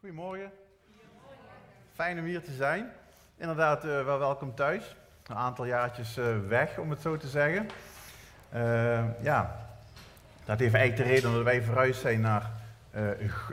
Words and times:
Goedemorgen. 0.00 0.50
Fijn 1.94 2.18
om 2.18 2.24
hier 2.24 2.42
te 2.42 2.52
zijn. 2.52 2.90
Inderdaad, 3.36 3.84
uh, 3.84 4.04
wel 4.04 4.18
welkom 4.18 4.54
thuis. 4.54 4.96
Een 5.26 5.36
aantal 5.36 5.66
jaartjes 5.66 6.18
uh, 6.18 6.24
weg, 6.48 6.78
om 6.78 6.90
het 6.90 7.00
zo 7.00 7.16
te 7.16 7.28
zeggen. 7.28 7.68
Uh, 8.54 9.04
ja, 9.22 9.68
dat 10.44 10.58
heeft 10.58 10.74
eigenlijk 10.74 10.96
de 10.96 11.14
reden 11.14 11.32
dat 11.32 11.42
wij 11.42 11.62
verhuisd 11.62 12.00
zijn 12.00 12.20
naar, 12.20 12.50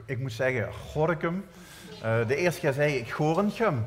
ik 0.06 0.20
moet 0.20 0.32
zeggen, 0.32 0.74
Gorinchem. 0.74 1.46
de 2.02 2.36
eerste 2.36 2.60
keer 2.60 2.74
zei 2.74 2.96
ik 2.96 3.12
Gorinchem. 3.12 3.86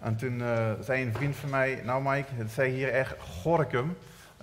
En 0.00 0.16
toen 0.16 0.42
zei 0.80 1.02
een 1.02 1.14
vriend 1.14 1.36
van 1.36 1.50
mij, 1.50 1.80
nou 1.84 2.02
Mike, 2.02 2.34
het 2.34 2.50
zei 2.50 2.70
hier 2.72 2.92
echt 2.92 3.14
Gorinchem. 3.20 3.96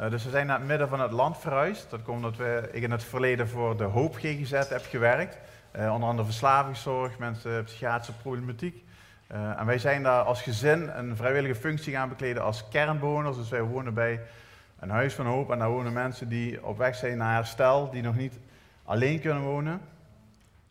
dus 0.10 0.24
we 0.24 0.30
zijn 0.30 0.48
naar 0.48 0.60
het 0.60 0.68
midden 0.68 0.90
van 0.90 1.00
het 1.00 1.12
land 1.12 1.38
verhuisd. 1.38 1.90
Dat 1.90 2.04
komt 2.04 2.18
omdat 2.18 2.38
we, 2.38 2.70
ik 2.72 2.84
in 2.84 2.92
het 2.92 3.04
verleden 3.04 3.50
voor 3.50 3.78
de 3.78 3.84
Hoop 3.84 4.16
GGZ 4.16 4.70
heb 4.70 4.86
gewerkt. 4.90 5.38
Uh, 5.78 5.94
onder 5.94 6.10
andere 6.10 6.28
verslavingszorg, 6.28 7.18
mensen 7.18 7.64
psychiatrische 7.64 8.14
problematiek. 8.22 8.84
Uh, 9.32 9.60
en 9.60 9.66
wij 9.66 9.78
zijn 9.78 10.04
daar 10.04 10.24
als 10.24 10.42
gezin 10.42 10.90
een 10.90 11.16
vrijwillige 11.16 11.56
functie 11.56 11.94
gaan 11.94 12.10
bekleden 12.10 12.44
als 12.44 12.68
kernbewoners. 12.70 13.38
Dus 13.38 13.50
wij 13.50 13.62
wonen 13.62 13.94
bij 13.94 14.22
een 14.80 14.90
huis 14.90 15.14
van 15.14 15.26
hoop 15.26 15.52
en 15.52 15.60
daar 15.60 15.70
wonen 15.70 15.94
mensen 15.94 16.30
die 16.30 16.66
op 16.66 16.78
weg 16.78 16.96
zijn 16.96 17.18
naar 17.18 17.36
herstel, 17.36 17.90
die 17.90 18.02
nog 18.02 18.16
niet 18.16 18.40
alleen 18.86 19.20
kunnen 19.20 19.44
wonen. 19.44 19.82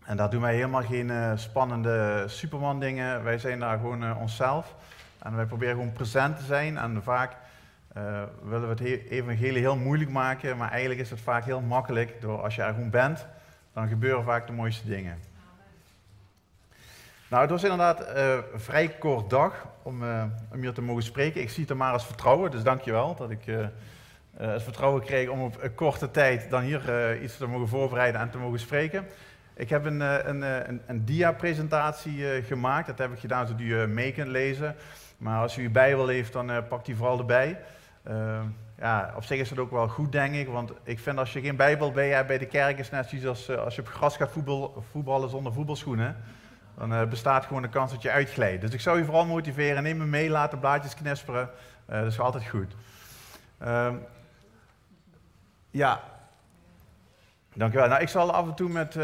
En 0.05 0.17
daar 0.17 0.31
doen 0.31 0.41
wij 0.41 0.55
helemaal 0.55 0.83
geen 0.83 1.09
uh, 1.09 1.33
spannende 1.35 2.25
superman 2.27 2.81
dingen. 2.81 3.25
Wij 3.25 3.39
zijn 3.39 3.61
daar 3.61 3.79
gewoon 3.79 4.17
onszelf. 4.17 4.75
En 5.19 5.37
wij 5.37 5.47
proberen 5.47 5.75
gewoon 5.75 5.93
present 5.93 6.37
te 6.37 6.45
zijn. 6.45 6.79
En 6.79 7.03
vaak 7.03 7.37
willen 8.43 8.77
we 8.77 8.85
het 8.85 9.11
evangelie 9.11 9.61
heel 9.61 9.77
moeilijk 9.77 10.11
maken, 10.11 10.57
maar 10.57 10.71
eigenlijk 10.71 11.01
is 11.01 11.11
het 11.11 11.21
vaak 11.21 11.45
heel 11.45 11.61
makkelijk 11.61 12.21
door 12.21 12.43
als 12.43 12.55
je 12.55 12.63
er 12.63 12.75
gewoon 12.75 12.91
bent 12.91 13.27
dan 13.77 13.89
gebeuren 13.89 14.25
vaak 14.25 14.47
de 14.47 14.53
mooiste 14.53 14.87
dingen. 14.89 15.19
Nou, 17.29 17.43
het 17.43 17.51
was 17.51 17.63
inderdaad 17.63 18.01
uh, 18.01 18.35
een 18.53 18.61
vrij 18.61 18.89
kort 18.89 19.31
dag 19.31 19.67
om, 19.83 20.03
uh, 20.03 20.25
om 20.53 20.61
hier 20.61 20.73
te 20.73 20.83
mogen 20.83 21.03
spreken. 21.03 21.41
Ik 21.41 21.51
zie 21.51 21.61
het 21.61 21.71
er 21.71 21.77
maar 21.77 21.93
als 21.93 22.07
vertrouwen, 22.07 22.51
dus 22.51 22.63
dankjewel 22.63 23.15
dat 23.15 23.31
ik 23.31 23.47
uh, 23.47 23.67
het 24.37 24.63
vertrouwen 24.63 25.03
kreeg 25.03 25.29
om 25.29 25.41
op 25.41 25.71
korte 25.75 26.11
tijd 26.11 26.51
dan 26.51 26.63
hier 26.63 27.21
iets 27.23 27.37
te 27.37 27.47
mogen 27.47 27.69
voorbereiden 27.69 28.21
en 28.21 28.31
te 28.31 28.39
mogen 28.39 28.59
spreken. 28.59 29.07
Ik 29.55 29.69
heb 29.69 29.85
een, 29.85 30.01
een, 30.01 30.43
een, 30.43 30.83
een 30.87 31.05
dia-presentatie 31.05 32.43
gemaakt, 32.43 32.87
dat 32.87 32.99
heb 32.99 33.13
ik 33.13 33.19
gedaan 33.19 33.47
zodat 33.47 33.63
u 33.63 33.87
mee 33.87 34.13
kunt 34.13 34.29
lezen. 34.29 34.75
Maar 35.19 35.41
als 35.41 35.57
u 35.57 35.63
uw 35.63 35.71
Bijbel 35.71 36.07
heeft, 36.07 36.33
dan 36.33 36.67
pakt 36.69 36.87
die 36.87 36.97
vooral 36.97 37.19
erbij 37.19 37.59
ja, 38.79 39.13
op 39.17 39.25
zich 39.25 39.39
is 39.39 39.51
het 39.51 39.59
ook 39.59 39.71
wel 39.71 39.89
goed, 39.89 40.13
denk 40.13 40.35
ik. 40.35 40.49
Want 40.49 40.73
ik 40.83 40.99
vind 40.99 41.19
als 41.19 41.33
je 41.33 41.41
geen 41.41 41.57
Bijbel 41.57 41.93
bij 41.93 42.09
hebt 42.09 42.27
bij 42.27 42.39
de 42.39 42.47
kerk, 42.47 42.79
is 42.79 42.91
net 42.91 43.09
zoiets 43.09 43.27
als 43.27 43.49
uh, 43.49 43.57
als 43.57 43.75
je 43.75 43.81
op 43.81 43.89
gras 43.89 44.17
gaat 44.17 44.31
voetbal, 44.31 44.85
voetballen 44.91 45.31
zonder 45.31 45.53
voetbalschoenen. 45.53 46.17
Dan 46.79 46.93
uh, 46.93 47.05
bestaat 47.05 47.45
gewoon 47.45 47.63
de 47.63 47.69
kans 47.69 47.91
dat 47.91 48.03
je 48.03 48.11
uitglijdt. 48.11 48.61
Dus 48.61 48.73
ik 48.73 48.81
zou 48.81 48.99
je 48.99 49.05
vooral 49.05 49.27
motiveren. 49.27 49.83
Neem 49.83 49.97
me 49.97 50.05
mee, 50.05 50.31
laat 50.31 50.51
de 50.51 50.57
blaadjes 50.57 50.95
knisperen. 50.95 51.51
Uh, 51.91 52.01
dat 52.01 52.13
is 52.13 52.21
altijd 52.21 52.49
goed. 52.49 52.75
Ehm, 53.59 53.95
ja, 55.71 56.01
dankjewel. 57.55 57.89
Nou, 57.89 58.01
ik 58.01 58.09
zal 58.09 58.33
af 58.33 58.47
en 58.47 58.55
toe 58.55 58.69
met, 58.69 58.95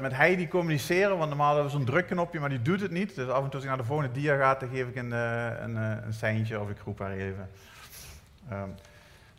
met 0.00 0.12
Heidi 0.12 0.48
communiceren, 0.48 1.18
want 1.18 1.28
normaal 1.28 1.54
hebben 1.54 1.72
we 1.72 1.76
zo'n 1.76 1.86
drukknopje, 1.86 2.40
maar 2.40 2.48
die 2.48 2.62
doet 2.62 2.80
het 2.80 2.90
niet. 2.90 3.14
Dus 3.14 3.28
af 3.28 3.42
en 3.42 3.44
toe 3.44 3.54
als 3.54 3.62
ik 3.62 3.68
naar 3.68 3.78
de 3.78 3.84
volgende 3.84 4.12
dia 4.12 4.36
ga, 4.36 4.54
dan 4.54 4.68
geef 4.68 4.88
ik 4.88 4.96
een, 4.96 5.10
een, 5.10 5.76
een 5.76 6.12
seintje 6.12 6.60
of 6.60 6.70
ik 6.70 6.78
roep 6.84 6.98
haar 6.98 7.12
even. 7.12 7.50
Um, 8.52 8.74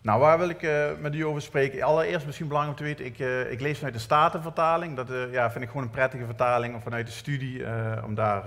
nou, 0.07 0.19
waar 0.19 0.37
wil 0.37 0.49
ik 0.49 0.61
uh, 0.61 0.87
met 0.99 1.15
u 1.15 1.21
over 1.21 1.41
spreken? 1.41 1.81
Allereerst 1.81 2.25
misschien 2.25 2.47
belangrijk 2.47 2.79
om 2.79 2.85
te 2.85 2.91
weten, 2.91 3.05
ik, 3.05 3.19
uh, 3.19 3.51
ik 3.51 3.61
lees 3.61 3.77
vanuit 3.77 3.93
de 3.93 3.99
Statenvertaling. 3.99 4.95
Dat 4.95 5.09
uh, 5.09 5.31
ja, 5.33 5.51
vind 5.51 5.63
ik 5.63 5.69
gewoon 5.69 5.85
een 5.85 5.89
prettige 5.89 6.25
vertaling 6.25 6.83
vanuit 6.83 7.05
de 7.05 7.11
studie 7.11 7.65
om 8.03 8.15
daar, 8.15 8.43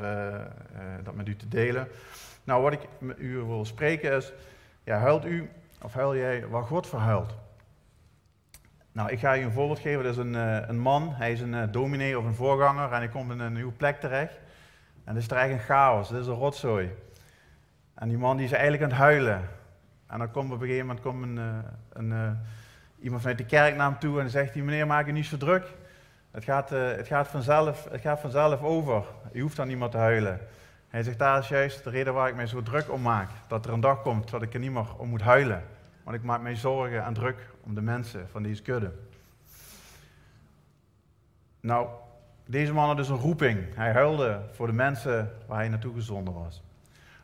dat 1.03 1.14
met 1.14 1.28
u 1.28 1.36
te 1.36 1.48
delen. 1.48 1.88
Nou, 2.44 2.62
wat 2.62 2.72
ik 2.72 2.81
met 2.98 3.19
u 3.19 3.36
wil 3.36 3.64
spreken 3.64 4.12
is, 4.12 4.33
ja, 4.84 4.98
huilt 4.98 5.25
u 5.25 5.50
of 5.82 5.93
huil 5.93 6.16
jij 6.16 6.47
waar 6.47 6.62
God 6.62 6.87
verhuilt? 6.87 7.34
Nou, 8.93 9.10
ik 9.10 9.19
ga 9.19 9.37
u 9.37 9.41
een 9.41 9.53
voorbeeld 9.53 9.78
geven. 9.78 10.04
Dat 10.04 10.12
is 10.12 10.19
een, 10.19 10.34
een 10.69 10.78
man, 10.78 11.12
hij 11.15 11.32
is 11.32 11.41
een 11.41 11.70
dominee 11.70 12.19
of 12.19 12.25
een 12.25 12.34
voorganger 12.34 12.93
en 12.93 12.99
hij 12.99 13.09
komt 13.09 13.32
in 13.32 13.41
een 13.41 13.53
nieuwe 13.53 13.72
plek 13.72 14.00
terecht. 14.00 14.34
En 15.04 15.15
dat 15.15 15.22
is 15.22 15.31
er 15.31 15.37
eigenlijk 15.37 15.69
een 15.69 15.75
chaos, 15.75 16.09
dit 16.09 16.20
is 16.20 16.26
een 16.26 16.34
rotzooi. 16.34 16.91
En 17.94 18.09
die 18.09 18.19
man 18.19 18.37
die 18.37 18.47
is 18.47 18.53
eigenlijk 18.53 18.82
aan 18.82 18.88
het 18.88 18.99
huilen. 18.99 19.59
En 20.10 20.19
dan 20.19 20.31
komt 20.31 20.53
op 20.53 20.60
een 20.60 20.66
gegeven 20.66 20.87
moment 20.87 21.04
komt 21.04 21.22
een, 21.22 21.38
eh, 21.38 21.59
een, 21.93 22.12
eh, 22.12 22.31
iemand 23.00 23.21
vanuit 23.21 23.38
de 23.38 23.47
kerk 23.47 23.76
naar 23.76 23.91
hem 23.91 23.98
toe 23.98 24.21
en 24.21 24.31
zegt 24.31 24.54
hij, 24.54 24.62
meneer 24.62 24.87
maak 24.87 25.06
je 25.06 25.12
niet 25.12 25.26
zo 25.26 25.37
druk. 25.37 25.75
Het 26.31 26.44
gaat, 26.44 26.72
uh, 26.72 26.88
het, 26.88 27.06
gaat 27.06 27.28
vanzelf, 27.28 27.88
het 27.91 28.00
gaat 28.00 28.20
vanzelf 28.20 28.62
over. 28.62 29.04
Je 29.32 29.41
hoeft 29.41 29.56
dan 29.56 29.69
niet 29.69 29.78
meer 29.78 29.88
te 29.88 29.97
huilen. 29.97 30.41
Hij 30.88 31.03
zegt, 31.03 31.19
daar 31.19 31.38
is 31.38 31.49
juist 31.49 31.84
de 31.84 31.91
reden 31.91 32.15
waar 32.15 32.28
ik 32.28 32.34
mij 32.34 32.47
zo 32.47 32.62
druk 32.62 32.93
om 32.93 33.03
maak. 33.03 33.31
Dat 33.49 33.66
er 33.66 33.72
een 33.72 33.81
dag 33.81 34.03
komt 34.03 34.31
dat 34.31 34.43
ik 34.43 34.54
er 34.54 34.60
niet 34.60 34.72
meer 34.72 34.97
om 34.97 35.09
moet 35.09 35.20
huilen. 35.20 35.65
Want 36.03 36.16
ik 36.16 36.22
maak 36.22 36.41
mij 36.41 36.56
zorgen 36.56 37.04
en 37.04 37.15
druk 37.15 37.49
om 37.60 37.75
de 37.75 37.81
mensen 37.81 38.28
van 38.31 38.43
deze 38.43 38.62
kudde. 38.62 38.93
Nou, 41.60 41.88
deze 42.47 42.72
man 42.72 42.87
had 42.87 42.97
dus 42.97 43.09
een 43.09 43.16
roeping. 43.16 43.75
Hij 43.75 43.93
huilde 43.93 44.41
voor 44.53 44.66
de 44.66 44.72
mensen 44.72 45.32
waar 45.47 45.59
hij 45.59 45.69
naartoe 45.69 45.94
gezonden 45.94 46.34
was. 46.34 46.62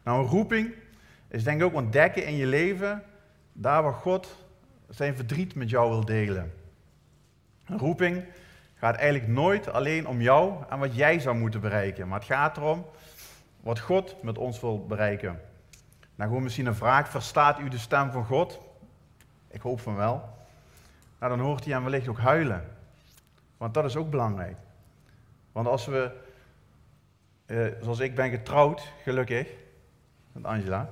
Nou, 0.02 0.22
een 0.22 0.30
roeping 0.30 0.74
is 1.28 1.44
denk 1.44 1.60
ik 1.60 1.66
ook 1.66 1.74
ontdekken 1.74 2.26
in 2.26 2.36
je 2.36 2.46
leven, 2.46 3.02
daar 3.52 3.82
waar 3.82 3.92
God 3.92 4.36
zijn 4.88 5.16
verdriet 5.16 5.54
met 5.54 5.70
jou 5.70 5.90
wil 5.90 6.04
delen. 6.04 6.52
Een 7.64 7.78
roeping 7.78 8.24
gaat 8.74 8.96
eigenlijk 8.96 9.28
nooit 9.28 9.68
alleen 9.68 10.06
om 10.06 10.20
jou 10.20 10.64
en 10.68 10.78
wat 10.78 10.94
jij 10.94 11.18
zou 11.18 11.36
moeten 11.36 11.60
bereiken, 11.60 12.08
maar 12.08 12.18
het 12.18 12.28
gaat 12.28 12.56
erom 12.56 12.86
wat 13.60 13.80
God 13.80 14.22
met 14.22 14.38
ons 14.38 14.60
wil 14.60 14.86
bereiken. 14.86 15.40
Nou, 16.14 16.28
gewoon 16.28 16.42
misschien 16.42 16.66
een 16.66 16.74
vraag, 16.74 17.08
verstaat 17.08 17.60
u 17.60 17.68
de 17.68 17.78
stem 17.78 18.10
van 18.10 18.24
God? 18.24 18.60
Ik 19.48 19.60
hoop 19.60 19.80
van 19.80 19.96
wel. 19.96 20.34
Nou, 21.18 21.36
dan 21.36 21.46
hoort 21.46 21.64
hij 21.64 21.72
hem 21.72 21.82
wellicht 21.84 22.08
ook 22.08 22.18
huilen. 22.18 22.64
Want 23.56 23.74
dat 23.74 23.84
is 23.84 23.96
ook 23.96 24.10
belangrijk. 24.10 24.56
Want 25.52 25.66
als 25.66 25.86
we, 25.86 26.10
eh, 27.46 27.66
zoals 27.82 27.98
ik 27.98 28.14
ben 28.14 28.30
getrouwd, 28.30 28.92
gelukkig, 29.02 29.48
met 30.32 30.44
Angela, 30.44 30.90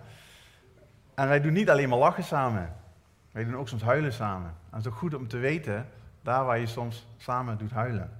en 1.14 1.28
wij 1.28 1.40
doen 1.40 1.52
niet 1.52 1.70
alleen 1.70 1.88
maar 1.88 1.98
lachen 1.98 2.24
samen. 2.24 2.74
Wij 3.32 3.44
doen 3.44 3.56
ook 3.56 3.68
soms 3.68 3.82
huilen 3.82 4.12
samen. 4.12 4.48
En 4.48 4.76
het 4.76 4.80
is 4.80 4.92
ook 4.92 4.98
goed 4.98 5.14
om 5.14 5.28
te 5.28 5.38
weten, 5.38 5.88
daar 6.22 6.44
waar 6.44 6.58
je 6.58 6.66
soms 6.66 7.06
samen 7.16 7.58
doet 7.58 7.72
huilen. 7.72 8.10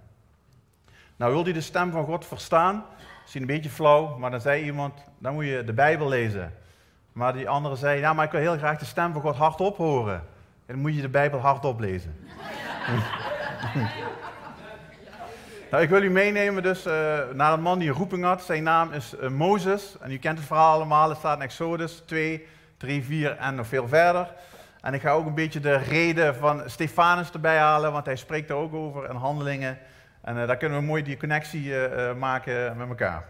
Nou, 1.16 1.32
wil 1.32 1.46
je 1.46 1.52
de 1.52 1.60
stem 1.60 1.90
van 1.90 2.04
God 2.04 2.26
verstaan? 2.26 2.84
Misschien 3.20 3.40
een 3.40 3.48
beetje 3.48 3.70
flauw, 3.70 4.18
maar 4.18 4.30
dan 4.30 4.40
zei 4.40 4.64
iemand, 4.64 5.04
dan 5.18 5.34
moet 5.34 5.44
je 5.44 5.64
de 5.64 5.72
Bijbel 5.72 6.08
lezen. 6.08 6.54
Maar 7.12 7.32
die 7.32 7.48
andere 7.48 7.76
zei, 7.76 8.00
ja, 8.00 8.12
maar 8.12 8.24
ik 8.24 8.30
wil 8.30 8.40
heel 8.40 8.56
graag 8.56 8.78
de 8.78 8.84
stem 8.84 9.12
van 9.12 9.20
God 9.20 9.36
hardop 9.36 9.76
horen. 9.76 10.14
En 10.66 10.74
dan 10.74 10.78
moet 10.78 10.94
je 10.94 11.00
de 11.00 11.08
Bijbel 11.08 11.38
hardop 11.38 11.80
lezen. 11.80 12.16
nou, 15.70 15.82
ik 15.82 15.88
wil 15.88 16.02
u 16.02 16.10
meenemen 16.10 16.62
dus 16.62 16.86
uh, 16.86 16.92
naar 17.32 17.52
een 17.52 17.62
man 17.62 17.78
die 17.78 17.88
een 17.88 17.94
roeping 17.94 18.24
had. 18.24 18.42
Zijn 18.42 18.62
naam 18.62 18.92
is 18.92 19.14
uh, 19.14 19.28
Mozes. 19.28 19.96
En 20.00 20.10
u 20.10 20.18
kent 20.18 20.38
het 20.38 20.46
verhaal 20.46 20.74
allemaal. 20.74 21.08
Het 21.08 21.18
staat 21.18 21.36
in 21.36 21.42
Exodus 21.42 22.02
2, 22.06 22.46
3, 22.84 23.04
4 23.04 23.36
en 23.36 23.54
nog 23.54 23.66
veel 23.66 23.88
verder. 23.88 24.32
En 24.80 24.94
ik 24.94 25.00
ga 25.00 25.10
ook 25.10 25.26
een 25.26 25.34
beetje 25.34 25.60
de 25.60 25.76
reden 25.76 26.34
van 26.34 26.62
Stefanus 26.66 27.30
erbij 27.30 27.58
halen, 27.58 27.92
want 27.92 28.06
hij 28.06 28.16
spreekt 28.16 28.50
er 28.50 28.56
ook 28.56 28.74
over 28.74 29.10
in 29.10 29.16
handelingen. 29.16 29.78
En 30.20 30.36
uh, 30.36 30.46
daar 30.46 30.56
kunnen 30.56 30.78
we 30.78 30.84
mooi 30.84 31.02
die 31.02 31.16
connectie 31.16 31.64
uh, 31.64 32.14
maken 32.14 32.76
met 32.76 32.88
elkaar. 32.88 33.24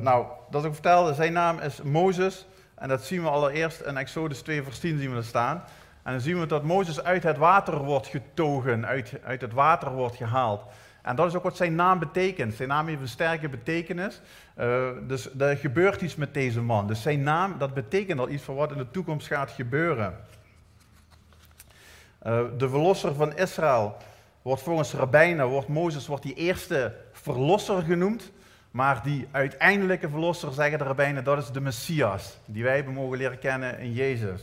Nou, 0.00 0.26
dat 0.50 0.64
ik 0.64 0.72
vertelde, 0.72 1.14
zijn 1.14 1.32
naam 1.32 1.58
is 1.58 1.82
Mozes. 1.82 2.46
En 2.74 2.88
dat 2.88 3.04
zien 3.04 3.22
we 3.22 3.28
allereerst 3.28 3.80
in 3.80 3.96
Exodus 3.96 4.40
2 4.40 4.62
vers 4.62 4.78
10 4.78 4.98
zien 4.98 5.08
we 5.08 5.14
dat 5.14 5.24
staan. 5.24 5.62
En 6.02 6.12
dan 6.12 6.20
zien 6.20 6.40
we 6.40 6.46
dat 6.46 6.62
Mozes 6.62 7.02
uit 7.02 7.22
het 7.22 7.36
water 7.36 7.78
wordt 7.78 8.06
getogen, 8.06 8.86
uit, 8.86 9.12
uit 9.24 9.40
het 9.40 9.52
water 9.52 9.92
wordt 9.92 10.16
gehaald. 10.16 10.62
En 11.08 11.16
dat 11.16 11.26
is 11.26 11.34
ook 11.34 11.42
wat 11.42 11.56
zijn 11.56 11.74
naam 11.74 11.98
betekent. 11.98 12.54
Zijn 12.54 12.68
naam 12.68 12.86
heeft 12.86 13.00
een 13.00 13.08
sterke 13.08 13.48
betekenis. 13.48 14.20
Uh, 14.58 14.88
dus 15.06 15.28
er 15.38 15.56
gebeurt 15.56 16.00
iets 16.00 16.16
met 16.16 16.34
deze 16.34 16.60
man. 16.60 16.86
Dus 16.86 17.02
zijn 17.02 17.22
naam, 17.22 17.58
dat 17.58 17.74
betekent 17.74 18.20
al 18.20 18.28
iets 18.28 18.42
voor 18.42 18.54
wat 18.54 18.72
in 18.72 18.78
de 18.78 18.90
toekomst 18.90 19.26
gaat 19.26 19.50
gebeuren. 19.50 20.16
Uh, 22.26 22.40
de 22.58 22.68
verlosser 22.68 23.14
van 23.14 23.36
Israël 23.36 23.96
wordt 24.42 24.62
volgens 24.62 24.92
rabbijnen, 24.92 25.46
wordt 25.46 25.68
Mozes 25.68 26.06
wordt 26.06 26.22
die 26.22 26.34
eerste 26.34 26.94
verlosser 27.12 27.82
genoemd. 27.82 28.32
Maar 28.70 29.02
die 29.02 29.28
uiteindelijke 29.30 30.08
verlosser, 30.08 30.52
zeggen 30.52 30.78
de 30.78 30.84
rabbijnen, 30.84 31.24
dat 31.24 31.38
is 31.38 31.50
de 31.50 31.60
Messias. 31.60 32.38
Die 32.44 32.62
wij 32.62 32.74
hebben 32.74 32.94
mogen 32.94 33.18
leren 33.18 33.38
kennen 33.38 33.78
in 33.78 33.92
Jezus. 33.92 34.40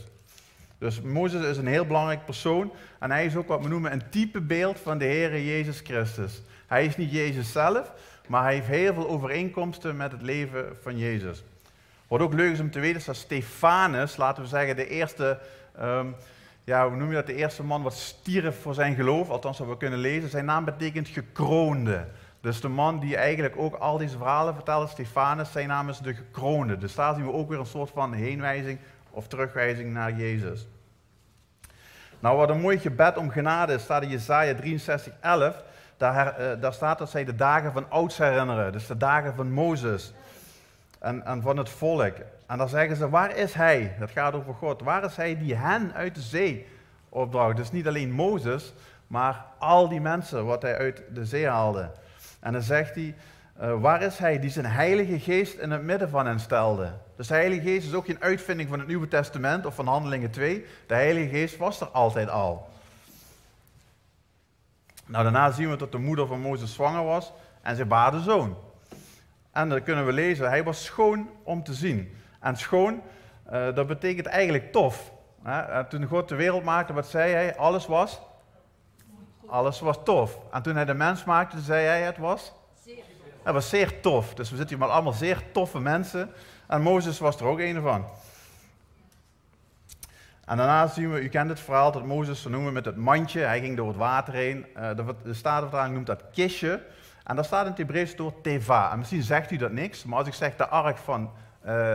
Dus 0.78 1.00
Mozes 1.00 1.44
is 1.44 1.56
een 1.56 1.66
heel 1.66 1.86
belangrijk 1.86 2.24
persoon. 2.24 2.72
En 2.98 3.10
hij 3.10 3.24
is 3.24 3.36
ook 3.36 3.48
wat 3.48 3.62
we 3.62 3.68
noemen 3.68 3.92
een 3.92 4.10
typebeeld 4.10 4.78
van 4.78 4.98
de 4.98 5.04
Heer 5.04 5.42
Jezus 5.42 5.80
Christus. 5.80 6.42
Hij 6.66 6.84
is 6.84 6.96
niet 6.96 7.10
Jezus 7.10 7.52
zelf, 7.52 7.92
maar 8.26 8.42
hij 8.42 8.54
heeft 8.54 8.66
heel 8.66 8.94
veel 8.94 9.08
overeenkomsten 9.08 9.96
met 9.96 10.12
het 10.12 10.22
leven 10.22 10.76
van 10.82 10.98
Jezus. 10.98 11.42
Wat 12.08 12.20
ook 12.20 12.32
leuk 12.32 12.52
is 12.52 12.60
om 12.60 12.70
te 12.70 12.80
weten 12.80 12.96
is 12.96 13.04
dat 13.04 13.16
Stefanus, 13.16 14.16
laten 14.16 14.42
we 14.42 14.48
zeggen, 14.48 14.76
de 14.76 14.88
eerste, 14.88 15.38
um, 15.80 16.14
ja, 16.64 16.88
hoe 16.88 16.96
noem 16.96 17.08
je 17.08 17.14
dat, 17.14 17.26
de 17.26 17.34
eerste 17.34 17.62
man 17.62 17.82
wat 17.82 17.94
stierf 17.94 18.60
voor 18.60 18.74
zijn 18.74 18.94
geloof, 18.94 19.28
althans 19.28 19.58
wat 19.58 19.68
we 19.68 19.76
kunnen 19.76 19.98
lezen. 19.98 20.30
Zijn 20.30 20.44
naam 20.44 20.64
betekent 20.64 21.08
gekroonde. 21.08 22.06
Dus 22.40 22.60
de 22.60 22.68
man 22.68 23.00
die 23.00 23.16
eigenlijk 23.16 23.54
ook 23.56 23.74
al 23.74 23.98
deze 23.98 24.16
verhalen 24.16 24.54
vertelde, 24.54 24.86
Stefanus, 24.86 25.52
zijn 25.52 25.68
naam 25.68 25.88
is 25.88 25.98
de 25.98 26.14
gekroonde. 26.14 26.78
Dus 26.78 26.94
daar 26.94 27.14
zien 27.14 27.24
we 27.24 27.32
ook 27.32 27.48
weer 27.48 27.58
een 27.58 27.66
soort 27.66 27.90
van 27.90 28.12
heenwijzing 28.12 28.78
of 29.10 29.28
terugwijzing 29.28 29.92
naar 29.92 30.12
Jezus. 30.12 30.66
Nou, 32.20 32.36
wat 32.36 32.50
een 32.50 32.60
mooi 32.60 32.78
gebed 32.78 33.16
om 33.16 33.30
genade 33.30 33.78
staat 33.78 34.02
in 34.02 34.08
Jezaja 34.08 34.54
63, 34.54 35.12
11. 35.20 35.64
Daar, 35.96 36.40
uh, 36.40 36.60
daar 36.60 36.72
staat 36.72 36.98
dat 36.98 37.10
zij 37.10 37.24
de 37.24 37.34
dagen 37.34 37.72
van 37.72 37.90
ouds 37.90 38.18
herinneren, 38.18 38.72
dus 38.72 38.86
de 38.86 38.96
dagen 38.96 39.34
van 39.34 39.52
Mozes 39.52 40.12
en, 40.98 41.24
en 41.24 41.42
van 41.42 41.56
het 41.56 41.68
volk. 41.68 42.14
En 42.46 42.58
dan 42.58 42.68
zeggen 42.68 42.96
ze, 42.96 43.08
waar 43.08 43.36
is 43.36 43.54
hij? 43.54 43.96
Dat 43.98 44.10
gaat 44.10 44.34
over 44.34 44.54
God. 44.54 44.82
Waar 44.82 45.04
is 45.04 45.16
hij 45.16 45.38
die 45.38 45.54
hen 45.54 45.94
uit 45.94 46.14
de 46.14 46.20
zee 46.20 46.66
opdracht? 47.08 47.56
Dus 47.56 47.70
niet 47.70 47.86
alleen 47.86 48.12
Mozes, 48.12 48.72
maar 49.06 49.44
al 49.58 49.88
die 49.88 50.00
mensen 50.00 50.46
wat 50.46 50.62
hij 50.62 50.78
uit 50.78 51.02
de 51.12 51.24
zee 51.24 51.48
haalde. 51.48 51.90
En 52.40 52.52
dan 52.52 52.62
zegt 52.62 52.94
hij, 52.94 53.14
uh, 53.62 53.80
waar 53.80 54.02
is 54.02 54.18
hij 54.18 54.40
die 54.40 54.50
zijn 54.50 54.66
heilige 54.66 55.18
geest 55.18 55.58
in 55.58 55.70
het 55.70 55.82
midden 55.82 56.10
van 56.10 56.26
hen 56.26 56.40
stelde? 56.40 56.92
Dus 57.16 57.26
de 57.26 57.34
heilige 57.34 57.62
geest 57.62 57.86
is 57.86 57.94
ook 57.94 58.06
geen 58.06 58.22
uitvinding 58.22 58.68
van 58.68 58.78
het 58.78 58.88
Nieuwe 58.88 59.08
Testament 59.08 59.66
of 59.66 59.74
van 59.74 59.86
Handelingen 59.86 60.30
2. 60.30 60.64
De 60.86 60.94
heilige 60.94 61.28
geest 61.28 61.56
was 61.56 61.80
er 61.80 61.86
altijd 61.86 62.28
al. 62.28 62.68
Nou, 65.06 65.22
daarna 65.22 65.50
zien 65.50 65.70
we 65.70 65.76
dat 65.76 65.92
de 65.92 65.98
moeder 65.98 66.26
van 66.26 66.40
Mozes 66.40 66.74
zwanger 66.74 67.04
was 67.04 67.32
en 67.62 67.76
ze 67.76 67.84
baarde 67.84 68.20
zoon. 68.20 68.56
En 69.52 69.68
dan 69.68 69.82
kunnen 69.82 70.06
we 70.06 70.12
lezen, 70.12 70.48
hij 70.48 70.64
was 70.64 70.84
schoon 70.84 71.30
om 71.42 71.62
te 71.62 71.74
zien. 71.74 72.16
En 72.40 72.56
schoon, 72.56 73.02
uh, 73.52 73.74
dat 73.74 73.86
betekent 73.86 74.26
eigenlijk 74.26 74.72
tof. 74.72 75.12
Hè? 75.42 75.84
Toen 75.84 76.04
God 76.04 76.28
de 76.28 76.34
wereld 76.34 76.64
maakte, 76.64 76.92
wat 76.92 77.06
zei 77.06 77.32
hij? 77.32 77.56
Alles 77.56 77.86
was? 77.86 78.20
Alles 79.46 79.80
was 79.80 79.96
tof. 80.04 80.38
En 80.50 80.62
toen 80.62 80.74
hij 80.74 80.84
de 80.84 80.94
mens 80.94 81.24
maakte, 81.24 81.60
zei 81.60 81.86
hij, 81.86 82.02
het 82.02 82.18
was? 82.18 82.52
Het 83.42 83.54
was 83.54 83.68
zeer 83.68 84.00
tof. 84.00 84.34
Dus 84.34 84.50
we 84.50 84.56
zitten 84.56 84.76
hier 84.76 84.86
met 84.86 84.94
allemaal 84.94 85.12
zeer 85.12 85.42
toffe 85.52 85.80
mensen. 85.80 86.30
En 86.66 86.82
Mozes 86.82 87.18
was 87.18 87.40
er 87.40 87.46
ook 87.46 87.58
een 87.58 87.82
van. 87.82 88.04
En 90.46 90.56
daarna 90.56 90.86
zien 90.86 91.12
we, 91.12 91.20
u 91.20 91.28
kent 91.28 91.48
het 91.48 91.60
verhaal 91.60 91.92
dat 91.92 92.04
Mozes, 92.04 92.42
zo 92.42 92.50
noemen 92.50 92.72
met 92.72 92.84
het 92.84 92.96
mandje, 92.96 93.40
hij 93.40 93.60
ging 93.60 93.76
door 93.76 93.88
het 93.88 93.96
water 93.96 94.34
heen. 94.34 94.66
Uh, 94.76 94.96
de, 94.96 95.14
de 95.22 95.34
Statenvertaling 95.34 95.94
noemt 95.94 96.06
dat 96.06 96.24
kistje. 96.32 96.82
En 97.24 97.34
daar 97.36 97.44
staat 97.44 97.62
in 97.62 97.68
het 97.68 97.78
Hebreeuws 97.78 98.16
door 98.16 98.40
teva. 98.40 98.92
En 98.92 98.98
misschien 98.98 99.22
zegt 99.22 99.50
u 99.50 99.56
dat 99.56 99.72
niks, 99.72 100.04
maar 100.04 100.18
als 100.18 100.26
ik 100.26 100.34
zeg 100.34 100.56
de 100.56 100.68
ark 100.68 100.96
van, 100.96 101.30
uh, 101.66 101.92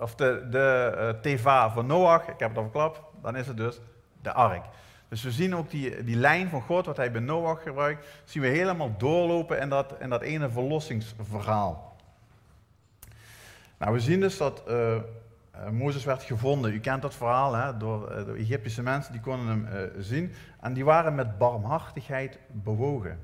of 0.00 0.14
de, 0.14 0.46
de 0.50 1.16
teva 1.22 1.70
van 1.70 1.86
Noach, 1.86 2.28
ik 2.28 2.38
heb 2.38 2.48
het 2.48 2.56
al 2.56 2.62
verklapt, 2.62 3.00
dan 3.22 3.36
is 3.36 3.46
het 3.46 3.56
dus 3.56 3.80
de 4.22 4.32
ark. 4.32 4.64
Dus 5.08 5.22
we 5.22 5.30
zien 5.30 5.56
ook 5.56 5.70
die, 5.70 6.04
die 6.04 6.16
lijn 6.16 6.48
van 6.48 6.62
God, 6.62 6.86
wat 6.86 6.96
hij 6.96 7.12
bij 7.12 7.20
Noach 7.20 7.62
gebruikt, 7.62 8.06
zien 8.24 8.42
we 8.42 8.48
helemaal 8.48 8.94
doorlopen 8.98 9.60
in 9.60 9.68
dat, 9.68 9.94
in 9.98 10.10
dat 10.10 10.22
ene 10.22 10.50
verlossingsverhaal. 10.50 11.96
Nou, 13.78 13.92
we 13.92 14.00
zien 14.00 14.20
dus 14.20 14.36
dat 14.36 14.62
Mozes 15.70 16.04
werd 16.04 16.22
gevonden. 16.22 16.72
U 16.72 16.80
kent 16.80 17.02
dat 17.02 17.14
verhaal, 17.14 17.54
hè, 17.54 17.76
door 17.76 18.08
de 18.08 18.32
Egyptische 18.32 18.82
mensen, 18.82 19.12
die 19.12 19.20
konden 19.20 19.46
hem 19.46 19.66
uh, 19.66 20.02
zien. 20.02 20.32
En 20.60 20.72
die 20.72 20.84
waren 20.84 21.14
met 21.14 21.38
barmhartigheid 21.38 22.38
bewogen. 22.52 23.18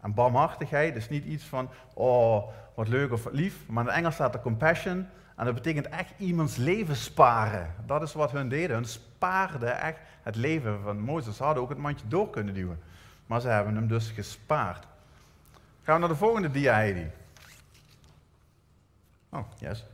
En 0.00 0.14
barmhartigheid 0.14 0.96
is 0.96 1.08
niet 1.08 1.24
iets 1.24 1.44
van, 1.44 1.70
oh, 1.94 2.48
wat 2.74 2.88
leuk 2.88 3.12
of 3.12 3.24
wat 3.24 3.32
lief. 3.32 3.68
Maar 3.68 3.82
in 3.82 3.88
het 3.88 3.98
Engels 3.98 4.14
staat 4.14 4.34
er 4.34 4.40
compassion. 4.40 5.06
En 5.36 5.44
dat 5.44 5.54
betekent 5.54 5.88
echt 5.88 6.12
iemands 6.16 6.56
leven 6.56 6.96
sparen. 6.96 7.74
Dat 7.86 8.02
is 8.02 8.12
wat 8.12 8.30
hun 8.30 8.48
deden. 8.48 8.76
Hun 8.76 8.84
spaarden 8.84 9.80
echt 9.80 9.98
het 10.22 10.36
leven 10.36 10.80
van 10.82 11.00
Mozes. 11.00 11.36
Ze 11.36 11.42
hadden 11.42 11.62
ook 11.62 11.68
het 11.68 11.78
mandje 11.78 12.08
door 12.08 12.30
kunnen 12.30 12.54
duwen. 12.54 12.80
Maar 13.26 13.40
ze 13.40 13.48
hebben 13.48 13.74
hem 13.74 13.88
dus 13.88 14.10
gespaard. 14.10 14.86
Gaan 15.82 15.94
we 15.94 16.00
naar 16.00 16.08
de 16.08 16.16
volgende 16.16 16.50
dia, 16.50 16.74
Heidi. 16.74 17.10
Oh, 19.30 19.46
yes. 19.58 19.84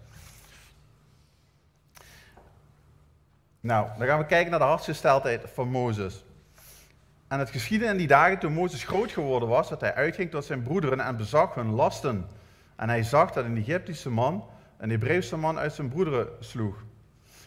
Nou, 3.67 3.89
dan 3.99 4.07
gaan 4.07 4.19
we 4.19 4.27
kijken 4.27 4.51
naar 4.51 4.59
de 4.59 4.65
hartsgesteldheid 4.65 5.43
van 5.55 5.69
Mozes. 5.69 6.25
En 7.29 7.39
het 7.39 7.51
geschiedde 7.51 7.87
in 7.87 7.97
die 7.97 8.07
dagen 8.07 8.39
toen 8.39 8.53
Mozes 8.53 8.85
groot 8.85 9.13
geworden 9.13 9.49
was, 9.49 9.69
dat 9.69 9.81
hij 9.81 9.95
uitging 9.95 10.31
tot 10.31 10.45
zijn 10.45 10.63
broederen 10.63 11.01
en 11.01 11.17
bezag 11.17 11.55
hun 11.55 11.71
lasten. 11.71 12.27
En 12.77 12.89
hij 12.89 13.03
zag 13.03 13.31
dat 13.31 13.45
een 13.45 13.57
Egyptische 13.57 14.11
man 14.11 14.45
een 14.79 14.91
Hebreeuwse 14.91 15.37
man 15.37 15.59
uit 15.59 15.73
zijn 15.73 15.89
broederen 15.89 16.29
sloeg. 16.41 16.85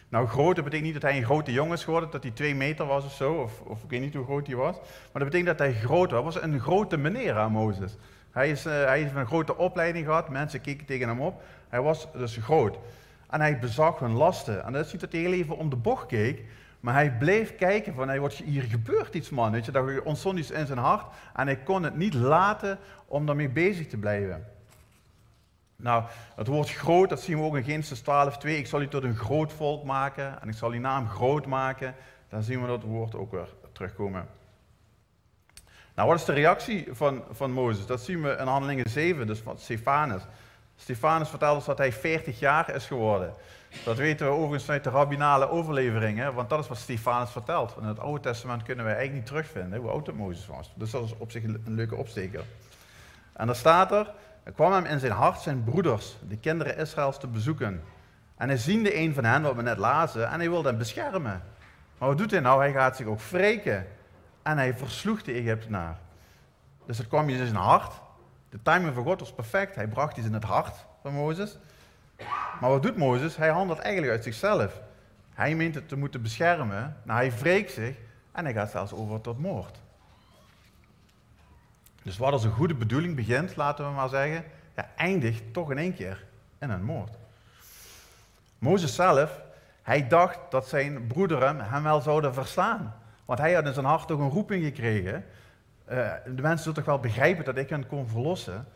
Nou, 0.08 0.26
groot, 0.26 0.54
dat 0.54 0.64
betekent 0.64 0.92
niet 0.92 1.00
dat 1.00 1.10
hij 1.10 1.20
een 1.20 1.24
grote 1.24 1.52
jongen 1.52 1.72
is 1.72 1.84
geworden, 1.84 2.10
dat 2.10 2.22
hij 2.22 2.32
twee 2.32 2.54
meter 2.54 2.86
was 2.86 3.04
of 3.04 3.12
zo, 3.12 3.32
of, 3.32 3.60
of 3.60 3.82
ik 3.82 3.90
weet 3.90 4.00
niet 4.00 4.14
hoe 4.14 4.24
groot 4.24 4.46
hij 4.46 4.56
was. 4.56 4.76
Maar 4.76 5.22
dat 5.22 5.30
betekent 5.30 5.46
dat 5.46 5.58
hij 5.58 5.72
groot 5.72 6.10
was. 6.10 6.24
was 6.24 6.42
een 6.42 6.60
grote 6.60 6.96
meneer 6.96 7.36
aan 7.36 7.52
Mozes. 7.52 7.96
Hij, 8.30 8.50
is, 8.50 8.66
uh, 8.66 8.72
hij 8.72 9.00
heeft 9.00 9.14
een 9.14 9.26
grote 9.26 9.56
opleiding 9.56 10.06
gehad, 10.06 10.28
mensen 10.28 10.60
keken 10.60 10.86
tegen 10.86 11.08
hem 11.08 11.20
op. 11.20 11.42
Hij 11.68 11.80
was 11.80 12.08
dus 12.12 12.36
groot. 12.36 12.78
En 13.30 13.40
hij 13.40 13.58
bezag 13.58 13.98
hun 13.98 14.12
lasten. 14.12 14.64
En 14.64 14.72
dat 14.72 14.86
is 14.86 14.92
niet 14.92 15.00
dat 15.00 15.12
hij 15.12 15.20
heel 15.20 15.32
even 15.32 15.56
om 15.56 15.70
de 15.70 15.76
bocht 15.76 16.06
keek, 16.06 16.44
maar 16.80 16.94
hij 16.94 17.12
bleef 17.12 17.56
kijken 17.56 17.94
van, 17.94 18.08
hey, 18.08 18.20
wat, 18.20 18.32
hier 18.32 18.62
gebeurt 18.62 19.14
iets 19.14 19.30
man, 19.30 19.52
weet 19.52 19.64
je. 19.64 19.72
Dat 19.72 20.02
ontstond 20.02 20.38
iets 20.38 20.50
in 20.50 20.66
zijn 20.66 20.78
hart 20.78 21.06
en 21.34 21.46
hij 21.46 21.56
kon 21.56 21.82
het 21.82 21.96
niet 21.96 22.14
laten 22.14 22.78
om 23.06 23.26
daarmee 23.26 23.48
bezig 23.48 23.86
te 23.86 23.96
blijven. 23.96 24.46
Nou, 25.76 26.04
het 26.34 26.46
woord 26.46 26.70
groot, 26.70 27.08
dat 27.08 27.20
zien 27.20 27.36
we 27.36 27.44
ook 27.44 27.56
in 27.56 27.64
Genesis 27.64 28.00
12, 28.00 28.38
2. 28.38 28.58
Ik 28.58 28.66
zal 28.66 28.80
u 28.80 28.88
tot 28.88 29.02
een 29.02 29.16
groot 29.16 29.52
volk 29.52 29.84
maken 29.84 30.42
en 30.42 30.48
ik 30.48 30.54
zal 30.54 30.70
uw 30.70 30.80
naam 30.80 31.08
groot 31.08 31.46
maken. 31.46 31.94
Dan 32.28 32.42
zien 32.42 32.60
we 32.60 32.66
dat 32.66 32.82
woord 32.82 33.14
ook 33.14 33.30
weer 33.30 33.48
terugkomen. 33.72 34.26
Nou, 35.94 36.08
wat 36.08 36.18
is 36.18 36.24
de 36.24 36.32
reactie 36.32 36.88
van, 36.90 37.24
van 37.30 37.52
Mozes? 37.52 37.86
Dat 37.86 38.00
zien 38.00 38.22
we 38.22 38.30
in 38.30 38.46
Handelingen 38.46 38.90
7, 38.90 39.26
dus 39.26 39.38
van 39.38 39.58
Stefanus. 39.58 40.22
Stefanus 40.80 41.28
vertelt 41.28 41.56
ons 41.56 41.64
dat 41.64 41.78
hij 41.78 41.92
40 41.92 42.38
jaar 42.38 42.74
is 42.74 42.86
geworden. 42.86 43.34
Dat 43.84 43.96
weten 43.96 44.26
we 44.26 44.32
overigens 44.32 44.70
uit 44.70 44.84
de 44.84 44.90
rabbinale 44.90 45.48
overleveringen, 45.48 46.34
want 46.34 46.48
dat 46.48 46.58
is 46.58 46.68
wat 46.68 46.78
Stefanus 46.78 47.30
vertelt. 47.30 47.76
In 47.80 47.86
het 47.86 47.98
Oude 47.98 48.20
Testament 48.20 48.62
kunnen 48.62 48.84
wij 48.84 48.94
eigenlijk 48.94 49.24
niet 49.24 49.32
terugvinden 49.32 49.80
hoe 49.80 49.90
oud 49.90 50.06
het 50.06 50.16
Mozes 50.16 50.46
was. 50.46 50.72
Dus 50.74 50.90
dat 50.90 51.04
is 51.04 51.14
op 51.18 51.30
zich 51.30 51.44
een 51.44 51.62
leuke 51.64 51.96
opsteker. 51.96 52.44
En 53.32 53.46
dan 53.46 53.54
staat 53.54 53.92
er, 53.92 54.12
er 54.42 54.52
kwam 54.52 54.72
hem 54.72 54.84
in 54.84 54.98
zijn 54.98 55.12
hart 55.12 55.40
zijn 55.40 55.64
broeders, 55.64 56.16
de 56.28 56.36
kinderen 56.36 56.76
Israëls, 56.76 57.18
te 57.18 57.26
bezoeken. 57.26 57.82
En 58.36 58.48
hij 58.48 58.58
ziende 58.58 58.96
een 58.96 59.14
van 59.14 59.24
hen, 59.24 59.42
wat 59.42 59.54
we 59.54 59.62
net 59.62 59.78
lazen, 59.78 60.30
en 60.30 60.38
hij 60.38 60.50
wilde 60.50 60.68
hem 60.68 60.78
beschermen. 60.78 61.42
Maar 61.98 62.08
wat 62.08 62.18
doet 62.18 62.30
hij 62.30 62.40
nou? 62.40 62.60
Hij 62.60 62.72
gaat 62.72 62.96
zich 62.96 63.06
ook 63.06 63.20
wreken. 63.20 63.86
En 64.42 64.56
hij 64.56 64.74
versloeg 64.74 65.22
de 65.22 65.32
Egyptenaar. 65.32 65.98
Dus 66.86 66.98
het 66.98 67.08
kwam 67.08 67.28
in 67.28 67.46
zijn 67.46 67.56
hart. 67.56 67.92
De 68.50 68.62
timing 68.62 68.94
van 68.94 69.04
God 69.04 69.20
was 69.20 69.32
perfect. 69.32 69.74
Hij 69.74 69.88
bracht 69.88 70.16
iets 70.16 70.26
in 70.26 70.32
het 70.32 70.44
hart 70.44 70.76
van 71.02 71.12
Mozes. 71.12 71.58
Maar 72.60 72.70
wat 72.70 72.82
doet 72.82 72.96
Mozes? 72.96 73.36
Hij 73.36 73.48
handelt 73.48 73.78
eigenlijk 73.78 74.12
uit 74.12 74.24
zichzelf. 74.24 74.80
Hij 75.34 75.54
meent 75.54 75.74
het 75.74 75.88
te 75.88 75.96
moeten 75.96 76.22
beschermen. 76.22 76.96
Nou, 77.02 77.18
hij 77.18 77.38
wreekt 77.38 77.72
zich 77.72 77.96
en 78.32 78.44
hij 78.44 78.52
gaat 78.52 78.70
zelfs 78.70 78.92
over 78.92 79.20
tot 79.20 79.38
moord. 79.38 79.78
Dus 82.02 82.18
wat 82.18 82.32
als 82.32 82.44
een 82.44 82.52
goede 82.52 82.74
bedoeling 82.74 83.16
begint, 83.16 83.56
laten 83.56 83.84
we 83.84 83.90
maar 83.90 84.08
zeggen, 84.08 84.44
ja, 84.76 84.90
eindigt 84.96 85.52
toch 85.52 85.70
in 85.70 85.78
één 85.78 85.94
keer 85.94 86.24
in 86.58 86.70
een 86.70 86.84
moord. 86.84 87.12
Mozes 88.58 88.94
zelf, 88.94 89.40
hij 89.82 90.08
dacht 90.08 90.38
dat 90.50 90.68
zijn 90.68 91.06
broederen 91.06 91.60
hem 91.60 91.82
wel 91.82 92.00
zouden 92.00 92.34
verstaan. 92.34 92.94
Want 93.24 93.38
hij 93.38 93.52
had 93.52 93.66
in 93.66 93.74
zijn 93.74 93.86
hart 93.86 94.06
toch 94.06 94.20
een 94.20 94.30
roeping 94.30 94.64
gekregen. 94.64 95.24
Uh, 95.90 96.12
de 96.24 96.42
mensen 96.42 96.58
zullen 96.58 96.74
toch 96.74 96.84
wel 96.84 96.98
begrijpen 96.98 97.44
dat 97.44 97.56
ik 97.56 97.68
hen 97.68 97.86
kon 97.86 98.08
verlossen. 98.08 98.66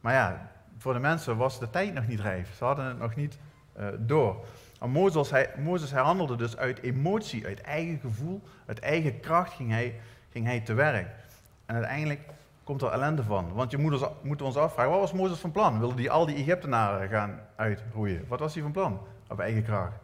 Maar 0.00 0.12
ja, 0.12 0.50
voor 0.78 0.92
de 0.92 0.98
mensen 0.98 1.36
was 1.36 1.58
de 1.58 1.70
tijd 1.70 1.94
nog 1.94 2.06
niet 2.06 2.20
rijp. 2.20 2.46
Ze 2.56 2.64
hadden 2.64 2.84
het 2.84 2.98
nog 2.98 3.14
niet 3.14 3.38
uh, 3.78 3.86
door. 3.98 4.44
En 4.80 4.90
Mozes 4.90 5.30
hij, 5.30 5.50
Mozes, 5.58 5.90
hij 5.90 6.02
handelde 6.02 6.36
dus 6.36 6.56
uit 6.56 6.82
emotie, 6.82 7.46
uit 7.46 7.60
eigen 7.60 7.98
gevoel, 7.98 8.42
uit 8.66 8.78
eigen 8.78 9.20
kracht 9.20 9.52
ging 9.52 9.70
hij, 9.70 10.00
ging 10.30 10.46
hij 10.46 10.60
te 10.60 10.74
werk. 10.74 11.08
En 11.66 11.74
uiteindelijk 11.74 12.20
komt 12.64 12.82
er 12.82 12.90
ellende 12.90 13.22
van. 13.22 13.52
Want 13.52 13.70
je 13.70 13.78
moet 13.78 13.92
ons, 13.92 14.42
ons 14.42 14.56
afvragen, 14.56 14.90
wat 14.90 15.00
was 15.00 15.12
Mozes 15.12 15.38
van 15.38 15.50
plan? 15.50 15.78
Wilde 15.78 16.00
hij 16.02 16.10
al 16.10 16.26
die 16.26 16.36
Egyptenaren 16.36 17.08
gaan 17.08 17.40
uitroeien? 17.56 18.24
Wat 18.28 18.40
was 18.40 18.54
hij 18.54 18.62
van 18.62 18.72
plan? 18.72 19.00
Op 19.28 19.40
eigen 19.40 19.64
kracht. 19.64 19.96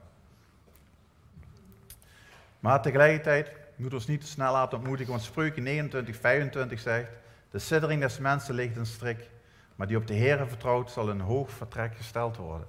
Maar 2.60 2.82
tegelijkertijd 2.82 3.50
moeten 3.78 3.98
we 3.98 4.04
ons 4.04 4.06
niet 4.06 4.20
te 4.20 4.26
snel 4.26 4.52
laten 4.52 4.78
ontmoedigen, 4.78 5.12
want 5.12 5.24
Spreuken 5.24 5.62
29, 5.62 6.16
25 6.16 6.80
zegt, 6.80 7.08
de 7.50 7.58
siddering 7.58 8.00
des 8.00 8.18
mensen 8.18 8.54
ligt 8.54 8.76
een 8.76 8.86
strik, 8.86 9.30
maar 9.76 9.86
die 9.86 9.96
op 9.96 10.06
de 10.06 10.14
Heer 10.14 10.46
vertrouwt 10.48 10.90
zal 10.90 11.08
een 11.08 11.20
hoog 11.20 11.50
vertrek 11.50 11.96
gesteld 11.96 12.36
worden. 12.36 12.66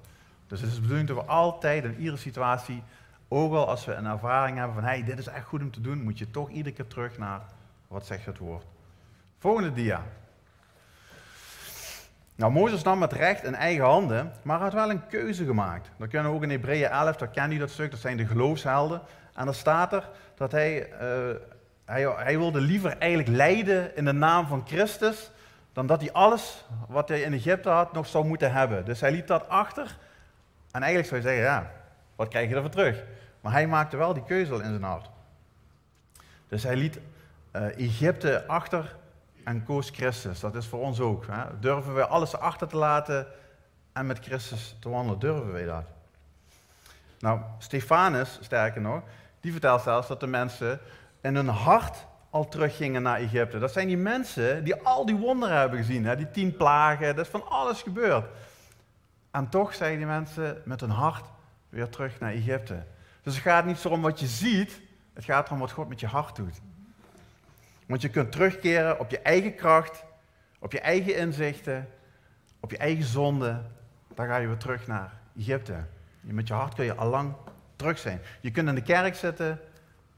Dus 0.48 0.60
het 0.62 0.70
is 0.70 0.76
de 0.76 0.82
bedoeling 0.82 1.08
dat 1.08 1.18
we 1.18 1.24
altijd 1.24 1.84
in 1.84 1.98
iedere 1.98 2.18
situatie, 2.18 2.84
ook 3.28 3.54
al 3.54 3.68
als 3.68 3.86
we 3.86 3.94
een 3.94 4.06
ervaring 4.06 4.58
hebben 4.58 4.76
van, 4.76 4.84
hey, 4.84 5.04
dit 5.04 5.20
is 5.20 5.28
echt 5.28 5.46
goed 5.46 5.62
om 5.62 5.72
te 5.72 5.82
doen, 5.82 6.04
moet 6.04 6.18
je 6.18 6.32
toch 6.32 6.50
iedere 6.50 6.76
keer 6.76 6.88
terug 6.88 7.18
naar, 7.18 7.42
wat 7.88 8.06
zegt 8.06 8.26
het 8.26 8.38
woord. 8.38 8.66
Volgende 9.38 9.74
dia. 9.74 10.04
Nou, 12.36 12.52
Mozes 12.52 12.84
nam 12.84 13.02
het 13.02 13.14
recht 13.14 13.44
in 13.44 13.56
eigen 13.56 13.86
handen, 13.86 14.32
maar 14.42 14.60
had 14.60 14.74
wel 14.74 14.90
een 14.90 15.08
keuze 15.08 15.46
gemaakt. 15.46 15.90
Dat 15.98 16.08
kunnen 16.08 16.32
we 16.32 16.38
ook 16.38 16.44
in 16.44 16.50
Hebreeën 16.50 16.90
11, 16.90 17.16
daar 17.16 17.28
ken 17.28 17.52
je 17.52 17.60
dat 17.60 17.70
stuk, 17.70 17.92
dat 17.92 18.00
zijn 18.00 18.18
de 18.18 18.26
geloofshelden. 18.26 19.02
En 19.40 19.46
dan 19.46 19.54
staat 19.54 19.94
er 19.94 20.10
dat 20.36 20.52
hij, 20.52 20.90
uh, 20.90 21.36
hij, 21.86 22.02
hij 22.04 22.38
wilde 22.38 22.62
liever 22.62 22.98
eigenlijk 22.98 23.38
lijden 23.38 23.96
in 23.96 24.06
de 24.06 24.12
naam 24.12 24.48
van 24.48 24.64
Christus, 24.68 25.32
dan 25.74 25.88
dat 25.88 26.02
hij 26.02 26.12
alles 26.12 26.66
wat 26.88 27.10
hij 27.10 27.22
in 27.22 27.34
Egypte 27.34 27.70
had 27.70 27.94
nog 27.94 28.08
zou 28.08 28.26
moeten 28.26 28.52
hebben. 28.52 28.86
Dus 28.86 29.02
hij 29.02 29.12
liet 29.12 29.28
dat 29.28 29.50
achter. 29.50 29.98
En 30.72 30.82
eigenlijk 30.82 31.08
zou 31.08 31.22
je 31.22 31.28
zeggen, 31.28 31.44
ja, 31.44 31.72
wat 32.16 32.28
krijg 32.28 32.50
je 32.50 32.56
ervoor 32.56 32.70
terug? 32.70 33.04
Maar 33.42 33.52
hij 33.52 33.68
maakte 33.68 33.98
wel 33.98 34.14
die 34.14 34.24
keuze 34.24 34.54
in 34.54 34.64
zijn 34.64 34.84
hart. 34.84 35.10
Dus 36.48 36.64
hij 36.64 36.76
liet 36.76 37.00
uh, 37.56 37.78
Egypte 37.78 38.48
achter 38.48 38.96
en 39.44 39.64
koos 39.64 39.90
Christus. 39.90 40.40
Dat 40.40 40.56
is 40.56 40.66
voor 40.66 40.80
ons 40.80 41.00
ook. 41.00 41.26
Hè? 41.30 41.60
Durven 41.60 41.96
we 41.96 42.08
alles 42.08 42.38
achter 42.38 42.68
te 42.68 42.78
laten 42.78 43.28
en 43.94 44.06
met 44.06 44.20
Christus 44.20 44.76
te 44.80 44.90
wandelen? 44.90 45.20
Durven 45.20 45.52
wij 45.52 45.66
dat? 45.66 45.84
Nou, 47.20 47.40
Stefanus, 47.58 48.38
sterker 48.42 48.82
nog, 48.82 49.02
die 49.40 49.52
vertelt 49.52 49.82
zelfs 49.82 50.08
dat 50.08 50.20
de 50.20 50.28
mensen 50.28 50.80
in 51.22 51.36
hun 51.36 51.48
hart 51.48 52.08
al 52.30 52.48
teruggingen 52.48 53.02
naar 53.02 53.18
Egypte. 53.18 53.60
Dat 53.60 53.72
zijn 53.72 53.88
die 53.88 53.98
mensen 53.98 54.64
die 54.64 54.76
al 54.76 55.06
die 55.06 55.16
wonderen 55.16 55.58
hebben 55.58 55.80
gezien, 55.80 56.06
hè? 56.06 56.16
die 56.16 56.32
tien 56.32 56.56
plagen, 56.56 57.16
dat 57.16 57.26
is 57.26 57.32
van 57.32 57.50
alles 57.50 57.82
gebeurd. 57.82 58.26
En 59.32 59.50
toch 59.50 59.74
zijn 59.74 59.98
die 59.98 60.06
mensen 60.06 60.62
met 60.66 60.80
hun 60.80 60.90
hart 60.90 61.26
weer 61.70 61.90
terug 61.90 62.20
naar 62.20 62.32
Egypte. 62.32 62.84
Dus 63.22 63.34
het 63.34 63.44
gaat 63.44 63.66
niet 63.66 63.78
zo 63.78 63.90
om 63.90 64.02
wat 64.02 64.20
je 64.20 64.28
ziet, 64.28 64.82
het 65.14 65.24
gaat 65.24 65.48
erom 65.48 65.60
wat 65.60 65.72
God 65.72 65.90
met 65.90 66.00
je 66.00 66.08
hart 66.08 66.36
doet. 66.36 66.62
Want 67.86 68.02
je 68.02 68.10
kunt 68.10 68.32
terugkeren 68.32 69.00
op 69.00 69.10
je 69.10 69.20
eigen 69.20 69.56
kracht, 69.56 70.04
op 70.60 70.72
je 70.72 70.80
eigen 70.80 71.16
inzichten, 71.16 71.90
op 72.60 72.72
je 72.72 72.78
eigen 72.78 73.06
zonde. 73.06 73.62
Dan 74.14 74.28
ga 74.28 74.38
je 74.38 74.48
weer 74.48 74.58
terug 74.58 74.88
naar 74.88 75.14
Egypte. 75.38 75.84
Met 76.22 76.48
je 76.48 76.54
hart 76.54 76.74
kun 76.74 76.86
je 76.86 76.96
allang 76.96 77.34
terug 77.80 78.00
zijn. 78.00 78.22
Je 78.42 78.52
kunt 78.52 78.68
in 78.68 78.76
de 78.76 78.82
kerk 78.82 79.16
zitten, 79.16 79.60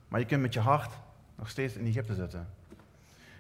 maar 0.08 0.20
je 0.20 0.26
kunt 0.26 0.42
met 0.42 0.54
je 0.54 0.60
hart 0.60 0.92
nog 1.36 1.50
steeds 1.50 1.74
in 1.74 1.86
Egypte 1.86 2.16
zitten. 2.16 2.48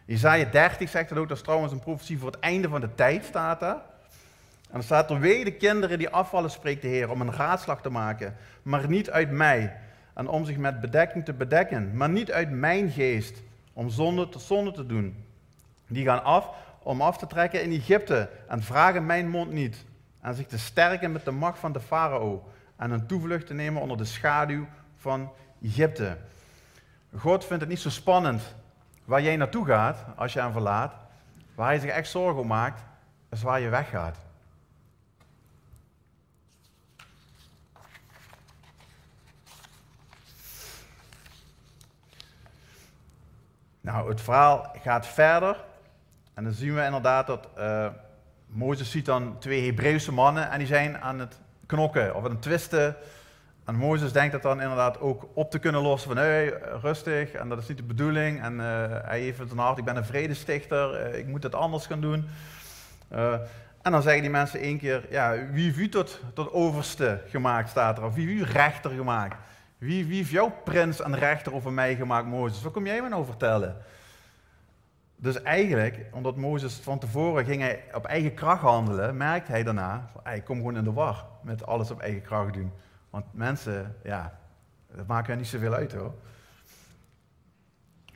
Isaiah 0.05 0.51
30 0.51 0.89
zegt 0.89 1.09
dat 1.09 1.17
ook, 1.17 1.27
dat 1.27 1.37
is 1.37 1.43
trouwens 1.43 1.71
een 1.71 1.79
profetie 1.79 2.19
voor 2.19 2.31
het 2.31 2.39
einde 2.39 2.69
van 2.69 2.81
de 2.81 2.95
tijd, 2.95 3.25
staat 3.25 3.59
daar. 3.59 3.75
En 3.75 4.77
dan 4.77 4.83
staat 4.83 5.09
er, 5.09 5.19
wee 5.19 5.43
de 5.43 5.53
kinderen 5.53 5.97
die 5.97 6.09
afvallen, 6.09 6.51
spreekt 6.51 6.81
de 6.81 6.87
Heer, 6.87 7.09
om 7.09 7.21
een 7.21 7.33
raadslag 7.33 7.81
te 7.81 7.89
maken, 7.89 8.35
maar 8.61 8.87
niet 8.87 9.09
uit 9.09 9.31
mij. 9.31 9.77
En 10.13 10.27
om 10.27 10.45
zich 10.45 10.57
met 10.57 10.81
bedekking 10.81 11.25
te 11.25 11.33
bedekken, 11.33 11.97
maar 11.97 12.09
niet 12.09 12.31
uit 12.31 12.49
mijn 12.49 12.91
geest, 12.91 13.41
om 13.73 13.89
zonde 13.89 14.29
tot 14.29 14.41
zonde 14.41 14.71
te 14.71 14.85
doen. 14.85 15.25
Die 15.87 16.05
gaan 16.05 16.23
af 16.23 16.49
om 16.83 17.01
af 17.01 17.17
te 17.17 17.27
trekken 17.27 17.63
in 17.63 17.71
Egypte 17.71 18.29
en 18.47 18.63
vragen 18.63 19.05
mijn 19.05 19.29
mond 19.29 19.51
niet. 19.51 19.85
En 20.21 20.35
zich 20.35 20.47
te 20.47 20.59
sterken 20.59 21.11
met 21.11 21.25
de 21.25 21.31
macht 21.31 21.59
van 21.59 21.71
de 21.71 21.79
farao 21.79 22.43
en 22.81 22.91
een 22.91 23.05
toevlucht 23.05 23.47
te 23.47 23.53
nemen 23.53 23.81
onder 23.81 23.97
de 23.97 24.05
schaduw 24.05 24.67
van 24.95 25.31
Egypte. 25.63 26.17
God 27.17 27.45
vindt 27.45 27.61
het 27.61 27.69
niet 27.69 27.79
zo 27.79 27.89
spannend 27.89 28.55
waar 29.05 29.21
jij 29.21 29.35
naartoe 29.35 29.65
gaat 29.65 30.05
als 30.15 30.33
je 30.33 30.39
hem 30.39 30.51
verlaat. 30.51 30.93
Waar 31.55 31.67
hij 31.67 31.79
zich 31.79 31.89
echt 31.89 32.09
zorgen 32.09 32.41
om 32.41 32.47
maakt, 32.47 32.83
is 33.29 33.41
waar 33.41 33.59
je 33.59 33.69
weggaat. 33.69 34.17
Nou, 43.81 44.09
het 44.09 44.21
verhaal 44.21 44.75
gaat 44.81 45.07
verder. 45.07 45.63
En 46.33 46.43
dan 46.43 46.53
zien 46.53 46.75
we 46.75 46.83
inderdaad 46.83 47.27
dat 47.27 47.47
uh, 47.57 47.88
Mozes 48.45 48.91
ziet 48.91 49.05
dan 49.05 49.39
twee 49.39 49.65
Hebreeuwse 49.65 50.11
mannen 50.11 50.50
en 50.50 50.57
die 50.57 50.67
zijn 50.67 50.97
aan 50.97 51.19
het 51.19 51.39
knokken 51.71 52.15
of 52.15 52.25
aan 52.25 52.39
twisten. 52.39 52.95
En 53.65 53.75
Mozes 53.75 54.11
denkt 54.11 54.31
dat 54.31 54.41
dan 54.41 54.61
inderdaad 54.61 54.99
ook 54.99 55.27
op 55.33 55.51
te 55.51 55.59
kunnen 55.59 55.81
lossen 55.81 56.09
van 56.09 56.23
hé, 56.23 56.49
rustig 56.81 57.31
en 57.31 57.49
dat 57.49 57.57
is 57.57 57.67
niet 57.67 57.77
de 57.77 57.83
bedoeling. 57.83 58.41
En 58.41 58.53
uh, 58.53 58.63
hij 59.01 59.19
heeft 59.19 59.39
een 59.39 59.57
hart, 59.57 59.77
ik 59.77 59.85
ben 59.85 59.95
een 59.95 60.05
vredestichter, 60.05 61.11
uh, 61.11 61.19
ik 61.19 61.27
moet 61.27 61.43
het 61.43 61.55
anders 61.55 61.85
gaan 61.85 62.01
doen. 62.01 62.27
en 63.81 63.91
dan 63.91 64.01
zeggen 64.01 64.21
die 64.21 64.31
mensen 64.31 64.59
één 64.59 64.77
keer, 64.77 65.05
ja, 65.09 65.35
wie 65.51 65.65
heeft 65.65 65.77
u 65.77 65.89
tot, 65.89 66.19
tot 66.33 66.53
overste 66.53 67.21
gemaakt, 67.27 67.69
staat 67.69 67.97
er, 67.97 68.03
of 68.03 68.13
wie 68.13 68.27
heeft 68.27 68.49
u 68.49 68.51
rechter 68.51 68.91
gemaakt? 68.91 69.35
Wie, 69.77 70.05
wie 70.05 70.17
heeft 70.17 70.29
jouw 70.29 70.53
prins 70.63 71.01
en 71.01 71.15
rechter 71.15 71.53
over 71.53 71.71
mij 71.71 71.95
gemaakt, 71.95 72.27
Mozes? 72.27 72.63
Wat 72.63 72.73
kom 72.73 72.85
jij 72.85 73.01
me 73.01 73.09
nou 73.09 73.25
vertellen? 73.25 73.77
Dus 75.21 75.41
eigenlijk, 75.41 76.05
omdat 76.11 76.35
Mozes 76.35 76.73
van 76.73 76.99
tevoren 76.99 77.45
ging 77.45 77.61
hij 77.61 77.83
op 77.93 78.05
eigen 78.05 78.33
kracht 78.33 78.61
handelen, 78.61 79.17
merkt 79.17 79.47
hij 79.47 79.63
daarna, 79.63 80.09
hij 80.23 80.41
komt 80.41 80.57
gewoon 80.57 80.77
in 80.77 80.83
de 80.83 80.93
war 80.93 81.25
met 81.41 81.65
alles 81.65 81.91
op 81.91 81.99
eigen 81.99 82.21
kracht 82.21 82.53
doen. 82.53 82.71
Want 83.09 83.25
mensen, 83.31 83.95
ja, 84.03 84.39
dat 84.95 85.07
maakt 85.07 85.29
er 85.29 85.35
niet 85.35 85.47
zoveel 85.47 85.73
uit 85.73 85.93
hoor. 85.93 86.13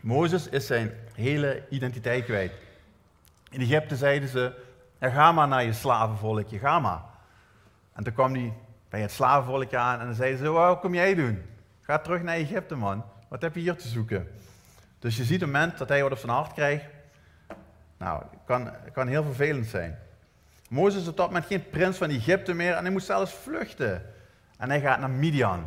Mozes 0.01 0.49
is 0.49 0.67
zijn 0.67 0.91
hele 1.13 1.63
identiteit 1.69 2.25
kwijt. 2.25 2.53
In 3.49 3.61
Egypte 3.61 3.95
zeiden 3.95 4.29
ze, 4.29 4.53
ga 4.99 5.31
maar 5.31 5.47
naar 5.47 5.63
je 5.63 5.73
slavenvolkje, 5.73 6.59
ga 6.59 6.79
maar. 6.79 7.01
En 7.93 8.03
toen 8.03 8.13
kwam 8.13 8.33
hij 8.33 8.53
bij 8.89 9.01
het 9.01 9.11
slavenvolkje 9.11 9.77
aan 9.77 9.99
en 9.99 10.05
dan 10.05 10.15
zeiden 10.15 10.39
ze, 10.39 10.49
wat 10.49 10.79
kom 10.79 10.93
jij 10.93 11.15
doen? 11.15 11.41
Ga 11.81 11.99
terug 11.99 12.21
naar 12.21 12.35
Egypte, 12.35 12.75
man. 12.75 13.03
Wat 13.27 13.41
heb 13.41 13.55
je 13.55 13.61
hier 13.61 13.75
te 13.75 13.87
zoeken? 13.87 14.27
Dus 14.99 15.17
je 15.17 15.23
ziet 15.23 15.41
een 15.41 15.51
moment 15.51 15.77
dat 15.77 15.89
hij 15.89 16.03
wat 16.03 16.11
op 16.11 16.17
zijn 16.17 16.31
hart 16.31 16.53
krijgt. 16.53 16.94
Nou, 17.97 18.23
kan, 18.45 18.69
kan 18.93 19.07
heel 19.07 19.23
vervelend 19.23 19.67
zijn. 19.67 19.99
Mozes 20.69 21.01
is 21.01 21.07
op 21.07 21.17
dat 21.17 21.27
moment 21.27 21.45
geen 21.45 21.69
prins 21.69 21.97
van 21.97 22.09
Egypte 22.09 22.53
meer 22.53 22.73
en 22.73 22.83
hij 22.83 22.91
moet 22.91 23.03
zelfs 23.03 23.33
vluchten. 23.33 24.13
En 24.57 24.69
hij 24.69 24.79
gaat 24.81 24.99
naar 24.99 25.09
Midian. 25.09 25.65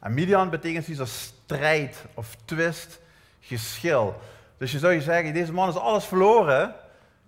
En 0.00 0.14
Midian 0.14 0.50
betekent 0.50 0.88
iets 0.88 1.00
als 1.00 1.22
strijd 1.22 2.04
of 2.14 2.36
twist, 2.44 3.00
geschil. 3.40 4.20
Dus 4.56 4.72
je 4.72 4.78
zou 4.78 4.92
je 4.92 5.02
zeggen, 5.02 5.34
deze 5.34 5.52
man 5.52 5.68
is 5.68 5.76
alles 5.76 6.04
verloren. 6.04 6.74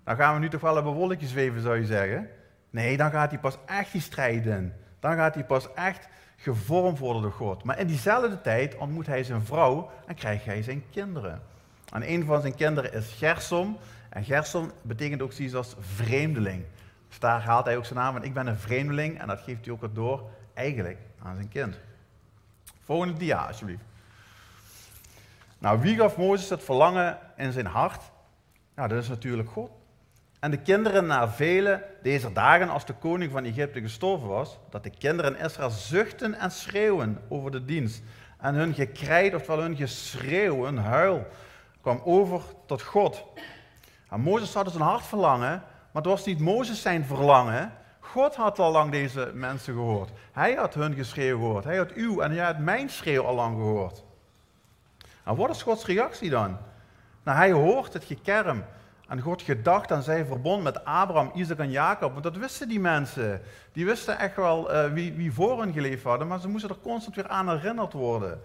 Dan 0.05 0.17
gaan 0.17 0.35
we 0.35 0.41
nu 0.41 0.49
toch 0.49 0.61
wel 0.61 0.77
een 0.77 0.85
wolkje 0.85 1.27
zweven, 1.27 1.61
zou 1.61 1.79
je 1.79 1.87
zeggen. 1.87 2.29
Nee, 2.71 2.97
dan 2.97 3.11
gaat 3.11 3.31
hij 3.31 3.39
pas 3.39 3.59
echt 3.67 3.93
die 3.93 4.01
strijd 4.01 4.47
in. 4.47 4.73
Dan 5.01 5.17
gaat 5.17 5.35
hij 5.35 5.45
pas 5.45 5.73
echt 5.75 6.09
gevormd 6.37 6.99
worden 6.99 7.23
door 7.23 7.33
God. 7.33 7.65
Maar 7.65 7.79
in 7.79 7.87
diezelfde 7.87 8.41
tijd 8.41 8.77
ontmoet 8.77 9.07
hij 9.07 9.25
zijn 9.25 9.45
vrouw 9.45 9.91
en 10.07 10.15
krijgt 10.15 10.45
hij 10.45 10.63
zijn 10.63 10.85
kinderen. 10.91 11.43
En 11.93 12.11
een 12.11 12.25
van 12.25 12.41
zijn 12.41 12.55
kinderen 12.55 12.93
is 12.93 13.15
Gersom. 13.19 13.79
En 14.13 14.25
Gersom 14.25 14.71
betekent 14.83 15.23
ook 15.23 15.33
zoiets 15.33 15.55
als 15.55 15.75
vreemdeling. 15.79 16.65
Dus 17.09 17.19
daar 17.19 17.43
haalt 17.43 17.65
hij 17.65 17.77
ook 17.77 17.85
zijn 17.85 17.99
naam 17.99 18.13
van, 18.13 18.25
ik 18.25 18.35
ben 18.35 18.47
een 18.47 18.59
vreemdeling. 18.59 19.21
En 19.21 19.27
dat 19.27 19.41
geeft 19.41 19.65
hij 19.65 19.75
ook 19.75 19.81
wat 19.81 19.95
door, 19.95 20.31
eigenlijk, 20.55 20.99
aan 21.23 21.35
zijn 21.35 21.49
kind. 21.49 21.79
Volgende 22.85 23.19
dia, 23.19 23.47
alsjeblieft. 23.47 23.83
Nou, 25.59 25.81
wie 25.81 25.97
gaf 25.97 26.17
Mozes 26.17 26.49
het 26.49 26.65
verlangen 26.65 27.19
in 27.37 27.53
zijn 27.53 27.67
hart? 27.67 28.03
Nou, 28.75 28.89
dat 28.89 29.03
is 29.03 29.09
natuurlijk 29.09 29.49
God. 29.49 29.71
En 30.41 30.51
de 30.51 30.59
kinderen 30.59 31.07
na 31.07 31.29
vele 31.29 31.85
deze 32.03 32.33
dagen, 32.33 32.69
als 32.69 32.87
de 32.87 32.95
koning 32.95 33.33
van 33.33 33.45
Egypte 33.45 33.81
gestorven 33.81 34.29
was, 34.29 34.59
dat 34.71 34.83
de 34.83 34.91
kinderen 34.91 35.39
Israël 35.39 35.71
zuchten 35.71 36.35
en 36.35 36.51
schreeuwen 36.51 37.21
over 37.29 37.51
de 37.51 37.65
dienst. 37.65 38.03
En 38.39 38.55
hun 38.55 38.75
gekrijt, 38.75 39.35
oftewel 39.35 39.61
hun 39.61 39.77
geschreeuw, 39.77 40.65
hun 40.65 40.79
huil, 40.79 41.27
kwam 41.81 42.01
over 42.05 42.43
tot 42.67 42.83
God. 42.83 43.25
En 44.13 44.21
Mozes 44.21 44.55
had 44.55 44.65
dus 44.65 44.75
een 44.75 44.81
hart 44.81 45.07
verlangen, 45.07 45.63
maar 45.91 46.03
het 46.03 46.05
was 46.05 46.25
niet 46.25 46.41
Mozes 46.41 46.83
zijn 46.83 47.05
verlangen. 47.05 47.73
God 48.01 48.35
had 48.35 48.59
al 48.59 48.73
lang 48.73 48.91
deze 48.91 49.31
mensen 49.35 49.75
gehoord. 49.75 50.11
Hij 50.33 50.55
had 50.55 50.75
hun 50.75 50.95
geschreeuw 50.95 51.39
gehoord. 51.39 51.65
Hij 51.65 51.77
had 51.77 51.93
uw 51.93 52.21
en 52.21 52.35
jij 52.35 52.45
had 52.45 52.59
mijn 52.59 52.91
schreeuw 52.91 53.25
al 53.25 53.35
lang 53.35 53.57
gehoord. 53.57 54.05
En 55.25 55.37
wat 55.37 55.51
is 55.51 55.63
Gods 55.63 55.87
reactie 55.87 56.31
dan? 56.31 56.57
Nou, 57.23 57.39
hij 57.39 57.53
hoort 57.53 57.93
het 57.93 58.05
gekerm 58.05 58.65
en 59.09 59.21
God 59.21 59.43
gedacht 59.43 59.93
aan 59.93 60.03
zijn 60.03 60.27
verbond 60.27 60.63
met 60.63 60.85
Abraham, 60.85 61.31
Isaac 61.35 61.59
en 61.59 61.71
Jacob. 61.71 62.13
Want 62.13 62.25
dat 62.25 62.37
wisten 62.37 62.69
die 62.69 62.81
mensen. 62.81 63.43
Die 63.73 63.85
wisten 63.85 64.19
echt 64.19 64.37
wel 64.37 64.75
uh, 64.75 64.93
wie, 64.93 65.13
wie 65.13 65.33
voor 65.33 65.61
hen 65.61 65.73
geleefd 65.73 66.05
hadden, 66.05 66.27
maar 66.29 66.41
ze 66.41 66.49
moesten 66.49 66.71
er 66.71 66.77
constant 66.83 67.17
weer 67.17 67.29
aan 67.29 67.49
herinnerd 67.49 67.93
worden. 67.93 68.43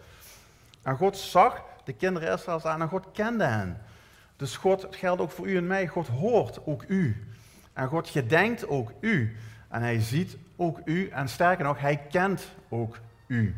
En 0.81 0.97
God 0.97 1.17
zag 1.17 1.61
de 1.83 1.93
kinderen 1.93 2.33
Israëls 2.33 2.65
aan 2.65 2.81
en 2.81 2.89
God 2.89 3.05
kende 3.13 3.43
hen. 3.43 3.81
Dus 4.37 4.57
God, 4.57 4.81
het 4.81 4.95
geldt 4.95 5.21
ook 5.21 5.31
voor 5.31 5.47
u 5.47 5.57
en 5.57 5.67
mij, 5.67 5.87
God 5.87 6.07
hoort 6.07 6.59
ook 6.65 6.83
u. 6.87 7.27
En 7.73 7.87
God 7.87 8.09
gedenkt 8.09 8.67
ook 8.67 8.91
u. 8.99 9.37
En 9.69 9.81
hij 9.81 9.99
ziet 9.99 10.37
ook 10.55 10.79
u 10.85 11.09
en 11.09 11.29
sterker 11.29 11.65
nog, 11.65 11.79
hij 11.79 11.97
kent 11.97 12.51
ook 12.69 12.99
u. 13.27 13.55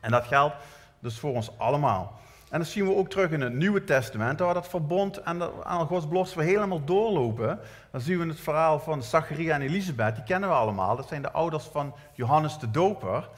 En 0.00 0.10
dat 0.10 0.26
geldt 0.26 0.54
dus 0.98 1.18
voor 1.18 1.34
ons 1.34 1.58
allemaal. 1.58 2.20
En 2.50 2.58
dat 2.58 2.68
zien 2.68 2.84
we 2.84 2.94
ook 2.94 3.10
terug 3.10 3.30
in 3.30 3.40
het 3.40 3.52
Nieuwe 3.52 3.84
Testament, 3.84 4.40
waar 4.40 4.54
dat 4.54 4.68
verbond 4.68 5.22
en 5.22 5.64
aan 5.64 5.86
Gods 5.86 6.08
belofte 6.08 6.42
helemaal 6.42 6.84
doorlopen. 6.84 7.58
Dan 7.90 8.00
zien 8.00 8.18
we 8.18 8.26
het 8.26 8.40
verhaal 8.40 8.80
van 8.80 9.02
Zacharia 9.02 9.54
en 9.54 9.62
Elisabeth, 9.62 10.14
die 10.14 10.24
kennen 10.24 10.48
we 10.48 10.54
allemaal. 10.54 10.96
Dat 10.96 11.08
zijn 11.08 11.22
de 11.22 11.30
ouders 11.30 11.64
van 11.64 11.94
Johannes 12.12 12.58
de 12.58 12.70
Doper. 12.70 13.28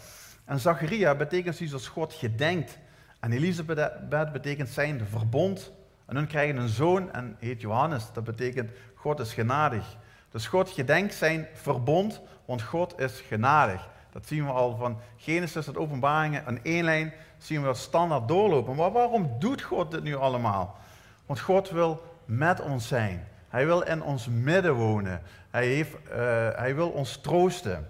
En 0.44 0.60
Zacharia 0.60 1.14
betekent 1.14 1.56
zoiets 1.56 1.74
als 1.74 1.88
God 1.88 2.12
gedenkt. 2.12 2.78
En 3.20 3.32
Elisabeth 3.32 4.08
betekent 4.32 4.68
zijn 4.68 5.06
verbond. 5.10 5.72
En 6.08 6.16
hun 6.16 6.26
krijgen 6.26 6.56
een 6.56 6.68
zoon 6.68 7.12
en 7.12 7.36
heet 7.38 7.60
Johannes. 7.60 8.12
Dat 8.12 8.24
betekent 8.24 8.70
God 8.94 9.20
is 9.20 9.32
genadig. 9.32 9.96
Dus 10.30 10.46
God 10.46 10.70
gedenkt 10.70 11.14
zijn 11.14 11.46
verbond, 11.54 12.20
want 12.44 12.62
God 12.62 13.00
is 13.00 13.20
genadig. 13.20 13.88
Dat 14.12 14.26
zien 14.26 14.44
we 14.44 14.50
al 14.50 14.76
van 14.76 14.98
Genesis 15.16 15.64
tot 15.64 15.76
openbaringen 15.76 16.46
aan 16.46 16.58
één 16.62 16.84
lijn 16.84 17.12
zien 17.38 17.60
we 17.60 17.66
dat 17.66 17.76
standaard 17.76 18.28
doorlopen. 18.28 18.76
Maar 18.76 18.92
waarom 18.92 19.36
doet 19.38 19.62
God 19.62 19.90
dit 19.90 20.02
nu 20.02 20.16
allemaal? 20.16 20.78
Want 21.26 21.40
God 21.40 21.70
wil 21.70 22.02
met 22.24 22.60
ons 22.60 22.88
zijn. 22.88 23.26
Hij 23.48 23.66
wil 23.66 23.82
in 23.82 24.02
ons 24.02 24.28
midden 24.28 24.74
wonen. 24.74 25.22
Hij, 25.50 25.66
heeft, 25.66 25.92
uh, 25.92 26.16
hij 26.54 26.74
wil 26.74 26.88
ons 26.88 27.16
troosten. 27.16 27.88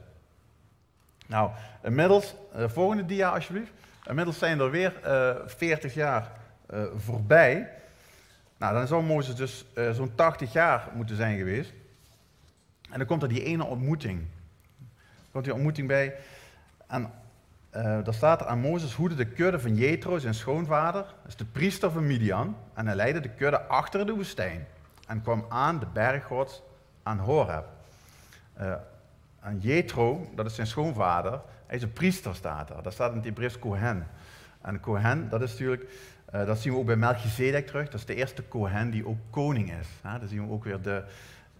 Nou, 1.26 1.50
inmiddels, 1.82 2.34
uh, 2.56 2.68
volgende 2.68 3.04
dia 3.04 3.30
alsjeblieft. 3.30 3.72
Inmiddels 4.06 4.38
zijn 4.38 4.60
er 4.60 4.70
weer 4.70 4.92
uh, 5.06 5.30
40 5.46 5.94
jaar 5.94 6.30
voorbij. 6.96 7.77
Nou, 8.59 8.75
dan 8.75 8.87
zou 8.87 9.03
Mozes 9.03 9.35
dus 9.35 9.65
zo'n 9.93 10.15
80 10.15 10.53
jaar 10.53 10.88
moeten 10.95 11.17
zijn 11.17 11.38
geweest. 11.38 11.73
En 12.91 12.99
dan 12.99 13.07
komt 13.07 13.23
er 13.23 13.29
die 13.29 13.43
ene 13.43 13.65
ontmoeting. 13.65 14.21
Er 14.79 15.33
komt 15.33 15.45
die 15.45 15.55
ontmoeting 15.55 15.88
bij. 15.88 16.15
En 16.87 17.11
uh, 17.77 17.83
daar 17.83 18.15
staat 18.15 18.41
er 18.41 18.47
aan 18.47 18.61
Mozes 18.61 18.95
hoede 18.95 19.15
de 19.15 19.27
kudde 19.27 19.61
van 19.61 19.75
Jethro, 19.75 20.19
zijn 20.19 20.35
schoonvader, 20.35 21.03
dat 21.03 21.27
is 21.27 21.37
de 21.37 21.45
priester 21.45 21.91
van 21.91 22.07
Midian. 22.07 22.57
En 22.75 22.87
hij 22.87 22.95
leidde 22.95 23.21
de 23.21 23.29
kudde 23.29 23.61
achter 23.61 24.07
de 24.07 24.15
woestijn 24.15 24.67
en 25.07 25.23
kwam 25.23 25.47
aan 25.49 25.79
de 25.79 25.87
berg 25.93 26.25
Gods 26.25 26.62
aan 27.03 27.19
Horeb. 27.19 27.67
Uh, 28.61 28.75
en 29.41 29.59
Jethro, 29.59 30.31
dat 30.35 30.47
is 30.47 30.55
zijn 30.55 30.67
schoonvader, 30.67 31.41
hij 31.67 31.77
is 31.77 31.83
een 31.83 31.93
priester, 31.93 32.35
staat 32.35 32.71
er. 32.71 32.83
Dat 32.83 32.93
staat 32.93 33.11
in 33.11 33.17
het 33.17 33.25
Hebreeuws 33.25 33.59
Kohen. 33.59 34.07
En 34.61 34.81
Kohen, 34.81 35.29
dat 35.29 35.43
is 35.43 35.50
natuurlijk, 35.50 35.91
uh, 36.35 36.47
dat 36.47 36.58
zien 36.58 36.73
we 36.73 36.78
ook 36.78 36.87
bij 36.87 36.97
Melchizedek 36.97 37.66
terug. 37.66 37.85
Dat 37.85 38.00
is 38.00 38.06
de 38.06 38.14
eerste 38.14 38.42
Kohen 38.42 38.90
die 38.90 39.06
ook 39.06 39.18
koning 39.30 39.73
is. 39.73 39.87
Daar 40.02 40.20
zien 40.26 40.47
we 40.47 40.52
ook 40.52 40.64
weer 40.64 40.82
de, 40.82 41.02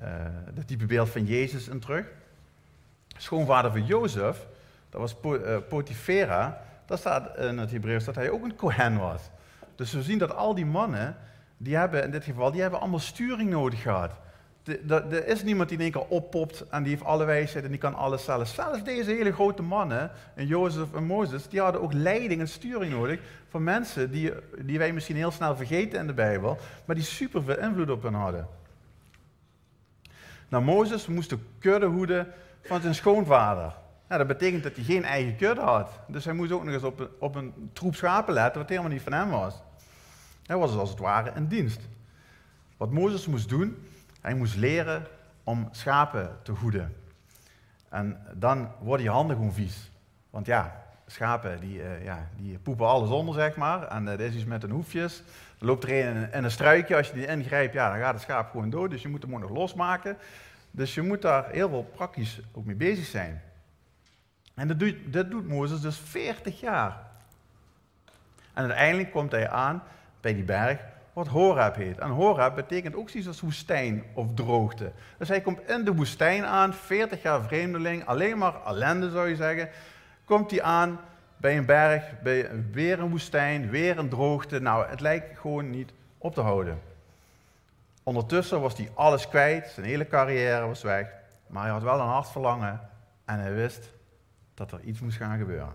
uh, 0.00 0.06
de 0.54 0.64
type 0.64 0.87
beeld 0.87 1.08
van 1.08 1.25
Jezus 1.25 1.68
in 1.68 1.80
terug. 1.80 2.06
Schoonvader 3.16 3.70
van 3.70 3.87
Jozef, 3.87 4.46
dat 4.90 5.00
was 5.00 5.16
Potifera. 5.68 6.60
Dat 6.87 6.98
staat 6.98 7.37
in 7.37 7.58
het 7.58 7.70
Hebreeuws 7.70 8.04
dat 8.04 8.14
hij 8.14 8.30
ook 8.30 8.44
een 8.44 8.54
Kohen 8.54 8.98
was. 8.98 9.22
Dus 9.75 9.92
we 9.92 10.02
zien 10.02 10.18
dat 10.18 10.34
al 10.34 10.54
die 10.54 10.66
mannen, 10.66 11.16
die 11.56 11.76
hebben 11.76 12.04
in 12.04 12.10
dit 12.10 12.25
geval, 12.25 12.50
die 12.50 12.60
hebben 12.60 12.80
allemaal 12.80 12.98
sturing 12.98 13.50
nodig 13.50 13.82
gehad. 13.82 14.12
Er 14.88 15.26
is 15.26 15.42
niemand 15.42 15.68
die 15.68 15.78
in 15.78 15.84
één 15.84 15.92
keer 15.92 16.06
oppopt 16.06 16.68
en 16.68 16.82
die 16.82 16.92
heeft 16.92 17.04
alle 17.04 17.25
wijsheid 17.25 17.64
en 17.64 17.70
die 17.70 17.80
kan 17.80 17.94
alles 17.94 18.25
zelf. 18.25 18.48
Zelfs 18.48 18.84
deze 18.84 19.10
hele 19.10 19.32
grote 19.32 19.62
mannen, 19.62 20.10
en 20.34 20.46
Jozef 20.46 20.94
en 20.94 21.04
Mozes, 21.04 21.48
die 21.48 21.60
hadden 21.60 21.82
ook 21.82 21.92
leiding 21.92 22.40
en 22.40 22.48
sturing 22.48 22.92
nodig 22.92 23.20
van 23.48 23.64
mensen 23.64 24.10
die, 24.10 24.32
die 24.60 24.78
wij 24.78 24.92
misschien 24.92 25.16
heel 25.16 25.30
snel 25.30 25.56
vergeten 25.56 25.98
in 25.98 26.06
de 26.06 26.12
Bijbel, 26.12 26.58
maar 26.84 26.96
die 26.96 27.04
super 27.04 27.42
veel 27.42 27.58
invloed 27.58 27.90
op 27.90 28.02
hen 28.02 28.14
hadden. 28.14 28.48
Nou, 30.48 30.64
Mozes 30.64 31.06
moest 31.06 31.30
de 31.30 31.38
kudde 31.58 31.87
hoeden 31.87 32.26
van 32.62 32.80
zijn 32.80 32.94
schoonvader. 32.94 33.72
Dat 34.08 34.26
betekent 34.26 34.62
dat 34.62 34.75
hij 34.75 34.84
geen 34.84 35.04
eigen 35.04 35.37
kudde 35.37 35.60
had. 35.60 35.90
Dus 36.06 36.25
hij 36.25 36.34
moest 36.34 36.52
ook 36.52 36.64
nog 36.64 36.75
eens 36.75 36.82
op 36.82 37.00
een, 37.00 37.08
op 37.18 37.34
een 37.34 37.70
troep 37.72 37.94
schapen 37.94 38.34
letten, 38.34 38.60
wat 38.60 38.70
helemaal 38.70 38.90
niet 38.90 39.02
van 39.02 39.12
hem 39.12 39.30
was. 39.30 39.54
Hij 40.46 40.56
was 40.56 40.76
als 40.76 40.90
het 40.90 40.98
ware 40.98 41.32
in 41.34 41.46
dienst. 41.46 41.80
Wat 42.76 42.90
Mozes 42.90 43.26
moest 43.26 43.48
doen, 43.48 43.76
hij 44.20 44.34
moest 44.34 44.56
leren 44.56 45.06
om 45.44 45.68
schapen 45.70 46.38
te 46.42 46.52
hoeden. 46.52 46.96
En 47.88 48.20
dan 48.34 48.70
worden 48.80 49.06
je 49.06 49.12
handen 49.12 49.37
gewoon 49.37 49.52
vies. 49.52 49.90
Want 50.30 50.46
ja, 50.46 50.84
schapen 51.06 51.60
die, 51.60 51.78
uh, 51.78 52.04
ja, 52.04 52.28
die 52.37 52.58
poepen 52.58 52.87
alles 52.87 53.10
onder, 53.10 53.34
zeg 53.34 53.56
maar. 53.56 53.88
En 53.88 54.04
uh, 54.04 54.12
er 54.12 54.20
is 54.20 54.34
iets 54.34 54.44
met 54.44 54.62
hun 54.62 54.70
hoefjes. 54.70 55.22
Er 55.58 55.66
loopt 55.66 55.84
er 55.84 56.06
een 56.06 56.32
in 56.32 56.44
een 56.44 56.50
struikje. 56.50 56.96
Als 56.96 57.08
je 57.08 57.14
die 57.14 57.26
ingrijpt, 57.26 57.75
ja, 57.75 57.90
dan 57.90 57.98
gaat 57.98 58.14
het 58.14 58.22
schaap 58.22 58.50
gewoon 58.50 58.70
dood. 58.70 58.90
Dus 58.90 59.02
je 59.02 59.08
moet 59.08 59.22
hem 59.22 59.34
ook 59.34 59.40
nog 59.40 59.50
losmaken. 59.50 60.16
Dus 60.70 60.94
je 60.94 61.02
moet 61.02 61.22
daar 61.22 61.50
heel 61.50 61.68
veel 61.68 61.90
praktisch 61.94 62.40
ook 62.52 62.64
mee 62.64 62.76
bezig 62.76 63.04
zijn. 63.04 63.42
En 64.54 64.68
dat 64.68 64.78
doet, 64.78 64.96
dat 65.06 65.30
doet 65.30 65.48
Mozes 65.48 65.80
dus 65.80 65.98
40 65.98 66.60
jaar. 66.60 66.98
En 68.54 68.64
uiteindelijk 68.64 69.10
komt 69.10 69.30
hij 69.30 69.48
aan 69.48 69.82
bij 70.20 70.34
die 70.34 70.44
berg 70.44 70.80
wat 71.18 71.28
Horeb 71.28 71.75
heet. 71.75 71.98
En 71.98 72.10
Horeb 72.10 72.54
betekent 72.54 72.94
ook 72.94 73.08
zoiets 73.08 73.28
als 73.28 73.40
woestijn 73.40 74.04
of 74.14 74.34
droogte. 74.34 74.92
Dus 75.18 75.28
hij 75.28 75.40
komt 75.40 75.68
in 75.68 75.84
de 75.84 75.94
woestijn 75.94 76.44
aan, 76.44 76.75
40 76.75 77.22
jaar 77.22 77.42
vreemdeling, 77.42 78.06
alleen 78.06 78.38
maar 78.38 78.54
ellende 78.66 79.10
zou 79.10 79.28
je 79.28 79.36
zeggen. 79.36 79.69
Komt 80.25 80.50
hij 80.50 80.62
aan 80.62 81.00
bij 81.36 81.56
een 81.56 81.66
berg, 81.66 82.21
bij 82.23 82.50
weer 82.73 83.00
een 83.00 83.10
woestijn, 83.10 83.71
weer 83.71 83.99
een 83.99 84.08
droogte. 84.08 84.60
Nou, 84.60 84.86
het 84.86 85.00
lijkt 85.00 85.38
gewoon 85.38 85.71
niet 85.71 85.93
op 86.19 86.34
te 86.34 86.40
houden. 86.40 86.80
Ondertussen 88.02 88.60
was 88.60 88.76
hij 88.76 88.90
alles 88.95 89.28
kwijt, 89.28 89.69
zijn 89.69 89.86
hele 89.86 90.06
carrière 90.06 90.66
was 90.66 90.82
weg. 90.82 91.06
Maar 91.47 91.62
hij 91.62 91.73
had 91.73 91.82
wel 91.82 92.00
een 92.00 92.06
hartverlangen 92.06 92.80
en 93.25 93.38
hij 93.38 93.54
wist 93.54 93.90
dat 94.54 94.73
er 94.73 94.80
iets 94.80 95.00
moest 95.00 95.16
gaan 95.16 95.38
gebeuren. 95.38 95.75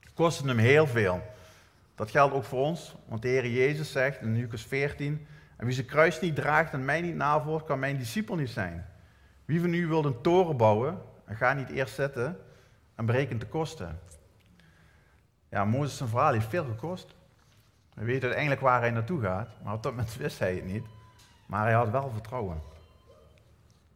Het 0.00 0.12
kostte 0.14 0.46
hem 0.46 0.58
heel 0.58 0.86
veel. 0.86 1.22
Dat 1.94 2.10
geldt 2.10 2.34
ook 2.34 2.44
voor 2.44 2.64
ons, 2.64 2.96
want 3.06 3.22
de 3.22 3.28
Heer 3.28 3.46
Jezus 3.46 3.92
zegt 3.92 4.20
in 4.20 4.36
Lucas 4.36 4.62
14: 4.62 5.26
En 5.56 5.66
wie 5.66 5.74
zijn 5.74 5.86
kruis 5.86 6.20
niet 6.20 6.34
draagt 6.34 6.72
en 6.72 6.84
mij 6.84 7.00
niet 7.00 7.14
navolgt, 7.14 7.64
kan 7.64 7.78
mijn 7.78 7.98
discipel 7.98 8.34
niet 8.34 8.50
zijn. 8.50 8.86
Wie 9.44 9.60
van 9.60 9.74
u 9.74 9.86
wil 9.86 10.04
een 10.04 10.20
toren 10.20 10.56
bouwen 10.56 10.98
en 11.24 11.36
gaat 11.36 11.56
niet 11.56 11.68
eerst 11.68 11.94
zitten 11.94 12.38
en 12.94 13.06
berekent 13.06 13.40
de 13.40 13.46
kosten? 13.46 14.00
Ja, 15.48 15.64
Mozes' 15.64 15.96
zijn 15.96 16.08
verhaal 16.08 16.32
heeft 16.32 16.48
veel 16.48 16.64
gekost. 16.64 17.14
We 17.94 18.04
weten 18.04 18.22
uiteindelijk 18.22 18.60
waar 18.60 18.80
hij 18.80 18.90
naartoe 18.90 19.20
gaat, 19.20 19.48
maar 19.62 19.74
op 19.74 19.82
dat 19.82 19.92
moment 19.92 20.16
wist 20.16 20.38
hij 20.38 20.54
het 20.54 20.64
niet. 20.64 20.84
Maar 21.46 21.64
hij 21.64 21.72
had 21.72 21.90
wel 21.90 22.10
vertrouwen. 22.10 22.62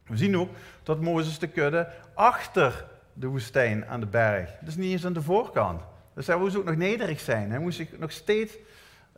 We 0.06 0.16
zien 0.16 0.36
ook 0.36 0.50
dat 0.82 1.00
Mozes 1.00 1.38
de 1.38 1.48
kudde 1.48 1.92
achter 2.14 2.86
de 3.12 3.26
woestijn 3.26 3.86
aan 3.86 4.00
de 4.00 4.06
berg, 4.06 4.50
dus 4.60 4.76
niet 4.76 4.92
eens 4.92 5.06
aan 5.06 5.12
de 5.12 5.22
voorkant. 5.22 5.82
Dus 6.16 6.26
hij 6.26 6.36
moest 6.36 6.56
ook 6.56 6.64
nog 6.64 6.76
nederig 6.76 7.20
zijn. 7.20 7.50
Hij 7.50 7.58
moest 7.58 7.82
nog 7.98 8.12
steeds, 8.12 8.54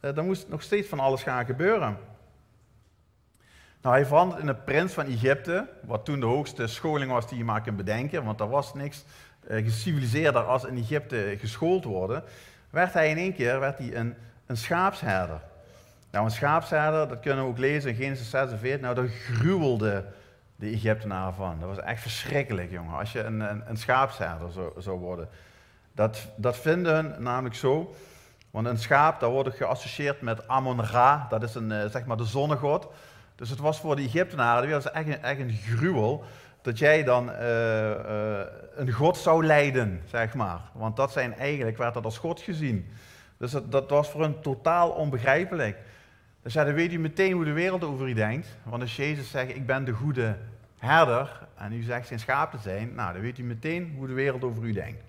uh, 0.01 0.17
er 0.17 0.25
moest 0.25 0.49
nog 0.49 0.63
steeds 0.63 0.89
van 0.89 1.01
alles 1.01 1.23
gaan 1.23 1.45
gebeuren. 1.45 1.97
Nou, 3.83 3.95
hij 3.95 4.07
verandert 4.07 4.41
in 4.41 4.49
een 4.49 4.65
prins 4.65 4.93
van 4.93 5.07
Egypte, 5.07 5.69
wat 5.85 6.05
toen 6.05 6.21
de 6.21 6.27
hoogste 6.27 6.67
scholing 6.67 7.11
was 7.11 7.29
die 7.29 7.39
je 7.39 7.45
maar 7.45 7.61
kunt 7.61 7.77
bedenken, 7.77 8.25
want 8.25 8.41
er 8.41 8.49
was 8.49 8.75
niks 8.75 9.05
uh, 9.51 9.65
geciviliseerder 9.65 10.43
als 10.43 10.65
in 10.65 10.77
Egypte 10.77 11.37
geschoold 11.39 11.85
worden. 11.85 12.23
Werd 12.71 12.93
hij 12.93 13.11
in 13.11 13.17
één 13.17 13.35
keer 13.35 13.61
werd 13.61 13.79
hij 13.79 13.95
een, 13.95 14.15
een 14.47 14.57
schaapsherder. 14.57 15.41
Nou, 16.11 16.25
een 16.25 16.31
schaapsherder, 16.31 17.09
dat 17.09 17.21
kunnen 17.21 17.45
we 17.45 17.51
ook 17.51 17.59
lezen 17.59 17.91
in 17.91 17.97
Genesis 17.97 18.31
46, 18.31 18.81
nou, 18.81 18.95
daar 18.95 19.09
gruwelde 19.09 20.05
de 20.57 20.67
Egyptenaren 20.67 21.35
van. 21.35 21.57
Dat 21.61 21.69
was 21.69 21.81
echt 21.81 22.03
verschrikkelijk, 22.03 22.71
jongen, 22.71 22.99
als 22.99 23.13
je 23.13 23.23
een, 23.23 23.41
een, 23.41 23.63
een 23.67 23.77
schaapsherder 23.77 24.51
zou, 24.51 24.73
zou 24.79 24.99
worden. 24.99 25.29
Dat, 25.99 26.27
dat 26.37 26.57
vinden 26.57 26.95
hun 26.95 27.23
namelijk 27.23 27.55
zo, 27.55 27.95
want 28.51 28.67
een 28.67 28.79
schaap, 28.79 29.21
daar 29.21 29.31
wordt 29.31 29.57
geassocieerd 29.57 30.21
met 30.21 30.49
Amon-Ra, 30.49 31.27
dat 31.29 31.43
is 31.43 31.55
een, 31.55 31.73
eh, 31.73 31.91
zeg 31.91 32.05
maar 32.05 32.17
de 32.17 32.25
zonnegod. 32.25 32.87
Dus 33.35 33.51
het 33.51 33.59
was 33.59 33.81
voor 33.81 33.97
de 33.97 34.03
Egyptenaren 34.03 34.71
dat 34.71 34.83
was 34.85 34.93
echt 34.93 35.07
een, 35.07 35.23
echt 35.23 35.41
een 35.41 35.53
gruwel 35.53 36.25
dat 36.63 36.79
jij 36.79 37.05
dan 37.05 37.31
uh, 37.31 37.91
uh, 37.91 38.41
een 38.75 38.93
god 38.93 39.17
zou 39.17 39.47
leiden, 39.47 40.01
zeg 40.07 40.35
maar. 40.35 40.61
Want 40.73 40.97
dat 40.97 41.13
zijn 41.13 41.35
eigenlijk, 41.35 41.77
werd 41.77 41.95
dat 41.95 42.05
als 42.05 42.19
god 42.19 42.41
gezien. 42.41 42.91
Dus 43.37 43.51
dat, 43.51 43.73
dat 43.73 43.91
was 43.91 44.11
voor 44.11 44.23
hen 44.23 44.41
totaal 44.41 44.91
onbegrijpelijk. 44.91 45.79
Dus 46.43 46.53
ja, 46.53 46.65
dan 46.65 46.75
weet 46.75 46.93
u 46.93 46.99
meteen 46.99 47.33
hoe 47.33 47.45
de 47.45 47.53
wereld 47.53 47.85
over 47.85 48.09
u 48.09 48.13
denkt. 48.13 48.49
Want 48.63 48.83
als 48.83 48.97
Jezus 48.97 49.31
zegt, 49.31 49.49
ik 49.49 49.67
ben 49.67 49.85
de 49.85 49.93
goede 49.93 50.37
herder, 50.79 51.47
en 51.57 51.73
u 51.73 51.83
zegt 51.83 52.07
zijn 52.07 52.21
schaap 52.21 52.51
te 52.51 52.59
zijn, 52.59 52.95
nou, 52.95 53.13
dan 53.13 53.23
weet 53.23 53.39
u 53.39 53.43
meteen 53.43 53.95
hoe 53.97 54.07
de 54.07 54.13
wereld 54.13 54.45
over 54.45 54.63
u 54.63 54.73
denkt. 54.73 55.08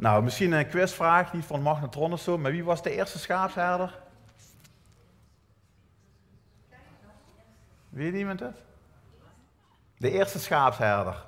Nou, 0.00 0.22
misschien 0.22 0.52
een 0.52 0.68
quizvraag, 0.68 1.32
niet 1.32 1.44
van 1.44 1.62
magnetron 1.62 2.12
of 2.12 2.20
zo, 2.20 2.38
maar 2.38 2.50
wie 2.50 2.64
was 2.64 2.82
de 2.82 2.90
eerste 2.90 3.18
schaapsherder? 3.18 3.98
Weet 7.88 8.14
iemand 8.14 8.40
het? 8.40 8.56
De 9.96 10.10
eerste 10.10 10.38
schaapsherder. 10.38 11.26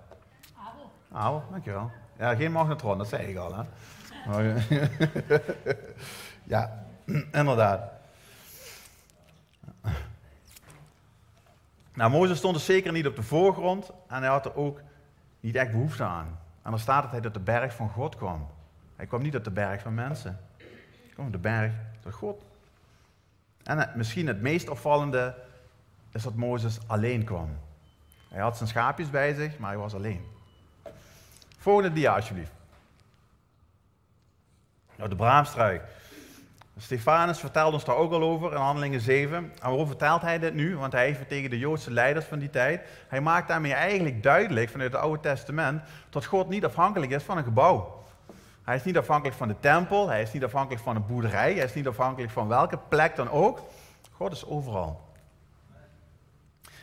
Abel. 0.56 0.90
Abel, 1.12 1.44
dankjewel. 1.50 1.90
Ja, 2.18 2.34
geen 2.34 2.52
magnetron, 2.52 2.98
dat 2.98 3.08
zei 3.08 3.26
ik 3.26 3.36
al. 3.36 3.54
Hè? 3.54 3.64
ja, 6.54 6.84
inderdaad. 7.32 7.92
Nou, 11.94 12.10
Mozes 12.10 12.38
stond 12.38 12.54
dus 12.54 12.64
zeker 12.64 12.92
niet 12.92 13.06
op 13.06 13.16
de 13.16 13.22
voorgrond 13.22 13.90
en 14.08 14.18
hij 14.18 14.28
had 14.28 14.44
er 14.44 14.56
ook 14.56 14.80
niet 15.40 15.54
echt 15.54 15.70
behoefte 15.70 16.04
aan. 16.04 16.38
En 16.62 16.70
dan 16.70 16.80
staat 16.80 17.02
dat 17.02 17.10
hij 17.10 17.20
tot 17.20 17.34
de 17.34 17.40
berg 17.40 17.74
van 17.74 17.88
God 17.88 18.16
kwam. 18.16 18.48
Hij 19.02 19.10
kwam 19.10 19.22
niet 19.22 19.36
op 19.36 19.44
de 19.44 19.50
berg 19.50 19.82
van 19.82 19.94
mensen. 19.94 20.40
Hij 20.56 21.12
kwam 21.12 21.26
op 21.26 21.32
de 21.32 21.38
berg 21.38 21.72
door 22.02 22.12
God. 22.12 22.44
En 23.62 23.92
misschien 23.94 24.26
het 24.26 24.40
meest 24.40 24.68
opvallende 24.68 25.34
is 26.12 26.22
dat 26.22 26.34
Mozes 26.34 26.78
alleen 26.86 27.24
kwam. 27.24 27.58
Hij 28.28 28.40
had 28.40 28.56
zijn 28.56 28.68
schaapjes 28.68 29.10
bij 29.10 29.34
zich, 29.34 29.58
maar 29.58 29.70
hij 29.70 29.78
was 29.78 29.94
alleen. 29.94 30.26
Volgende 31.58 31.92
dia, 31.92 32.14
alsjeblieft. 32.14 32.52
Nou, 34.96 35.08
de 35.08 35.16
braamstruik. 35.16 35.82
Stefanus 36.78 37.38
vertelde 37.38 37.74
ons 37.74 37.84
daar 37.84 37.96
ook 37.96 38.12
al 38.12 38.22
over 38.22 38.52
in 38.52 38.58
Handelingen 38.58 39.00
7. 39.00 39.36
En 39.36 39.52
waarom 39.60 39.86
vertelt 39.86 40.22
hij 40.22 40.38
dit 40.38 40.54
nu? 40.54 40.76
Want 40.76 40.92
hij 40.92 41.04
heeft 41.06 41.28
tegen 41.28 41.50
de 41.50 41.58
Joodse 41.58 41.90
leiders 41.90 42.24
van 42.24 42.38
die 42.38 42.50
tijd. 42.50 42.88
Hij 43.08 43.20
maakt 43.20 43.48
daarmee 43.48 43.74
eigenlijk 43.74 44.22
duidelijk 44.22 44.70
vanuit 44.70 44.92
het 44.92 45.00
Oude 45.00 45.20
Testament 45.20 45.82
dat 46.10 46.24
God 46.24 46.48
niet 46.48 46.64
afhankelijk 46.64 47.12
is 47.12 47.22
van 47.22 47.36
een 47.36 47.44
gebouw. 47.44 48.00
Hij 48.62 48.76
is 48.76 48.84
niet 48.84 48.98
afhankelijk 48.98 49.36
van 49.36 49.48
de 49.48 49.56
tempel, 49.60 50.08
hij 50.08 50.22
is 50.22 50.32
niet 50.32 50.44
afhankelijk 50.44 50.82
van 50.82 50.96
een 50.96 51.06
boerderij, 51.06 51.54
hij 51.54 51.64
is 51.64 51.74
niet 51.74 51.86
afhankelijk 51.86 52.32
van 52.32 52.48
welke 52.48 52.78
plek 52.88 53.16
dan 53.16 53.30
ook. 53.30 53.60
God 54.10 54.32
is 54.32 54.46
overal. 54.46 55.10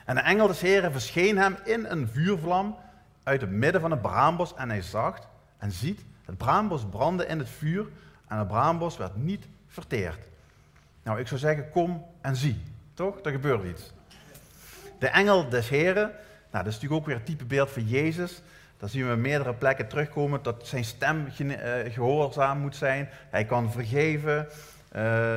En 0.05 0.15
de 0.15 0.21
engel 0.21 0.47
des 0.47 0.61
Heren 0.61 0.91
verscheen 0.91 1.37
hem 1.37 1.57
in 1.63 1.85
een 1.85 2.07
vuurvlam 2.07 2.77
uit 3.23 3.41
het 3.41 3.49
midden 3.49 3.81
van 3.81 3.91
het 3.91 4.01
braambos 4.01 4.55
en 4.55 4.69
hij 4.69 4.81
zag 4.81 5.19
en 5.57 5.71
ziet, 5.71 6.01
het 6.25 6.37
braambos 6.37 6.85
brandde 6.85 7.25
in 7.25 7.39
het 7.39 7.49
vuur 7.49 7.87
en 8.27 8.37
het 8.37 8.47
braambos 8.47 8.97
werd 8.97 9.15
niet 9.15 9.45
verteerd. 9.67 10.27
Nou, 11.03 11.19
ik 11.19 11.27
zou 11.27 11.39
zeggen, 11.39 11.69
kom 11.69 12.05
en 12.21 12.35
zie. 12.35 12.61
Toch? 12.93 13.19
Er 13.23 13.31
gebeurt 13.31 13.63
iets. 13.63 13.91
De 14.99 15.07
engel 15.07 15.49
des 15.49 15.69
Heren, 15.69 16.11
nou, 16.51 16.63
dat 16.63 16.67
is 16.67 16.73
natuurlijk 16.73 17.01
ook 17.01 17.05
weer 17.05 17.15
het 17.15 17.25
type 17.25 17.45
beeld 17.45 17.69
van 17.69 17.87
Jezus. 17.87 18.41
Daar 18.79 18.89
zien 18.89 19.09
we 19.09 19.15
meerdere 19.15 19.53
plekken 19.53 19.87
terugkomen 19.87 20.43
dat 20.43 20.67
zijn 20.67 20.83
stem 20.83 21.27
eh, 21.27 21.93
gehoorzaam 21.93 22.59
moet 22.59 22.75
zijn. 22.75 23.09
Hij 23.29 23.45
kan 23.45 23.71
vergeven. 23.71 24.47
Uh, 24.95 25.35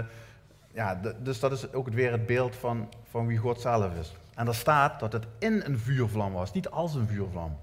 ja, 0.73 1.01
dus 1.19 1.41
dat 1.41 1.53
is 1.53 1.73
ook 1.73 1.89
weer 1.89 2.13
het 2.13 2.27
beeld 2.27 2.57
van, 2.57 2.89
van 3.11 3.27
wie 3.27 3.39
God 3.39 3.61
zelf 3.61 3.95
is. 3.95 4.13
En 4.35 4.47
er 4.47 4.55
staat 4.55 5.01
dat 5.01 5.13
het 5.13 5.27
in 5.39 5.63
een 5.65 5.79
vuurvlam 5.79 6.33
was, 6.33 6.53
niet 6.53 6.69
als 6.69 6.95
een 6.95 7.07
vuurvlam. 7.07 7.59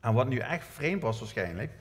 En 0.00 0.14
wat 0.14 0.28
nu 0.28 0.38
echt 0.38 0.66
vreemd 0.72 1.02
was 1.02 1.18
waarschijnlijk, 1.18 1.72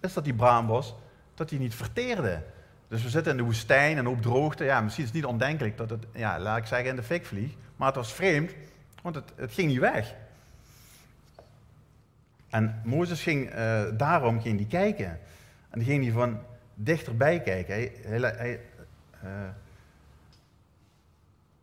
is 0.00 0.12
dat 0.12 0.24
die 0.24 0.34
braambos 0.34 0.94
dat 1.34 1.48
die 1.48 1.58
niet 1.58 1.74
verteerde. 1.74 2.42
Dus 2.88 3.02
we 3.02 3.08
zitten 3.08 3.32
in 3.32 3.38
de 3.38 3.44
woestijn 3.44 3.98
en 3.98 4.06
op 4.06 4.22
droogte. 4.22 4.64
Ja, 4.64 4.80
misschien 4.80 5.04
is 5.04 5.10
het 5.10 5.18
niet 5.20 5.30
ondenkelijk 5.30 5.76
dat 5.76 5.90
het, 5.90 6.06
ja, 6.12 6.40
laat 6.40 6.58
ik 6.58 6.66
zeggen, 6.66 6.88
in 6.88 6.96
de 6.96 7.02
fik 7.02 7.26
vliegt. 7.26 7.56
Maar 7.76 7.86
het 7.86 7.96
was 7.96 8.12
vreemd, 8.12 8.52
want 9.02 9.14
het, 9.14 9.32
het 9.36 9.52
ging 9.52 9.68
niet 9.68 9.78
weg. 9.80 10.14
En 12.56 12.80
Mozes 12.84 13.22
ging, 13.22 13.54
uh, 13.54 13.82
daarom 13.96 14.40
ging 14.40 14.56
die 14.56 14.66
kijken. 14.66 15.10
En 15.70 15.78
dan 15.78 15.84
ging 15.84 16.04
hij 16.04 16.12
van 16.12 16.38
dichterbij 16.74 17.40
kijken. 17.40 17.74
Hij, 17.74 18.60
uh, 19.24 19.30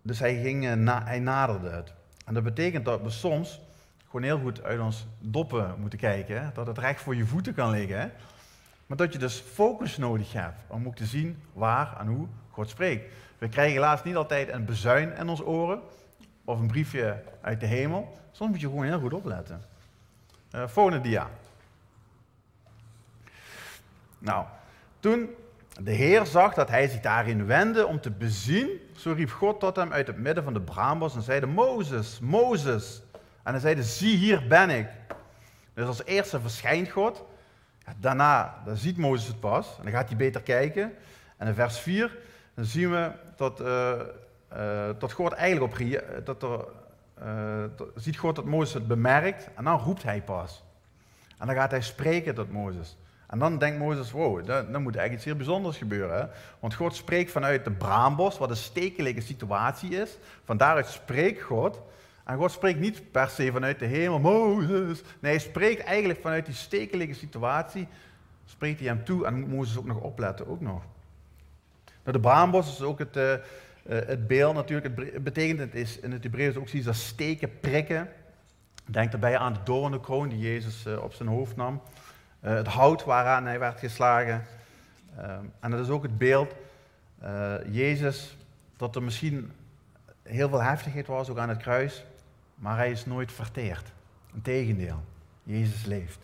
dus 0.02 0.20
hij, 0.20 0.42
ging, 0.42 0.64
uh, 0.64 0.74
na, 0.74 1.04
hij 1.04 1.20
naderde 1.20 1.70
het. 1.70 1.94
En 2.26 2.34
dat 2.34 2.44
betekent 2.44 2.86
dat 2.86 3.02
we 3.02 3.10
soms 3.10 3.62
gewoon 4.06 4.24
heel 4.24 4.40
goed 4.40 4.64
uit 4.64 4.80
ons 4.80 5.08
doppen 5.20 5.76
moeten 5.80 6.00
kijken. 6.00 6.52
Dat 6.54 6.68
het 6.68 6.78
recht 6.78 7.02
voor 7.02 7.16
je 7.16 7.26
voeten 7.26 7.54
kan 7.54 7.70
liggen. 7.70 8.12
Maar 8.86 8.98
dat 8.98 9.14
je 9.14 9.20
dus 9.20 9.40
focus 9.40 9.98
nodig 9.98 10.34
hebt 10.34 10.62
om 10.68 10.88
ook 10.88 10.96
te 10.96 11.06
zien 11.06 11.38
waar 11.54 12.00
en 12.00 12.08
hoe 12.08 12.28
God 12.50 12.70
spreekt. 12.70 13.14
We 13.38 13.50
krijgen 13.50 13.74
helaas 13.74 14.04
niet 14.04 14.16
altijd 14.16 14.50
een 14.50 14.66
bezuin 14.66 15.16
in 15.16 15.30
ons 15.30 15.42
oren 15.42 15.80
of 16.44 16.60
een 16.60 16.68
briefje 16.68 17.24
uit 17.42 17.60
de 17.60 17.66
hemel. 17.66 18.18
Soms 18.32 18.52
moet 18.52 18.62
je 18.62 18.68
gewoon 18.68 18.86
heel 18.86 19.00
goed 19.00 19.14
opletten. 19.14 19.73
Uh, 20.56 20.68
volgende 20.68 21.02
dia. 21.02 21.30
Nou, 24.20 24.46
toen 25.00 25.30
de 25.82 25.92
Heer 25.92 26.26
zag 26.26 26.54
dat 26.54 26.70
hij 26.70 26.88
zich 26.88 27.00
daarin 27.00 27.46
wendde 27.46 27.86
om 27.86 28.02
te 28.02 28.12
bezien, 28.12 28.70
zo 28.96 29.12
riep 29.12 29.32
God 29.32 29.60
tot 29.60 29.76
hem 29.76 29.94
uit 29.94 30.08
het 30.08 30.18
midden 30.18 30.44
van 30.44 30.54
de 30.54 30.62
braambos 30.62 31.16
en 31.16 31.22
zeide, 31.22 31.46
Mozes, 31.46 32.20
Mozes. 32.20 33.02
En 33.44 33.52
hij 33.52 33.60
zeide, 33.60 33.84
zie 33.84 34.18
hier 34.18 34.48
ben 34.48 34.70
ik. 34.70 34.88
Dus 35.74 35.88
als 35.88 36.04
eerste 36.04 36.40
verschijnt 36.40 36.90
God. 36.90 37.24
Daarna 37.98 38.62
dan 38.66 38.78
ziet 38.78 38.98
Mozes 38.98 39.28
het 39.28 39.40
pas 39.40 39.78
en 39.78 39.84
dan 39.84 39.94
gaat 39.94 40.08
hij 40.08 40.18
beter 40.18 40.42
kijken. 40.42 40.94
En 41.38 41.48
in 41.48 41.54
vers 41.54 41.80
4 41.80 42.18
dan 42.54 42.66
zien 42.66 42.92
we 42.92 43.12
dat, 43.36 43.62
uh, 43.62 43.92
uh, 44.58 44.90
dat 45.00 45.12
God 45.12 45.32
eigenlijk 45.32 45.74
op 45.74 46.26
dat 46.26 46.44
er, 46.44 46.66
uh, 47.24 47.64
ziet 47.96 48.18
God 48.18 48.36
dat 48.36 48.46
Mozes 48.46 48.74
het 48.74 48.88
bemerkt 48.88 49.50
en 49.56 49.64
dan 49.64 49.80
roept 49.80 50.04
hij 50.04 50.22
pas. 50.22 50.64
En 51.38 51.48
dan 51.48 51.56
gaat 51.56 51.72
hij 51.72 51.82
spreken 51.82 52.36
tot 52.36 52.52
Mozes. 52.52 52.98
En 53.28 53.40
dan 53.40 53.58
denkt 53.58 53.80
Mozes, 53.80 54.12
wow, 54.12 54.46
dan, 54.46 54.66
moet 54.66 54.96
eigenlijk 54.96 55.14
iets 55.14 55.24
heel 55.24 55.36
bijzonders 55.36 55.78
gebeuren. 55.78 56.30
Want 56.60 56.74
God 56.74 56.96
spreekt 56.96 57.32
vanuit 57.32 57.64
de 57.64 57.72
braambos, 57.72 58.38
wat 58.38 58.50
een 58.50 58.56
stekelige 58.56 59.22
situatie 59.22 59.90
is. 59.90 60.18
Van 60.44 60.58
daaruit 60.58 60.88
spreekt 60.88 61.42
God. 61.42 61.82
En 62.24 62.38
God 62.38 62.52
spreekt 62.52 62.80
niet 62.80 63.12
per 63.12 63.30
se 63.30 63.52
vanuit 63.52 63.80
de 63.80 63.86
hemel, 63.86 64.20
Mozes. 64.20 65.02
Nee, 65.20 65.32
hij 65.32 65.40
spreekt 65.40 65.84
eigenlijk 65.84 66.22
vanuit 66.22 66.46
die 66.46 66.56
stekelige 66.56 67.14
situatie. 67.14 67.88
Spreekt 68.46 68.80
hij 68.80 68.88
hem 68.88 69.04
toe 69.04 69.26
en 69.26 69.40
moet 69.40 69.50
Mozes 69.50 69.78
ook 69.78 69.86
nog 69.86 70.00
opletten, 70.00 70.48
ook 70.48 70.62
nog. 70.62 70.82
De 72.04 72.20
braambos 72.20 72.68
is 72.68 72.82
ook 72.82 73.00
het, 73.00 73.18
uh, 73.86 74.00
het 74.06 74.28
beeld 74.28 74.56
natuurlijk. 74.56 75.14
Het 75.14 75.24
betekent 75.24 75.60
het 75.60 75.76
is 75.76 76.00
in 76.00 76.12
het 76.12 76.24
Hebreeuws 76.24 76.56
ook 76.56 76.70
zoiets 76.70 76.88
als 76.88 77.08
steken, 77.08 77.60
prikken. 77.60 78.10
Denk 78.86 79.12
daarbij 79.12 79.38
aan 79.38 79.54
de 79.54 79.64
doornenkroon 79.64 80.30
die 80.30 80.40
Jezus 80.40 80.86
uh, 80.86 81.04
op 81.04 81.14
zijn 81.14 81.30
hoofd 81.30 81.56
nam. 81.56 81.82
het 82.40 82.68
hout 82.68 83.04
waaraan 83.04 83.46
hij 83.46 83.60
werd 83.60 83.80
geslagen. 83.80 84.46
En 85.60 85.72
dat 85.72 85.80
is 85.80 85.90
ook 85.90 86.04
het 86.04 86.18
beeld, 86.18 86.56
Jezus, 87.72 88.38
dat 88.78 88.96
er 88.96 89.04
misschien 89.04 89.52
heel 90.24 90.50
veel 90.50 90.62
heftigheid 90.62 91.08
was, 91.08 91.30
ook 91.30 91.38
aan 91.38 91.50
het 91.50 91.62
kruis. 91.62 92.06
Maar 92.56 92.78
hij 92.78 92.92
is 92.92 93.06
nooit 93.06 93.32
verteerd. 93.32 93.92
Integendeel, 94.34 95.04
Jezus 95.44 95.86
leeft. 95.86 96.20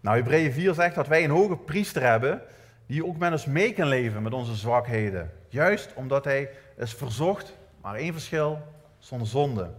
Nou, 0.00 0.16
Hebreeën 0.16 0.52
4 0.52 0.74
zegt 0.74 0.94
dat 0.94 1.08
wij 1.08 1.24
een 1.24 1.30
hoge 1.30 1.56
priester 1.56 2.02
hebben 2.02 2.42
die 2.88 3.06
ook 3.06 3.16
met 3.16 3.32
ons 3.32 3.46
mee 3.46 3.72
kan 3.72 3.86
leven 3.86 4.22
met 4.22 4.32
onze 4.32 4.54
zwakheden. 4.54 5.30
Juist 5.48 5.92
omdat 5.94 6.24
hij 6.24 6.50
is 6.76 6.94
verzocht, 6.94 7.56
maar 7.80 7.94
één 7.94 8.12
verschil, 8.12 8.62
zonder 8.98 9.28
zonde. 9.28 9.70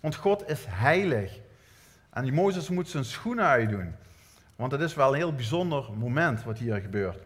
Want 0.00 0.14
God 0.14 0.48
is 0.48 0.64
heilig. 0.68 1.38
En 2.10 2.22
die 2.22 2.32
Mozes 2.32 2.68
moet 2.68 2.88
zijn 2.88 3.04
schoenen 3.04 3.44
uitdoen. 3.44 3.94
Want 4.56 4.72
het 4.72 4.80
is 4.80 4.94
wel 4.94 5.08
een 5.08 5.16
heel 5.16 5.34
bijzonder 5.34 5.84
moment 5.94 6.44
wat 6.44 6.58
hier 6.58 6.80
gebeurt. 6.80 7.18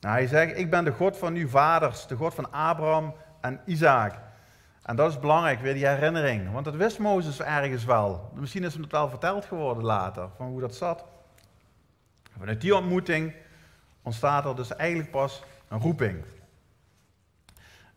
Nou, 0.00 0.14
hij 0.14 0.26
zegt, 0.26 0.58
ik 0.58 0.70
ben 0.70 0.84
de 0.84 0.92
God 0.92 1.16
van 1.16 1.34
uw 1.34 1.48
vaders, 1.48 2.06
de 2.06 2.16
God 2.16 2.34
van 2.34 2.52
Abraham 2.52 3.14
en 3.40 3.60
Isaac. 3.64 4.18
En 4.82 4.96
dat 4.96 5.10
is 5.10 5.18
belangrijk, 5.18 5.60
weer 5.60 5.74
die 5.74 5.86
herinnering. 5.86 6.52
Want 6.52 6.64
dat 6.64 6.74
wist 6.74 6.98
Mozes 6.98 7.40
ergens 7.40 7.84
wel. 7.84 8.30
Misschien 8.34 8.64
is 8.64 8.72
hem 8.72 8.82
het 8.82 8.92
wel 8.92 9.08
verteld 9.08 9.44
geworden 9.44 9.84
later, 9.84 10.28
van 10.36 10.46
hoe 10.46 10.60
dat 10.60 10.74
zat. 10.74 11.04
Vanuit 12.38 12.60
die 12.60 12.76
ontmoeting 12.76 13.34
ontstaat 14.02 14.44
er 14.44 14.56
dus 14.56 14.76
eigenlijk 14.76 15.10
pas 15.10 15.42
een 15.68 15.80
roeping. 15.80 16.24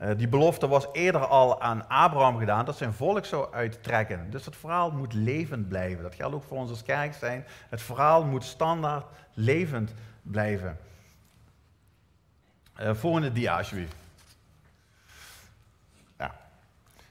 Uh, 0.01 0.09
die 0.17 0.27
belofte 0.27 0.67
was 0.67 0.87
eerder 0.91 1.25
al 1.25 1.61
aan 1.61 1.87
Abraham 1.87 2.37
gedaan 2.37 2.65
dat 2.65 2.77
zijn 2.77 2.93
volk 2.93 3.25
zou 3.25 3.53
uittrekken. 3.53 4.31
Dus 4.31 4.45
het 4.45 4.55
verhaal 4.55 4.91
moet 4.91 5.13
levend 5.13 5.67
blijven. 5.67 6.03
Dat 6.03 6.15
geldt 6.15 6.35
ook 6.35 6.43
voor 6.43 6.57
ons 6.57 6.69
als 6.69 6.83
kerk 6.83 7.13
zijn. 7.13 7.45
Het 7.69 7.81
verhaal 7.81 8.25
moet 8.25 8.43
standaard 8.43 9.05
levend 9.33 9.93
blijven. 10.21 10.77
Uh, 12.81 12.93
volgende 12.93 13.31
dia 13.31 13.57
alsjeblieft. 13.57 13.95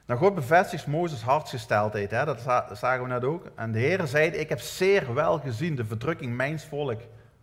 Nou, 0.08 0.20
God 0.20 0.34
bevestigt 0.34 0.86
Mozes 0.86 1.22
hartsgesteldheid, 1.22 2.10
dat 2.10 2.40
zagen 2.72 3.02
we 3.02 3.08
net 3.08 3.24
ook. 3.24 3.46
En 3.54 3.72
de 3.72 3.78
Heer 3.78 4.06
zei, 4.06 4.30
ik 4.30 4.48
heb 4.48 4.60
zeer 4.60 5.14
wel 5.14 5.38
gezien 5.38 5.74
de 5.74 5.84
verdrukking 5.84 6.36
mijns 6.36 6.64
volk, 6.64 7.00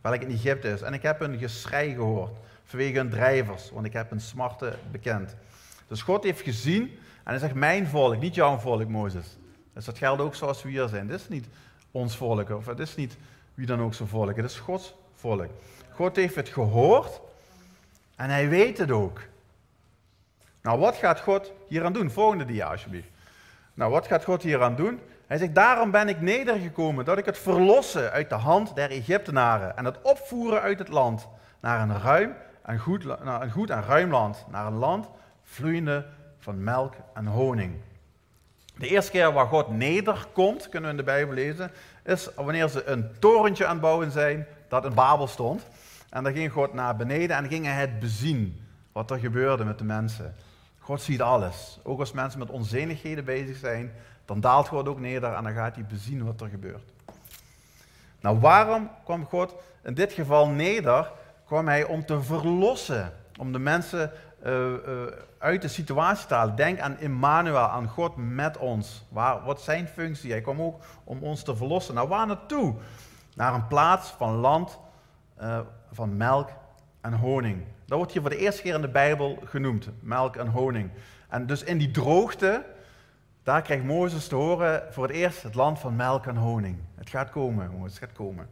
welk 0.09 0.21
in 0.21 0.31
Egypte 0.31 0.69
is. 0.69 0.81
En 0.81 0.93
ik 0.93 1.01
heb 1.01 1.21
een 1.21 1.37
geschrei 1.37 1.93
gehoord 1.93 2.31
vanwege 2.63 2.97
hun 2.97 3.09
drijvers, 3.09 3.71
want 3.71 3.85
ik 3.85 3.93
heb 3.93 4.09
hun 4.09 4.21
smarten 4.21 4.79
bekend. 4.91 5.35
Dus 5.87 6.01
God 6.01 6.23
heeft 6.23 6.41
gezien 6.41 6.83
en 7.23 7.31
hij 7.31 7.37
zegt, 7.37 7.53
mijn 7.53 7.87
volk, 7.87 8.19
niet 8.19 8.35
jouw 8.35 8.57
volk, 8.57 8.87
Mozes. 8.87 9.37
Dus 9.73 9.85
dat 9.85 9.97
geldt 9.97 10.21
ook 10.21 10.35
zoals 10.35 10.63
we 10.63 10.69
hier 10.69 10.87
zijn. 10.87 11.07
Dit 11.07 11.19
is 11.19 11.27
niet 11.27 11.47
ons 11.91 12.17
volk, 12.17 12.49
of 12.49 12.65
het 12.65 12.79
is 12.79 12.95
niet 12.95 13.17
wie 13.53 13.65
dan 13.65 13.81
ook 13.81 13.93
zijn 13.93 14.09
volk, 14.09 14.35
het 14.35 14.45
is 14.45 14.59
Gods 14.59 14.93
volk. 15.15 15.49
God 15.91 16.15
heeft 16.15 16.35
het 16.35 16.49
gehoord 16.49 17.21
en 18.15 18.29
hij 18.29 18.49
weet 18.49 18.77
het 18.77 18.91
ook. 18.91 19.21
Nou, 20.61 20.79
wat 20.79 20.95
gaat 20.95 21.19
God 21.19 21.51
hier 21.67 21.83
aan 21.83 21.93
doen? 21.93 22.11
Volgende 22.11 22.45
dia, 22.45 22.67
alsjeblieft. 22.67 23.09
Nou, 23.73 23.91
wat 23.91 24.07
gaat 24.07 24.23
God 24.23 24.43
hier 24.43 24.61
aan 24.63 24.75
doen? 24.75 24.99
Hij 25.27 25.37
zegt, 25.37 25.55
daarom 25.55 25.91
ben 25.91 26.09
ik 26.09 26.21
nedergekomen, 26.21 27.05
dat 27.05 27.17
ik 27.17 27.25
het 27.25 27.37
verlossen 27.37 28.11
uit 28.11 28.29
de 28.29 28.35
hand 28.35 28.75
der 28.75 28.89
Egyptenaren 28.89 29.77
en 29.77 29.85
het 29.85 30.01
opvoeren 30.01 30.61
uit 30.61 30.79
het 30.79 30.87
land 30.87 31.27
naar 31.59 31.81
een, 31.81 31.99
ruim 31.99 32.33
en 32.61 32.79
goed, 32.79 33.05
een 33.19 33.51
goed 33.51 33.69
en 33.69 33.83
ruim 33.83 34.11
land, 34.11 34.45
naar 34.51 34.65
een 34.65 34.77
land 34.77 35.09
vloeiende 35.43 36.05
van 36.39 36.63
melk 36.63 36.93
en 37.13 37.25
honing. 37.25 37.75
De 38.77 38.87
eerste 38.87 39.11
keer 39.11 39.33
waar 39.33 39.47
God 39.47 39.69
nederkomt, 39.69 40.69
kunnen 40.69 40.89
we 40.89 40.97
in 40.97 41.03
de 41.05 41.11
Bijbel 41.11 41.33
lezen, 41.33 41.71
is 42.03 42.29
wanneer 42.35 42.67
ze 42.67 42.85
een 42.85 43.09
torentje 43.19 43.65
aan 43.65 43.71
het 43.71 43.81
bouwen 43.81 44.11
zijn 44.11 44.47
dat 44.67 44.85
in 44.85 44.93
Babel 44.93 45.27
stond. 45.27 45.63
En 46.09 46.23
dan 46.23 46.33
ging 46.33 46.51
God 46.51 46.73
naar 46.73 46.95
beneden 46.95 47.37
en 47.37 47.47
ging 47.47 47.65
hij 47.65 47.79
het 47.79 47.99
bezien 47.99 48.65
wat 48.91 49.11
er 49.11 49.19
gebeurde 49.19 49.65
met 49.65 49.77
de 49.77 49.83
mensen. 49.83 50.35
God 50.79 51.01
ziet 51.01 51.21
alles. 51.21 51.79
Ook 51.83 51.99
als 51.99 52.11
mensen 52.11 52.39
met 52.39 52.49
onzinnigheden 52.49 53.25
bezig 53.25 53.57
zijn, 53.57 53.91
dan 54.25 54.39
daalt 54.39 54.67
God 54.67 54.87
ook 54.87 54.99
neder 54.99 55.33
en 55.33 55.43
dan 55.43 55.53
gaat 55.53 55.75
hij 55.75 55.85
bezien 55.85 56.25
wat 56.25 56.41
er 56.41 56.49
gebeurt. 56.49 56.93
Nou, 58.19 58.39
waarom 58.39 58.89
kwam 59.03 59.25
God 59.25 59.55
in 59.83 59.93
dit 59.93 60.13
geval 60.13 60.47
neder? 60.47 61.11
Kwam 61.45 61.67
hij 61.67 61.83
om 61.83 62.05
te 62.05 62.21
verlossen, 62.21 63.13
om 63.39 63.51
de 63.51 63.59
mensen 63.59 64.11
uh, 64.45 64.69
uh, 64.69 64.77
uit 65.37 65.61
de 65.61 65.67
situatie 65.67 66.27
te 66.27 66.33
halen. 66.33 66.55
Denk 66.55 66.79
aan 66.79 66.97
Emmanuel, 66.97 67.57
aan 67.57 67.87
God 67.87 68.13
met 68.15 68.57
ons. 68.57 69.05
Waar, 69.09 69.43
wat 69.43 69.61
zijn 69.61 69.87
functie? 69.87 70.31
Hij 70.31 70.41
kwam 70.41 70.61
ook 70.61 70.83
om 71.03 71.23
ons 71.23 71.43
te 71.43 71.55
verlossen. 71.55 71.95
Nou, 71.95 72.07
waar 72.07 72.27
naartoe? 72.27 72.75
Naar 73.35 73.53
een 73.53 73.67
plaats 73.67 74.09
van 74.09 74.35
land, 74.35 74.79
uh, 75.41 75.59
van 75.91 76.17
melk 76.17 76.49
en 77.01 77.13
honing. 77.13 77.63
Dat 77.85 77.97
wordt 77.97 78.11
hier 78.11 78.21
voor 78.21 78.29
de 78.29 78.37
eerste 78.37 78.61
keer 78.61 78.75
in 78.75 78.81
de 78.81 78.87
Bijbel 78.87 79.39
genoemd, 79.43 79.89
melk 79.99 80.35
en 80.35 80.47
honing. 80.47 80.89
En 81.29 81.45
dus 81.45 81.63
in 81.63 81.77
die 81.77 81.91
droogte, 81.91 82.63
daar 83.45 83.61
krijgt 83.61 83.83
Mozes 83.83 84.27
te 84.27 84.35
horen 84.35 84.83
voor 84.89 85.07
het 85.07 85.15
eerst 85.15 85.43
het 85.43 85.55
land 85.55 85.79
van 85.79 85.95
melk 85.95 86.25
en 86.25 86.35
honing. 86.35 86.77
Het 86.95 87.09
gaat 87.09 87.29
komen, 87.29 87.69
jongens, 87.71 87.93
het 87.93 88.03
gaat 88.03 88.15
komen. 88.15 88.49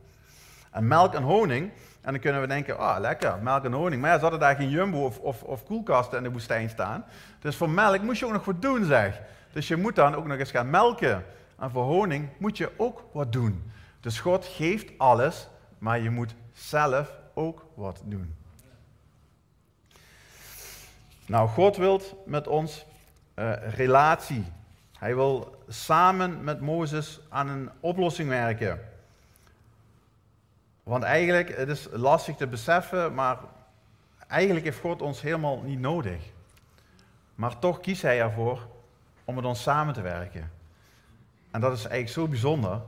En 0.71 0.87
melk 0.87 1.13
en 1.13 1.23
honing, 1.23 1.71
en 2.01 2.11
dan 2.11 2.19
kunnen 2.21 2.41
we 2.41 2.47
denken, 2.47 2.77
ah, 2.77 2.99
lekker, 2.99 3.39
melk 3.41 3.63
en 3.63 3.71
honing. 3.71 4.01
Maar 4.01 4.09
ja, 4.09 4.15
ze 4.15 4.21
hadden 4.21 4.39
daar 4.39 4.55
geen 4.55 4.69
jumbo 4.69 5.05
of, 5.05 5.19
of, 5.19 5.43
of 5.43 5.63
koelkasten 5.63 6.17
in 6.17 6.23
de 6.23 6.31
woestijn 6.31 6.69
staan. 6.69 7.05
Dus 7.39 7.55
voor 7.55 7.69
melk 7.69 8.01
moet 8.01 8.17
je 8.17 8.25
ook 8.25 8.31
nog 8.31 8.45
wat 8.45 8.61
doen, 8.61 8.85
zeg. 8.85 9.21
Dus 9.51 9.67
je 9.67 9.75
moet 9.75 9.95
dan 9.95 10.15
ook 10.15 10.27
nog 10.27 10.37
eens 10.37 10.51
gaan 10.51 10.69
melken. 10.69 11.25
En 11.59 11.71
voor 11.71 11.83
honing 11.83 12.29
moet 12.37 12.57
je 12.57 12.71
ook 12.77 13.03
wat 13.11 13.31
doen. 13.31 13.71
Dus 13.99 14.19
God 14.19 14.45
geeft 14.45 14.91
alles, 14.97 15.47
maar 15.77 15.99
je 15.99 16.09
moet 16.09 16.35
zelf 16.53 17.17
ook 17.33 17.65
wat 17.73 18.01
doen. 18.05 18.35
Nou, 21.25 21.49
God 21.49 21.77
wil 21.77 22.01
met 22.25 22.47
ons 22.47 22.85
uh, 23.35 23.53
relatie. 23.75 24.45
Hij 25.03 25.15
wil 25.15 25.55
samen 25.67 26.43
met 26.43 26.59
Mozes 26.59 27.19
aan 27.29 27.47
een 27.47 27.69
oplossing 27.79 28.29
werken. 28.29 28.79
Want 30.83 31.03
eigenlijk, 31.03 31.57
het 31.57 31.69
is 31.69 31.87
lastig 31.91 32.35
te 32.35 32.47
beseffen, 32.47 33.13
maar 33.13 33.37
eigenlijk 34.27 34.65
heeft 34.65 34.79
God 34.79 35.01
ons 35.01 35.21
helemaal 35.21 35.61
niet 35.61 35.79
nodig. 35.79 36.21
Maar 37.35 37.59
toch 37.59 37.79
kiest 37.79 38.01
Hij 38.01 38.21
ervoor 38.21 38.67
om 39.25 39.35
met 39.35 39.45
ons 39.45 39.61
samen 39.61 39.93
te 39.93 40.01
werken. 40.01 40.51
En 41.51 41.61
dat 41.61 41.73
is 41.73 41.85
eigenlijk 41.85 42.13
zo 42.13 42.27
bijzonder. 42.27 42.81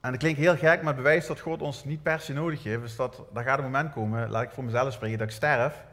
En 0.00 0.10
dat 0.10 0.20
klinkt 0.20 0.40
heel 0.40 0.56
gek, 0.56 0.78
maar 0.78 0.92
het 0.92 1.02
bewijst 1.02 1.28
dat 1.28 1.40
God 1.40 1.62
ons 1.62 1.84
niet 1.84 2.02
per 2.02 2.20
se 2.20 2.32
nodig 2.32 2.62
heeft. 2.62 2.82
Dus 2.82 2.96
dat, 2.96 3.22
daar 3.32 3.44
gaat 3.44 3.58
een 3.58 3.64
moment 3.64 3.92
komen, 3.92 4.30
laat 4.30 4.42
ik 4.42 4.50
voor 4.50 4.64
mezelf 4.64 4.92
spreken, 4.92 5.18
dat 5.18 5.28
ik 5.28 5.34
sterf. 5.34 5.84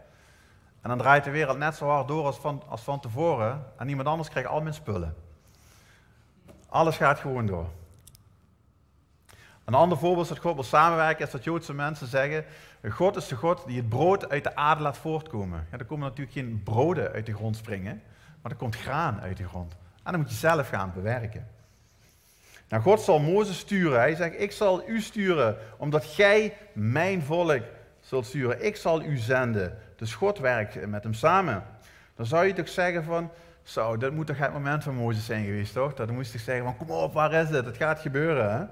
En 0.82 0.90
dan 0.90 0.98
draait 0.98 1.24
de 1.24 1.32
wereld 1.32 1.58
net 1.58 1.76
zo 1.76 1.88
hard 1.88 2.08
door 2.08 2.26
als 2.26 2.38
van, 2.38 2.64
als 2.68 2.82
van 2.82 3.00
tevoren. 3.00 3.66
En 3.78 3.86
niemand 3.86 4.08
anders 4.08 4.30
krijgt 4.30 4.50
al 4.50 4.62
mijn 4.62 4.74
spullen. 4.74 5.30
Alles 6.72 6.98
gaat 6.98 7.20
gewoon 7.20 7.46
door. 7.46 7.70
Een 9.66 9.74
ander 9.74 9.98
voorbeeld 9.98 10.28
dat 10.28 10.38
God 10.38 10.54
wil 10.54 10.64
samenwerken 10.64 11.26
is 11.26 11.32
dat 11.32 11.44
Joodse 11.44 11.74
mensen 11.74 12.08
zeggen: 12.08 12.46
God 12.90 13.16
is 13.16 13.28
de 13.28 13.36
God 13.36 13.64
die 13.66 13.78
het 13.78 13.90
brood 13.90 14.30
uit 14.30 14.44
de 14.44 14.56
aarde 14.56 14.82
laat 14.82 14.98
voortkomen. 14.98 15.68
Ja, 15.72 15.78
er 15.78 15.86
komen 15.86 16.08
natuurlijk 16.08 16.38
geen 16.38 16.62
broden 16.64 17.12
uit 17.12 17.26
de 17.26 17.34
grond 17.34 17.56
springen, 17.56 18.02
maar 18.42 18.52
er 18.52 18.58
komt 18.58 18.76
graan 18.76 19.20
uit 19.22 19.38
de 19.38 19.48
grond. 19.48 19.76
En 20.04 20.12
dan 20.12 20.22
moet 20.22 20.30
je 20.30 20.36
zelf 20.36 20.70
gaan 20.70 20.92
bewerken. 20.94 21.48
Nou, 22.70 22.84
God 22.84 23.02
zal 23.02 23.20
Mozes 23.20 23.58
sturen. 23.58 24.00
Hij 24.00 24.16
zegt: 24.16 24.40
Ik 24.40 24.52
zal 24.52 24.90
u 24.90 25.02
sturen, 25.02 25.58
omdat 25.78 26.06
gij 26.06 26.58
mijn 26.74 27.22
volk 27.22 27.64
zult 28.00 28.26
sturen. 28.26 28.66
Ik 28.66 28.76
zal 28.76 29.02
u 29.02 29.18
zenden. 29.18 29.78
Dus 29.96 30.14
God 30.14 30.40
werkt 30.40 30.88
met 30.88 31.04
hem 31.04 31.14
samen. 31.14 31.64
Dan 32.16 32.26
zou 32.26 32.46
je 32.46 32.54
toch 32.54 32.70
zeggen 32.70 33.04
van, 33.04 33.32
zo, 33.64 33.98
dat 33.98 34.12
moet 34.12 34.28
toch 34.28 34.38
het 34.38 34.54
moment 34.54 34.84
van 34.84 34.96
Mozes 34.96 35.26
zijn 35.26 35.46
geweest, 35.46 35.74
toch? 35.74 35.94
Dat 35.94 36.12
moest 36.12 36.32
hij 36.32 36.42
zeggen 36.42 36.64
van, 36.64 36.78
kom 36.78 36.90
op, 36.90 37.14
waar 37.14 37.34
is 37.34 37.50
het? 37.50 37.66
Het 37.66 37.78
gaat 37.78 38.00
gebeuren, 38.00 38.54
hè? 38.54 38.66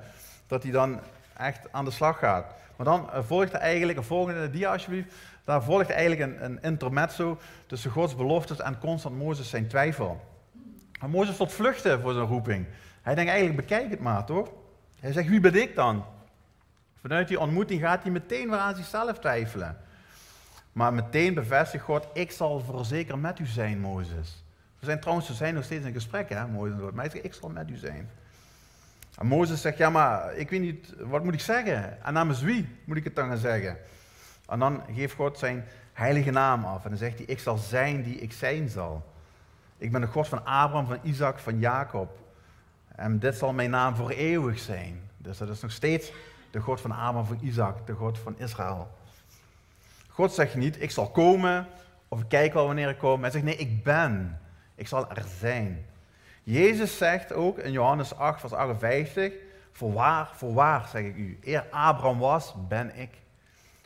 Dat 0.48 0.64
hij 0.64 0.72
dan 0.72 1.00
echt 1.38 1.68
aan 1.72 1.86
de 1.86 1.92
slag 1.92 2.20
gaat. 2.20 2.46
Maar 2.76 2.86
dan 2.86 3.10
volgt 3.26 3.54
er 3.54 3.60
eigenlijk, 3.60 3.98
een 3.98 4.04
volgende 4.04 4.50
dia 4.50 4.72
alsjeblieft, 4.72 5.14
daar 5.44 5.64
volgt 5.64 5.90
eigenlijk 5.90 6.22
een, 6.22 6.46
een 6.46 6.62
intermezzo 6.62 7.40
tussen 7.66 7.92
Gods 7.92 8.16
beloftes 8.16 8.60
en 8.60 8.80
constant 8.80 9.18
Mozes 9.18 9.50
zijn 9.50 9.68
twijfel. 9.68 10.22
Maar 11.00 11.10
Mozes 11.10 11.38
tot 11.38 11.52
vluchten 11.52 12.02
voor 12.02 12.14
zijn 12.14 12.26
roeping. 12.26 12.66
Hij 13.02 13.16
denkt 13.16 13.32
eigenlijk, 13.32 13.68
bekijk 13.68 13.90
het 13.90 14.00
maar, 14.00 14.26
toch? 14.26 14.50
Hij 15.00 15.12
zegt, 15.12 15.28
wie 15.28 15.40
ben 15.40 15.62
ik 15.62 15.76
dan? 15.76 16.06
Vanuit 17.02 17.28
die 17.28 17.40
ontmoeting 17.40 17.82
gaat 17.82 18.02
hij 18.02 18.12
meteen 18.12 18.50
weer 18.50 18.60
aan 18.60 18.76
zichzelf 18.76 19.20
twijfelen. 19.20 19.78
Maar 20.72 20.94
meteen 20.94 21.34
bevestigt 21.34 21.84
God, 21.84 22.08
ik 22.14 22.32
zal 22.32 22.60
voorzeker 22.60 23.18
met 23.18 23.40
u 23.40 23.46
zijn, 23.46 23.80
Mozes. 23.80 24.44
We 24.80 24.86
zijn 24.86 25.00
trouwens, 25.00 25.28
we 25.28 25.34
zijn 25.34 25.54
nog 25.54 25.64
steeds 25.64 25.86
in 25.86 25.94
gesprek, 25.94 26.30
hè, 26.30 26.48
Mozes. 26.48 26.80
Maar 26.80 26.92
hij 26.94 27.10
zegt, 27.10 27.26
ik 27.26 27.34
zal 27.34 27.50
met 27.50 27.70
u 27.70 27.76
zijn. 27.76 28.10
En 29.18 29.28
Mozes 29.28 29.62
zegt, 29.62 29.78
ja, 29.78 29.90
maar 29.90 30.36
ik 30.36 30.50
weet 30.50 30.62
niet, 30.62 30.94
wat 30.98 31.24
moet 31.24 31.34
ik 31.34 31.40
zeggen? 31.40 32.04
En 32.04 32.14
namens 32.14 32.42
wie 32.42 32.78
moet 32.84 32.98
ik 32.98 33.04
het 33.04 33.16
dan 33.16 33.28
gaan 33.28 33.38
zeggen? 33.38 33.78
En 34.48 34.60
dan 34.60 34.84
geeft 34.94 35.16
God 35.16 35.38
zijn 35.38 35.66
heilige 35.94 36.32
naam 36.32 36.66
af. 36.66 36.84
En 36.84 36.90
dan 36.90 37.00
zegt 37.00 37.18
hij, 37.18 37.26
ik 37.26 37.40
zal 37.40 37.58
zijn 37.58 38.04
die 38.04 38.16
ik 38.16 38.34
zijn 38.34 38.70
zal. 38.70 39.14
Ik 39.78 39.92
ben 39.92 40.02
de 40.02 40.08
God 40.08 40.28
van 40.28 40.46
Abraham, 40.46 40.88
van 40.88 41.00
Isaac, 41.04 41.40
van 41.40 41.60
Jacob. 41.60 42.18
En 42.96 43.20
dit 43.20 43.36
zal 43.36 43.54
mijn 43.54 43.70
naam 43.70 43.96
voor 43.96 44.10
eeuwig 44.10 44.60
zijn. 44.60 45.02
Dus 45.18 45.38
dat 45.38 45.50
is 45.50 45.62
nog 45.62 45.72
steeds 45.72 46.12
de 46.52 46.60
God 46.60 46.82
van 46.82 46.92
Abraham, 46.92 47.26
van 47.26 47.40
Isaac, 47.42 47.88
de 47.88 47.94
God 47.94 48.20
van 48.20 48.36
Israël. 48.38 48.98
God 50.08 50.34
zegt 50.34 50.56
niet, 50.56 50.82
ik 50.82 50.92
zal 50.92 51.10
komen, 51.10 51.68
of 52.08 52.22
ik 52.22 52.30
kijk 52.30 52.54
wel 52.54 52.66
wanneer 52.66 52.90
ik 52.90 52.98
kom. 52.98 53.22
Hij 53.22 53.32
zegt, 53.32 53.44
nee, 53.44 53.56
ik 53.56 53.84
ben. 53.84 54.40
Ik 54.80 54.88
zal 54.88 55.10
er 55.10 55.26
zijn. 55.40 55.86
Jezus 56.44 56.98
zegt 56.98 57.34
ook 57.34 57.58
in 57.58 57.72
Johannes 57.72 58.16
8, 58.16 58.40
vers 58.40 58.54
58, 58.54 59.34
voorwaar, 59.72 60.30
voorwaar 60.34 60.88
zeg 60.92 61.04
ik 61.04 61.16
u, 61.16 61.40
eer 61.44 61.66
Abraham 61.70 62.20
was, 62.20 62.54
ben 62.68 62.96
ik. 62.96 63.10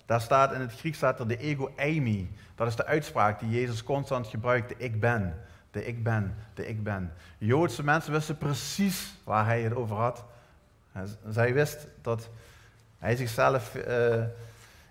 Daar 0.05 0.21
staat 0.21 0.53
in 0.53 0.59
het 0.59 0.73
Grieks 0.73 0.97
staat 0.97 1.19
er 1.19 1.27
de 1.27 1.37
ego 1.37 1.73
eimi. 1.75 2.31
Dat 2.55 2.67
is 2.67 2.75
de 2.75 2.85
uitspraak 2.85 3.39
die 3.39 3.49
Jezus 3.49 3.83
constant 3.83 4.27
gebruikt, 4.27 4.69
de 4.69 4.75
ik 4.77 4.99
ben. 4.99 5.41
De 5.71 5.85
ik 5.85 6.03
ben, 6.03 6.35
de 6.53 6.67
ik 6.67 6.83
ben. 6.83 7.13
Joodse 7.37 7.83
mensen 7.83 8.11
wisten 8.11 8.37
precies 8.37 9.13
waar 9.23 9.45
hij 9.45 9.61
het 9.61 9.75
over 9.75 9.95
had. 9.95 10.23
Zij 11.29 11.53
wist 11.53 11.87
dat 12.01 12.29
hij 12.97 13.15
zichzelf 13.15 13.75
uh, 13.75 14.23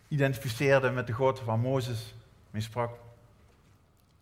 identificeerde 0.08 0.90
met 0.90 1.06
de 1.06 1.12
God 1.12 1.44
waar 1.44 1.58
Mozes 1.58 2.14
mee 2.50 2.62
sprak. 2.62 2.90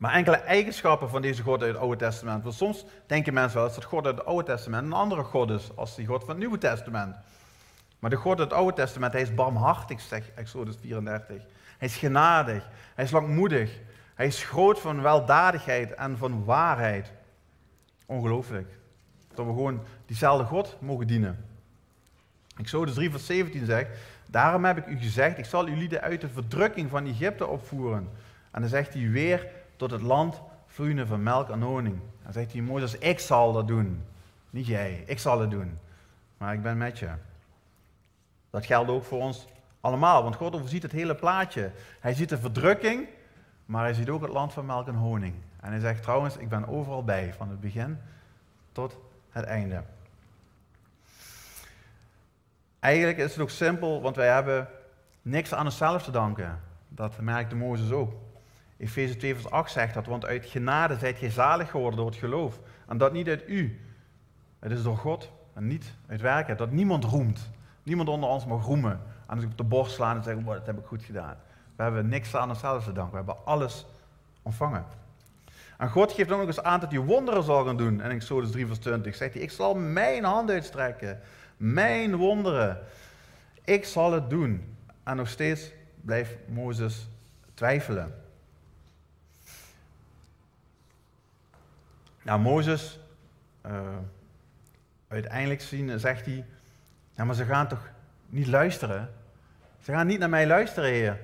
Maar 0.01 0.13
enkele 0.13 0.37
eigenschappen 0.37 1.09
van 1.11 1.23
deze 1.23 1.43
God 1.43 1.63
uit 1.63 1.73
het 1.73 1.81
Oude 1.81 1.97
Testament. 1.97 2.43
Want 2.43 2.55
soms 2.55 2.85
denken 3.07 3.35
mensen 3.35 3.59
wel 3.59 3.67
eens 3.67 3.75
dat 3.75 3.85
God 3.85 4.07
uit 4.07 4.17
het 4.17 4.27
Oude 4.27 4.45
Testament 4.45 4.87
een 4.87 4.93
andere 4.93 5.23
God 5.23 5.51
is 5.51 5.77
als 5.77 5.97
die 5.97 6.07
God 6.07 6.21
van 6.21 6.29
het 6.29 6.39
Nieuwe 6.39 6.59
Testament. 6.59 7.17
Maar 7.99 8.11
de 8.11 8.17
God 8.17 8.39
uit 8.39 8.51
het 8.51 8.59
Oude 8.59 8.77
Testament, 8.77 9.13
hij 9.13 9.23
is 9.23 9.35
barmhartig, 9.35 10.01
zegt 10.01 10.35
Exodus 10.35 10.77
34. 10.81 11.43
Hij 11.79 11.89
is 11.89 11.97
genadig, 11.97 12.69
hij 12.95 13.05
is 13.05 13.11
langmoedig, 13.11 13.79
hij 14.15 14.27
is 14.27 14.45
groot 14.45 14.81
van 14.81 15.03
weldadigheid 15.03 15.95
en 15.95 16.19
van 16.19 16.45
waarheid. 16.45 17.13
Ongelooflijk. 18.07 18.69
Dat 19.35 19.47
we 19.47 19.53
gewoon 19.53 19.83
diezelfde 20.07 20.45
God 20.45 20.77
mogen 20.81 21.07
dienen. 21.07 21.45
Exodus 22.57 22.95
3 22.95 23.11
vers 23.11 23.27
17 23.27 23.67
zegt, 23.67 23.91
Daarom 24.27 24.65
heb 24.65 24.77
ik 24.77 24.87
u 24.87 24.99
gezegd, 24.99 25.39
ik 25.39 25.45
zal 25.45 25.67
uw 25.67 25.77
lieden 25.77 26.01
uit 26.01 26.21
de 26.21 26.29
verdrukking 26.29 26.91
van 26.91 27.07
Egypte 27.07 27.47
opvoeren. 27.47 28.09
En 28.51 28.61
dan 28.61 28.71
zegt 28.71 28.95
hij 28.95 29.09
weer, 29.09 29.47
tot 29.81 29.91
het 29.91 30.03
land 30.03 30.43
vloeiende 30.67 31.07
van 31.07 31.23
melk 31.23 31.49
en 31.49 31.63
honing. 31.63 32.01
Dan 32.23 32.33
zegt 32.33 32.53
hij, 32.53 32.61
Mozes, 32.61 32.99
ik 32.99 33.19
zal 33.19 33.53
dat 33.53 33.69
doen. 33.69 34.05
Niet 34.51 34.67
jij, 34.67 35.03
ik 35.07 35.19
zal 35.19 35.41
het 35.41 35.51
doen. 35.51 35.79
Maar 36.37 36.55
ik 36.55 36.63
ben 36.63 36.79
met 36.79 36.99
je. 36.99 37.11
Dat 38.51 38.67
geldt 38.67 38.91
ook 38.91 39.05
voor 39.05 39.21
ons 39.21 39.47
allemaal, 39.81 40.23
want 40.23 40.37
God 40.37 40.55
overziet 40.55 40.83
het 40.83 40.93
hele 40.93 41.15
plaatje. 41.15 41.71
Hij 42.01 42.15
ziet 42.15 42.29
de 42.29 42.39
verdrukking, 42.39 43.09
maar 43.67 43.83
hij 43.83 43.95
ziet 43.95 44.09
ook 44.09 44.23
het 44.23 44.33
land 44.33 44.53
van 44.53 44.67
melk 44.67 44.87
en 44.87 44.95
honing. 44.95 45.35
En 45.61 45.71
hij 45.71 45.81
zegt 45.81 46.03
trouwens, 46.03 46.37
ik 46.37 46.49
ben 46.49 46.69
overal 46.69 47.05
bij, 47.05 47.35
van 47.35 47.49
het 47.49 47.61
begin 47.61 47.99
tot 48.73 48.99
het 49.31 49.45
einde. 49.45 49.83
Eigenlijk 52.81 53.19
is 53.19 53.33
het 53.33 53.43
ook 53.43 53.51
simpel, 53.51 54.01
want 54.01 54.17
wij 54.17 54.29
hebben 54.29 54.69
niks 55.23 55.55
aan 55.55 55.65
onszelf 55.65 56.03
te 56.03 56.11
danken. 56.11 56.61
Dat 56.89 57.21
merkte 57.21 57.57
Mozes 57.57 57.91
ook. 57.91 58.13
Efeze 58.81 59.17
2 59.17 59.35
vers 59.35 59.51
8 59.51 59.73
zegt 59.73 59.95
dat, 59.95 60.07
want 60.07 60.25
uit 60.27 60.47
genade 60.47 60.99
zijt 60.99 61.19
gij 61.19 61.31
zalig 61.31 61.71
geworden 61.71 61.97
door 61.97 62.09
het 62.09 62.19
geloof. 62.19 62.61
En 62.87 62.99
dat 62.99 63.13
niet 63.13 63.29
uit 63.29 63.49
u. 63.49 63.81
Het 64.59 64.73
is 64.73 64.83
door 64.83 64.97
God 64.97 65.31
en 65.55 65.67
niet 65.67 65.95
uit 66.07 66.21
werken. 66.21 66.57
Dat 66.57 66.71
niemand 66.71 67.05
roemt. 67.05 67.51
Niemand 67.83 68.09
onder 68.09 68.29
ons 68.29 68.47
mag 68.47 68.65
roemen. 68.65 69.01
En 69.27 69.41
zich 69.41 69.51
op 69.51 69.57
de 69.57 69.65
borst 69.65 69.95
slaan 69.95 70.17
en 70.17 70.23
zeggen, 70.23 70.45
dat 70.45 70.67
heb 70.67 70.79
ik 70.79 70.87
goed 70.87 71.03
gedaan. 71.03 71.37
We 71.77 71.83
hebben 71.83 72.09
niks 72.09 72.37
aan 72.37 72.49
onszelf 72.49 72.85
te 72.85 72.93
danken. 72.93 73.11
We 73.11 73.17
hebben 73.17 73.45
alles 73.45 73.87
ontvangen. 74.43 74.85
En 75.79 75.89
God 75.89 76.13
geeft 76.13 76.31
ook 76.31 76.39
nog 76.39 76.47
eens 76.47 76.63
aan 76.63 76.81
dat 76.81 76.91
hij 76.91 77.01
wonderen 77.01 77.43
zal 77.43 77.65
gaan 77.65 77.77
doen. 77.77 78.01
En 78.01 78.11
in 78.11 78.17
Exodus 78.17 78.51
3 78.51 78.67
vers 78.67 78.79
20 78.79 79.15
zegt 79.15 79.35
hij, 79.35 79.43
ik 79.43 79.51
zal 79.51 79.75
mijn 79.75 80.25
hand 80.25 80.51
uitstrekken 80.51 81.21
mijn 81.57 82.17
wonderen. 82.17 82.79
Ik 83.65 83.85
zal 83.85 84.13
het 84.13 84.31
doen. 84.31 84.77
En 85.03 85.17
nog 85.17 85.29
steeds 85.29 85.73
blijft 86.01 86.37
Mozes 86.49 87.09
twijfelen. 87.55 88.15
Nou, 92.31 92.43
Mozes, 92.43 92.99
uh, 93.67 93.73
uiteindelijk 95.09 95.61
zien, 95.61 95.99
zegt 95.99 96.27
hij, 96.27 96.45
ja, 97.17 97.25
maar 97.25 97.35
ze 97.35 97.45
gaan 97.45 97.69
toch 97.69 97.91
niet 98.27 98.47
luisteren? 98.47 99.11
Ze 99.81 99.93
gaan 99.93 100.07
niet 100.07 100.19
naar 100.19 100.29
mij 100.29 100.47
luisteren, 100.47 100.91
Heer. 100.91 101.21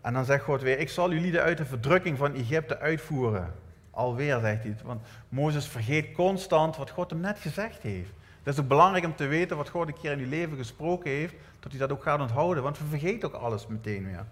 En 0.00 0.12
dan 0.12 0.24
zegt 0.24 0.44
God 0.44 0.62
weer, 0.62 0.78
ik 0.78 0.88
zal 0.88 1.08
lieden 1.08 1.42
uit 1.42 1.58
de 1.58 1.64
verdrukking 1.64 2.18
van 2.18 2.34
Egypte 2.34 2.78
uitvoeren. 2.78 3.54
Alweer, 3.90 4.40
zegt 4.40 4.62
hij. 4.62 4.76
Want 4.84 5.02
Mozes 5.28 5.66
vergeet 5.66 6.12
constant 6.12 6.76
wat 6.76 6.90
God 6.90 7.10
hem 7.10 7.20
net 7.20 7.38
gezegd 7.38 7.82
heeft. 7.82 8.10
Het 8.42 8.54
is 8.54 8.60
ook 8.60 8.68
belangrijk 8.68 9.04
om 9.04 9.16
te 9.16 9.26
weten 9.26 9.56
wat 9.56 9.68
God 9.68 9.88
een 9.88 10.00
keer 10.00 10.12
in 10.12 10.18
je 10.18 10.26
leven 10.26 10.56
gesproken 10.56 11.10
heeft, 11.10 11.34
dat 11.60 11.70
hij 11.70 11.80
dat 11.80 11.92
ook 11.92 12.02
gaat 12.02 12.20
onthouden. 12.20 12.62
Want 12.62 12.78
we 12.78 12.84
vergeten 12.84 13.28
ook 13.28 13.42
alles 13.42 13.66
meteen 13.66 14.04
weer. 14.04 14.24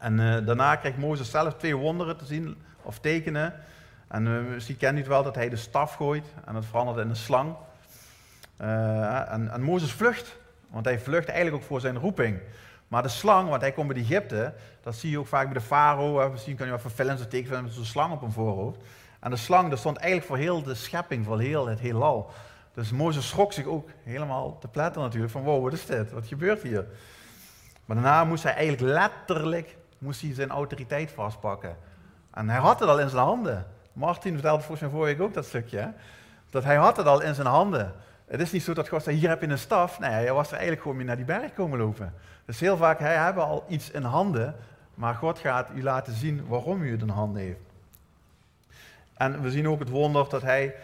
En 0.00 0.20
eh, 0.20 0.46
daarna 0.46 0.76
krijgt 0.76 0.98
Mozes 0.98 1.30
zelf 1.30 1.54
twee 1.54 1.76
wonderen 1.76 2.16
te 2.16 2.24
zien, 2.24 2.56
of 2.82 2.98
tekenen. 2.98 3.54
En 4.08 4.26
uh, 4.26 4.40
misschien 4.40 4.76
kent 4.76 4.96
u 4.96 4.98
het 4.98 5.08
wel 5.08 5.22
dat 5.22 5.34
hij 5.34 5.48
de 5.48 5.56
staf 5.56 5.94
gooit 5.94 6.24
en 6.44 6.54
dat 6.54 6.64
verandert 6.64 6.98
in 6.98 7.08
een 7.08 7.16
slang. 7.16 7.54
Uh, 8.60 9.32
en, 9.32 9.50
en 9.50 9.62
Mozes 9.62 9.92
vlucht, 9.92 10.36
want 10.68 10.84
hij 10.84 10.98
vlucht 10.98 11.28
eigenlijk 11.28 11.62
ook 11.62 11.68
voor 11.68 11.80
zijn 11.80 11.98
roeping. 11.98 12.38
Maar 12.88 13.02
de 13.02 13.08
slang, 13.08 13.48
want 13.48 13.60
hij 13.60 13.72
komt 13.72 13.88
bij 13.88 13.96
Egypte, 13.96 14.52
dat 14.82 14.96
zie 14.96 15.10
je 15.10 15.18
ook 15.18 15.26
vaak 15.26 15.44
bij 15.44 15.54
de 15.54 15.60
farao. 15.60 16.30
Misschien 16.30 16.56
kan 16.56 16.66
je 16.66 16.72
wel 16.72 16.80
van 16.80 16.90
films 16.90 17.20
of 17.20 17.26
tekenfilms 17.26 17.62
met 17.62 17.72
zo'n 17.72 17.84
slang 17.84 18.12
op 18.12 18.22
een 18.22 18.32
voorhoofd. 18.32 18.78
En 19.20 19.30
de 19.30 19.36
slang, 19.36 19.70
dat 19.70 19.78
stond 19.78 19.96
eigenlijk 19.96 20.26
voor 20.26 20.36
heel 20.36 20.62
de 20.62 20.74
schepping, 20.74 21.24
voor 21.24 21.40
heel 21.40 21.66
het 21.66 21.80
heelal. 21.80 22.30
Dus 22.74 22.90
Mozes 22.90 23.28
schrok 23.28 23.52
zich 23.52 23.66
ook 23.66 23.88
helemaal 24.02 24.58
te 24.58 24.68
pletten 24.68 25.02
natuurlijk, 25.02 25.32
van 25.32 25.42
wow, 25.42 25.62
wat 25.62 25.72
is 25.72 25.86
dit? 25.86 26.12
Wat 26.12 26.26
gebeurt 26.26 26.62
hier? 26.62 26.86
Maar 27.84 27.96
daarna 27.96 28.24
moest 28.24 28.42
hij 28.42 28.54
eigenlijk 28.54 28.82
letterlijk 28.82 29.76
moest 30.00 30.20
hij 30.20 30.34
zijn 30.34 30.50
autoriteit 30.50 31.10
vastpakken. 31.10 31.76
En 32.30 32.48
hij 32.48 32.58
had 32.58 32.80
het 32.80 32.88
al 32.88 33.00
in 33.00 33.08
zijn 33.08 33.22
handen. 33.22 33.66
Martin 33.92 34.32
vertelde 34.32 34.62
volgens 34.62 34.80
mij 34.80 35.00
vorige 35.00 35.22
ook 35.22 35.34
dat 35.34 35.44
stukje. 35.44 35.92
Dat 36.50 36.64
hij 36.64 36.76
had 36.76 36.96
het 36.96 37.06
al 37.06 37.20
in 37.20 37.34
zijn 37.34 37.46
handen. 37.46 37.92
Het 38.26 38.40
is 38.40 38.52
niet 38.52 38.62
zo 38.62 38.72
dat 38.74 38.88
God 38.88 39.02
zei, 39.02 39.16
hier 39.16 39.28
heb 39.28 39.40
je 39.40 39.48
een 39.48 39.58
staf. 39.58 39.98
Nee, 39.98 40.10
hij 40.10 40.32
was 40.32 40.46
er 40.46 40.52
eigenlijk 40.52 40.82
gewoon 40.82 40.96
mee 40.96 41.06
naar 41.06 41.16
die 41.16 41.24
berg 41.24 41.54
komen 41.54 41.78
lopen. 41.78 42.14
Dus 42.44 42.60
heel 42.60 42.76
vaak, 42.76 42.98
hij 42.98 43.14
hebben 43.14 43.44
al 43.44 43.64
iets 43.68 43.90
in 43.90 44.02
handen. 44.02 44.54
Maar 44.94 45.14
God 45.14 45.38
gaat 45.38 45.70
u 45.74 45.82
laten 45.82 46.12
zien 46.12 46.46
waarom 46.46 46.82
u 46.82 46.90
het 46.90 47.00
in 47.00 47.08
handen 47.08 47.42
heeft. 47.42 47.60
En 49.14 49.42
we 49.42 49.50
zien 49.50 49.68
ook 49.68 49.78
het 49.78 49.88
wonder 49.88 50.28
dat 50.28 50.42
hij 50.42 50.74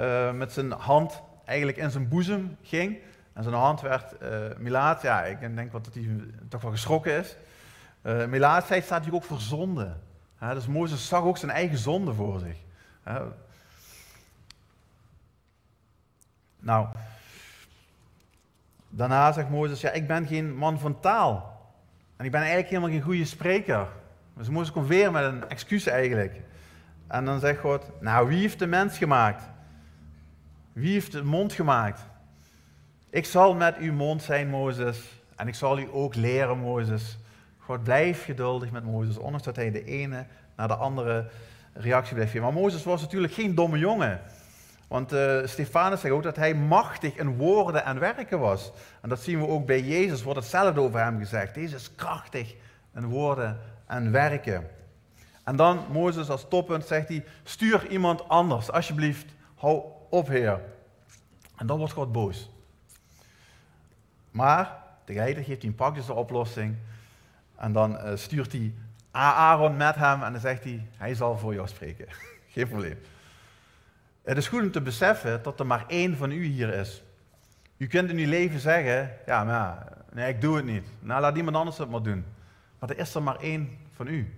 uh, 0.00 0.32
met 0.32 0.52
zijn 0.52 0.70
hand 0.70 1.22
eigenlijk 1.44 1.78
in 1.78 1.90
zijn 1.90 2.08
boezem 2.08 2.56
ging. 2.62 2.98
En 3.32 3.42
zijn 3.42 3.54
hand 3.54 3.80
werd 3.80 4.14
uh, 4.22 4.28
milaat. 4.58 5.02
Ja, 5.02 5.24
ik 5.24 5.40
denk 5.40 5.72
dat 5.72 5.88
hij 5.92 6.08
toch 6.48 6.62
wel 6.62 6.70
geschrokken 6.70 7.18
is. 7.18 7.36
Uh, 8.02 8.26
Melaatheid 8.26 8.84
staat 8.84 9.04
hier 9.04 9.14
ook 9.14 9.24
voor 9.24 9.40
zonde. 9.40 9.96
dus 10.38 10.66
Mozes 10.66 11.08
zag 11.08 11.22
ook 11.22 11.36
zijn 11.36 11.50
eigen 11.50 11.78
zonde 11.78 12.14
voor 12.14 12.38
zich. 12.40 12.56
nou, 16.58 16.88
daarna 18.88 19.32
zegt 19.32 19.48
Mozes, 19.48 19.80
ja, 19.80 19.90
ik 19.90 20.06
ben 20.06 20.26
geen 20.26 20.56
man 20.56 20.78
van 20.78 21.00
taal. 21.00 21.60
En 22.16 22.24
ik 22.24 22.30
ben 22.30 22.40
eigenlijk 22.40 22.70
helemaal 22.70 22.90
geen 22.90 23.02
goede 23.02 23.24
spreker. 23.24 23.88
Dus 24.36 24.48
Mozes 24.48 24.72
komt 24.72 24.88
weer 24.88 25.12
met 25.12 25.24
een 25.24 25.48
excuus 25.48 25.86
eigenlijk. 25.86 26.40
En 27.06 27.24
dan 27.24 27.40
zegt 27.40 27.60
God, 27.60 27.90
nou, 28.00 28.28
wie 28.28 28.40
heeft 28.40 28.58
de 28.58 28.66
mens 28.66 28.98
gemaakt? 28.98 29.50
Wie 30.72 30.92
heeft 30.92 31.12
de 31.12 31.22
mond 31.22 31.52
gemaakt? 31.52 32.00
Ik 33.10 33.24
zal 33.24 33.54
met 33.54 33.76
uw 33.76 33.92
mond 33.92 34.22
zijn, 34.22 34.48
Mozes. 34.48 35.22
En 35.36 35.48
ik 35.48 35.54
zal 35.54 35.78
u 35.78 35.88
ook 35.92 36.14
leren, 36.14 36.58
Mozes, 36.58 37.18
God 37.72 37.84
blijft 37.84 38.22
geduldig 38.22 38.70
met 38.70 38.84
Mozes, 38.84 39.16
ondanks 39.16 39.44
dat 39.44 39.56
hij 39.56 39.70
de 39.70 39.84
ene 39.84 40.26
naar 40.56 40.68
de 40.68 40.74
andere 40.74 41.30
reactie 41.72 42.14
blijft 42.14 42.32
geven. 42.32 42.46
Maar 42.46 42.62
Mozes 42.62 42.84
was 42.84 43.00
natuurlijk 43.00 43.32
geen 43.32 43.54
domme 43.54 43.78
jongen. 43.78 44.20
Want 44.88 45.12
uh, 45.12 45.46
Stefanus 45.46 46.00
zegt 46.00 46.14
ook 46.14 46.22
dat 46.22 46.36
hij 46.36 46.54
machtig 46.54 47.16
in 47.16 47.36
woorden 47.36 47.84
en 47.84 47.98
werken 47.98 48.38
was. 48.38 48.72
En 49.00 49.08
dat 49.08 49.20
zien 49.20 49.40
we 49.40 49.46
ook 49.46 49.66
bij 49.66 49.80
Jezus, 49.80 50.22
wordt 50.22 50.38
hetzelfde 50.38 50.80
over 50.80 51.00
hem 51.00 51.18
gezegd. 51.18 51.54
Deze 51.54 51.74
is 51.74 51.94
krachtig 51.94 52.54
in 52.94 53.06
woorden 53.06 53.60
en 53.86 54.10
werken. 54.10 54.68
En 55.44 55.56
dan 55.56 55.84
Mozes 55.90 56.30
als 56.30 56.48
toppunt 56.48 56.86
zegt 56.86 57.08
hij, 57.08 57.24
stuur 57.42 57.88
iemand 57.88 58.28
anders, 58.28 58.70
alsjeblieft, 58.70 59.26
hou 59.54 59.82
op 60.10 60.28
Heer. 60.28 60.60
En 61.56 61.66
dan 61.66 61.78
wordt 61.78 61.92
God 61.92 62.12
boos. 62.12 62.50
Maar 64.30 64.82
tegelijkertijd 65.04 65.46
geeft 65.46 65.62
hij 65.62 65.70
een 65.70 65.76
praktische 65.76 66.12
oplossing. 66.14 66.76
En 67.62 67.72
dan 67.72 67.92
uh, 67.92 68.16
stuurt 68.16 68.52
hij 68.52 68.74
Aaron 69.10 69.76
met 69.76 69.94
hem 69.94 70.22
en 70.22 70.32
dan 70.32 70.40
zegt 70.40 70.64
hij, 70.64 70.86
hij 70.96 71.14
zal 71.14 71.38
voor 71.38 71.54
jou 71.54 71.68
spreken. 71.68 72.06
Geen 72.52 72.68
probleem. 72.68 72.98
Het 74.22 74.36
is 74.36 74.48
goed 74.48 74.62
om 74.62 74.70
te 74.70 74.80
beseffen 74.80 75.42
dat 75.42 75.60
er 75.60 75.66
maar 75.66 75.84
één 75.88 76.16
van 76.16 76.30
u 76.30 76.44
hier 76.44 76.74
is. 76.74 77.02
U 77.76 77.86
kunt 77.86 78.10
in 78.10 78.16
uw 78.16 78.28
leven 78.28 78.60
zeggen, 78.60 79.16
ja, 79.26 79.44
maar 79.44 79.86
nee, 80.12 80.28
ik 80.28 80.40
doe 80.40 80.56
het 80.56 80.64
niet. 80.64 80.86
Nou, 81.00 81.20
laat 81.20 81.36
iemand 81.36 81.56
anders 81.56 81.78
het 81.78 81.90
maar 81.90 82.02
doen. 82.02 82.24
Maar 82.78 82.90
er 82.90 82.98
is 82.98 83.14
er 83.14 83.22
maar 83.22 83.36
één 83.36 83.78
van 83.94 84.06
u. 84.06 84.34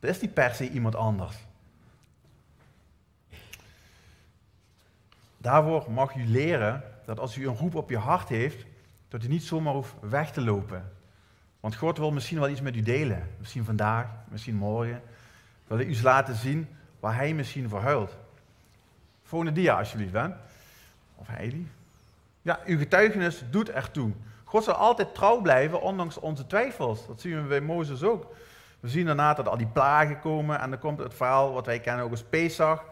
Er 0.00 0.08
is 0.08 0.20
niet 0.20 0.34
per 0.34 0.54
se 0.54 0.70
iemand 0.70 0.94
anders. 0.94 1.36
Daarvoor 5.36 5.90
mag 5.90 6.14
u 6.14 6.26
leren 6.26 6.82
dat 7.04 7.18
als 7.18 7.36
u 7.36 7.48
een 7.48 7.56
roep 7.56 7.74
op 7.74 7.90
je 7.90 7.98
hart 7.98 8.28
heeft, 8.28 8.66
dat 9.08 9.24
u 9.24 9.28
niet 9.28 9.44
zomaar 9.44 9.74
hoeft 9.74 9.94
weg 10.00 10.32
te 10.32 10.40
lopen. 10.40 10.96
Want 11.60 11.76
God 11.76 11.98
wil 11.98 12.10
misschien 12.10 12.38
wel 12.38 12.48
iets 12.48 12.60
met 12.60 12.76
u 12.76 12.82
delen. 12.82 13.28
Misschien 13.38 13.64
vandaag, 13.64 14.06
misschien 14.28 14.54
morgen. 14.54 15.02
Wil 15.66 15.76
hij 15.76 15.86
u 15.86 16.02
laten 16.02 16.34
zien 16.34 16.68
waar 17.00 17.14
hij 17.14 17.34
misschien 17.34 17.68
voor 17.68 17.80
huilt. 17.80 18.16
Volgende 19.22 19.54
dia 19.54 19.78
alsjeblieft, 19.78 20.12
hè. 20.12 20.26
Of 21.14 21.26
Heidi. 21.26 21.70
Ja, 22.42 22.60
uw 22.66 22.78
getuigenis 22.78 23.42
doet 23.50 23.70
ertoe. 23.70 24.12
God 24.44 24.64
zal 24.64 24.74
altijd 24.74 25.14
trouw 25.14 25.40
blijven, 25.40 25.80
ondanks 25.80 26.18
onze 26.18 26.46
twijfels. 26.46 27.06
Dat 27.06 27.20
zien 27.20 27.42
we 27.42 27.48
bij 27.48 27.60
Mozes 27.60 28.02
ook. 28.02 28.34
We 28.80 28.88
zien 28.88 29.06
daarna 29.06 29.34
dat 29.34 29.48
al 29.48 29.56
die 29.56 29.66
plagen 29.66 30.20
komen 30.20 30.60
en 30.60 30.70
dan 30.70 30.78
komt 30.78 30.98
het 30.98 31.14
verhaal 31.14 31.52
wat 31.52 31.66
wij 31.66 31.80
kennen 31.80 32.04
ook 32.04 32.10
als 32.10 32.22
Pesach. 32.22 32.84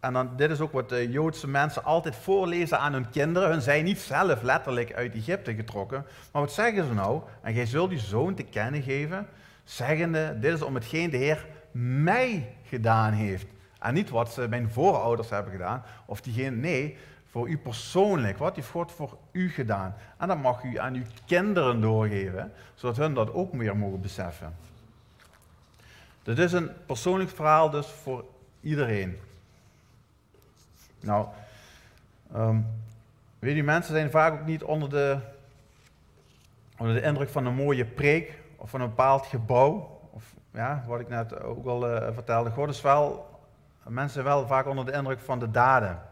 En 0.00 0.12
dan, 0.12 0.30
dit 0.36 0.50
is 0.50 0.60
ook 0.60 0.72
wat 0.72 0.88
de 0.88 1.10
Joodse 1.10 1.48
mensen 1.48 1.84
altijd 1.84 2.16
voorlezen 2.16 2.78
aan 2.78 2.92
hun 2.92 3.10
kinderen. 3.10 3.50
Hun 3.50 3.62
zijn 3.62 3.84
niet 3.84 3.98
zelf 3.98 4.42
letterlijk 4.42 4.92
uit 4.92 5.14
Egypte 5.14 5.54
getrokken. 5.54 6.04
Maar 6.32 6.42
wat 6.42 6.52
zeggen 6.52 6.86
ze 6.86 6.94
nou? 6.94 7.22
En 7.42 7.54
gij 7.54 7.66
zult 7.66 7.90
uw 7.90 7.98
zoon 7.98 8.34
te 8.34 8.42
kennen 8.42 8.82
geven, 8.82 9.26
zeggende, 9.64 10.38
dit 10.40 10.54
is 10.54 10.62
om 10.62 10.74
hetgeen 10.74 11.10
de 11.10 11.16
Heer 11.16 11.46
mij 11.72 12.54
gedaan 12.64 13.12
heeft. 13.12 13.46
En 13.78 13.94
niet 13.94 14.10
wat 14.10 14.32
ze 14.32 14.48
mijn 14.48 14.70
voorouders 14.70 15.30
hebben 15.30 15.52
gedaan, 15.52 15.82
of 16.06 16.20
diegene, 16.20 16.56
nee, 16.56 16.96
voor 17.30 17.48
u 17.48 17.58
persoonlijk. 17.58 18.38
Wat 18.38 18.56
heeft 18.56 18.68
God 18.68 18.92
voor 18.92 19.16
u 19.32 19.50
gedaan? 19.50 19.94
En 20.18 20.28
dat 20.28 20.42
mag 20.42 20.62
u 20.62 20.78
aan 20.78 20.94
uw 20.94 21.04
kinderen 21.26 21.80
doorgeven, 21.80 22.52
zodat 22.74 22.96
hun 22.96 23.14
dat 23.14 23.32
ook 23.32 23.52
meer 23.52 23.76
mogen 23.76 24.00
beseffen. 24.00 24.56
Dit 26.22 26.38
is 26.38 26.52
een 26.52 26.70
persoonlijk 26.86 27.30
verhaal 27.30 27.70
dus 27.70 27.86
voor 27.86 28.24
iedereen. 28.60 29.18
Nou, 31.00 31.26
um, 32.36 32.66
weet 33.38 33.56
je, 33.56 33.62
mensen 33.62 33.94
zijn 33.94 34.10
vaak 34.10 34.32
ook 34.32 34.46
niet 34.46 34.62
onder 34.62 34.90
de, 34.90 35.18
onder 36.78 36.94
de 36.94 37.02
indruk 37.02 37.28
van 37.28 37.46
een 37.46 37.54
mooie 37.54 37.84
preek 37.84 38.38
of 38.56 38.70
van 38.70 38.80
een 38.80 38.88
bepaald 38.88 39.26
gebouw. 39.26 40.00
Of 40.10 40.34
ja, 40.50 40.84
wat 40.86 41.00
ik 41.00 41.08
net 41.08 41.42
ook 41.42 41.66
al 41.66 41.94
uh, 41.94 42.08
vertelde. 42.12 42.50
God 42.50 42.68
is 42.68 42.80
wel, 42.80 43.30
mensen 43.82 44.24
wel 44.24 44.46
vaak 44.46 44.66
onder 44.66 44.84
de 44.84 44.92
indruk 44.92 45.20
van 45.20 45.38
de 45.38 45.50
daden 45.50 46.02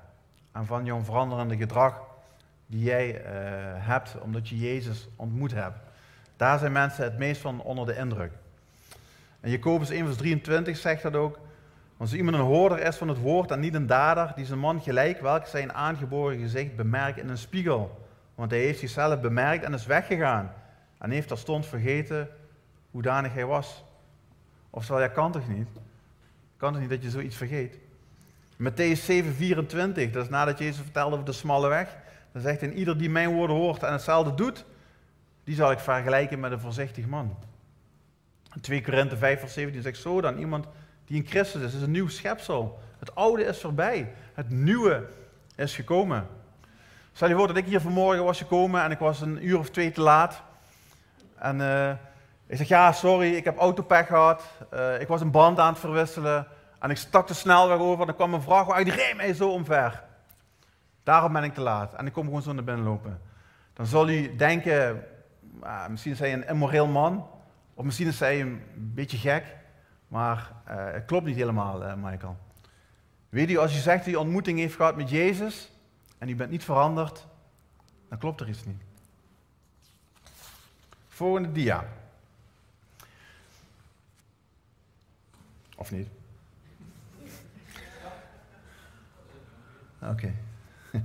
en 0.52 0.66
van 0.66 0.84
jouw 0.84 1.00
veranderende 1.02 1.56
gedrag 1.56 2.00
die 2.66 2.82
jij 2.82 3.14
uh, 3.14 3.22
hebt 3.76 4.20
omdat 4.20 4.48
je 4.48 4.58
Jezus 4.58 5.08
ontmoet 5.16 5.52
hebt. 5.54 5.78
Daar 6.36 6.58
zijn 6.58 6.72
mensen 6.72 7.04
het 7.04 7.18
meest 7.18 7.40
van 7.40 7.60
onder 7.60 7.86
de 7.86 7.96
indruk. 7.96 8.32
En 9.40 9.50
Jacobus 9.50 9.90
1 9.90 10.04
vers 10.04 10.16
23 10.16 10.76
zegt 10.76 11.02
dat 11.02 11.14
ook. 11.14 11.38
Als 11.98 12.12
iemand 12.12 12.36
een 12.36 12.42
hoorder 12.42 12.80
is 12.80 12.96
van 12.96 13.08
het 13.08 13.18
woord 13.18 13.50
en 13.50 13.60
niet 13.60 13.74
een 13.74 13.86
dader, 13.86 14.32
die 14.36 14.44
zijn 14.44 14.58
man 14.58 14.80
gelijk 14.80 15.20
welk 15.20 15.46
zijn 15.46 15.72
aangeboren 15.72 16.38
gezicht 16.38 16.76
bemerkt 16.76 17.18
in 17.18 17.28
een 17.28 17.38
spiegel. 17.38 18.06
Want 18.34 18.50
hij 18.50 18.60
heeft 18.60 18.78
zichzelf 18.78 19.20
bemerkt 19.20 19.64
en 19.64 19.74
is 19.74 19.86
weggegaan. 19.86 20.52
En 20.98 21.10
heeft 21.10 21.28
terstond 21.28 21.66
vergeten 21.66 22.28
hoe 22.90 23.02
danig 23.02 23.34
hij 23.34 23.46
was. 23.46 23.84
Oftewel, 24.70 25.00
ja, 25.00 25.08
kan 25.08 25.32
toch 25.32 25.48
niet? 25.48 25.68
Kan 26.56 26.72
toch 26.72 26.80
niet 26.80 26.90
dat 26.90 27.02
je 27.02 27.10
zoiets 27.10 27.36
vergeet? 27.36 27.78
Matthäus 28.56 29.04
7, 29.04 29.34
24, 29.34 30.10
dat 30.10 30.22
is 30.24 30.30
nadat 30.30 30.58
Jezus 30.58 30.76
vertelde 30.82 31.14
over 31.14 31.26
de 31.26 31.32
smalle 31.32 31.68
weg. 31.68 31.96
Dan 32.32 32.42
zegt 32.42 32.60
hij, 32.60 32.70
ieder 32.70 32.98
die 32.98 33.10
mijn 33.10 33.34
woorden 33.34 33.56
hoort 33.56 33.82
en 33.82 33.92
hetzelfde 33.92 34.34
doet, 34.34 34.64
die 35.44 35.54
zal 35.54 35.70
ik 35.70 35.78
vergelijken 35.78 36.40
met 36.40 36.52
een 36.52 36.60
voorzichtig 36.60 37.06
man. 37.06 37.36
2 38.60 38.82
Korinthe 38.82 39.16
5, 39.16 39.40
vers 39.40 39.52
17 39.52 39.82
zegt 39.82 39.98
zo 39.98 40.20
dan, 40.20 40.38
iemand 40.38 40.66
die 41.08 41.22
in 41.22 41.28
Christus 41.28 41.62
is, 41.62 41.74
is 41.74 41.82
een 41.82 41.90
nieuw 41.90 42.08
schepsel. 42.08 42.78
Het 42.98 43.14
oude 43.14 43.44
is 43.44 43.60
voorbij. 43.60 44.12
Het 44.34 44.50
nieuwe 44.50 45.06
is 45.56 45.74
gekomen. 45.74 46.26
Stel 47.12 47.28
je 47.28 47.34
voor 47.34 47.46
dat 47.46 47.56
ik 47.56 47.64
hier 47.64 47.80
vanmorgen 47.80 48.24
was 48.24 48.38
gekomen 48.38 48.82
en 48.82 48.90
ik 48.90 48.98
was 48.98 49.20
een 49.20 49.46
uur 49.46 49.58
of 49.58 49.70
twee 49.70 49.92
te 49.92 50.00
laat. 50.00 50.42
En 51.34 51.60
uh, 51.60 51.90
ik 52.46 52.56
zeg, 52.56 52.68
ja, 52.68 52.92
sorry, 52.92 53.34
ik 53.34 53.44
heb 53.44 53.58
autopech 53.58 54.06
gehad. 54.06 54.44
Uh, 54.74 55.00
ik 55.00 55.08
was 55.08 55.20
een 55.20 55.30
band 55.30 55.58
aan 55.58 55.72
het 55.72 55.78
verwisselen. 55.78 56.46
En 56.78 56.90
ik 56.90 56.96
stak 56.96 57.26
de 57.26 57.34
snelweg 57.34 57.78
over 57.78 58.00
en 58.00 58.06
dan 58.06 58.14
kwam 58.14 58.34
een 58.34 58.42
vrachtwagen, 58.42 58.84
die 58.84 58.94
reed 58.94 59.16
mij 59.16 59.34
zo 59.34 59.50
omver. 59.50 60.02
Daarom 61.02 61.32
ben 61.32 61.44
ik 61.44 61.54
te 61.54 61.60
laat. 61.60 61.94
En 61.94 62.06
ik 62.06 62.12
kom 62.12 62.24
gewoon 62.24 62.42
zo 62.42 62.52
naar 62.52 62.64
binnen 62.64 62.84
lopen. 62.84 63.20
Dan 63.72 63.86
zal 63.86 64.08
u 64.08 64.36
denken, 64.36 65.04
ah, 65.60 65.88
misschien 65.88 66.12
is 66.12 66.18
hij 66.18 66.32
een 66.32 66.46
immoreel 66.46 66.86
man. 66.86 67.26
Of 67.74 67.84
misschien 67.84 68.06
is 68.06 68.20
hij 68.20 68.40
een 68.40 68.62
beetje 68.74 69.16
gek. 69.16 69.44
Maar 70.08 70.52
uh, 70.68 70.92
het 70.92 71.04
klopt 71.04 71.26
niet 71.26 71.36
helemaal, 71.36 71.82
uh, 71.82 71.94
Michael. 71.94 72.36
Weet 73.28 73.50
u, 73.50 73.56
als 73.56 73.74
je 73.74 73.80
zegt 73.80 74.04
dat 74.04 74.12
je 74.12 74.18
ontmoeting 74.18 74.58
heeft 74.58 74.76
gehad 74.76 74.96
met 74.96 75.10
Jezus 75.10 75.70
en 76.18 76.28
je 76.28 76.34
bent 76.34 76.50
niet 76.50 76.64
veranderd, 76.64 77.26
dan 78.08 78.18
klopt 78.18 78.40
er 78.40 78.48
iets 78.48 78.64
niet. 78.64 78.82
Volgende 81.08 81.52
dia. 81.52 81.84
Of 85.76 85.90
niet? 85.90 86.08
Oké. 90.02 90.34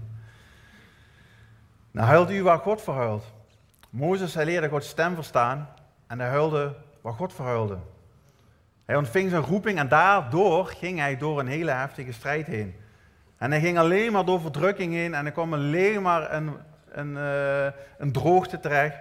nou 1.92 2.08
huilt 2.08 2.30
u 2.30 2.44
waar 2.44 2.60
God 2.60 2.82
verhuilt. 2.82 3.26
Mozes 3.90 4.34
hij 4.34 4.46
leerde 4.46 4.70
Gods 4.70 4.90
stem 4.90 5.16
verstaan 5.16 5.70
en 6.08 6.20
hij 6.20 6.30
huilde 6.30 6.76
waar 7.02 7.14
God 7.14 7.34
verhuilde. 7.34 7.78
Hij 8.86 8.96
ontving 8.96 9.30
zijn 9.30 9.42
roeping 9.42 9.78
en 9.78 9.88
daardoor 9.88 10.66
ging 10.66 11.00
hij 11.00 11.18
door 11.18 11.40
een 11.40 11.48
hele 11.48 11.72
heftige 11.72 12.12
strijd 12.12 12.48
heen. 12.48 12.76
En 13.38 13.52
hij 13.52 13.60
ging 13.60 13.78
alleen 13.78 14.12
maar 14.12 14.26
door 14.26 14.42
verdrukking 14.42 14.94
heen 14.94 15.14
en 15.14 15.26
er 15.26 15.32
kwam 15.32 15.54
alleen 15.54 16.02
maar 16.02 16.34
een, 16.34 16.52
een, 16.92 17.12
uh, 17.12 17.66
een 17.98 18.12
droogte 18.12 18.60
terecht. 18.60 18.98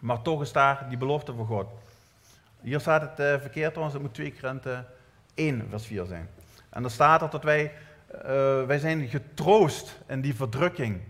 Maar 0.00 0.22
toch 0.22 0.42
is 0.42 0.52
daar 0.52 0.86
die 0.88 0.98
belofte 0.98 1.32
voor 1.32 1.46
God. 1.46 1.66
Hier 2.60 2.80
staat 2.80 3.00
het 3.00 3.20
uh, 3.20 3.40
verkeerd 3.40 3.70
trouwens, 3.70 3.94
het 3.94 4.02
moet 4.02 4.14
2 4.14 4.34
Korinthe 4.40 4.84
1 5.34 5.66
vers 5.70 5.86
4 5.86 6.04
zijn. 6.04 6.28
En 6.70 6.82
dan 6.82 6.90
staat 6.90 7.22
er 7.22 7.30
dat 7.30 7.42
wij, 7.42 7.72
uh, 8.14 8.20
wij 8.66 8.78
zijn 8.78 9.08
getroost 9.08 9.98
in 10.06 10.20
die 10.20 10.34
verdrukking. 10.34 11.00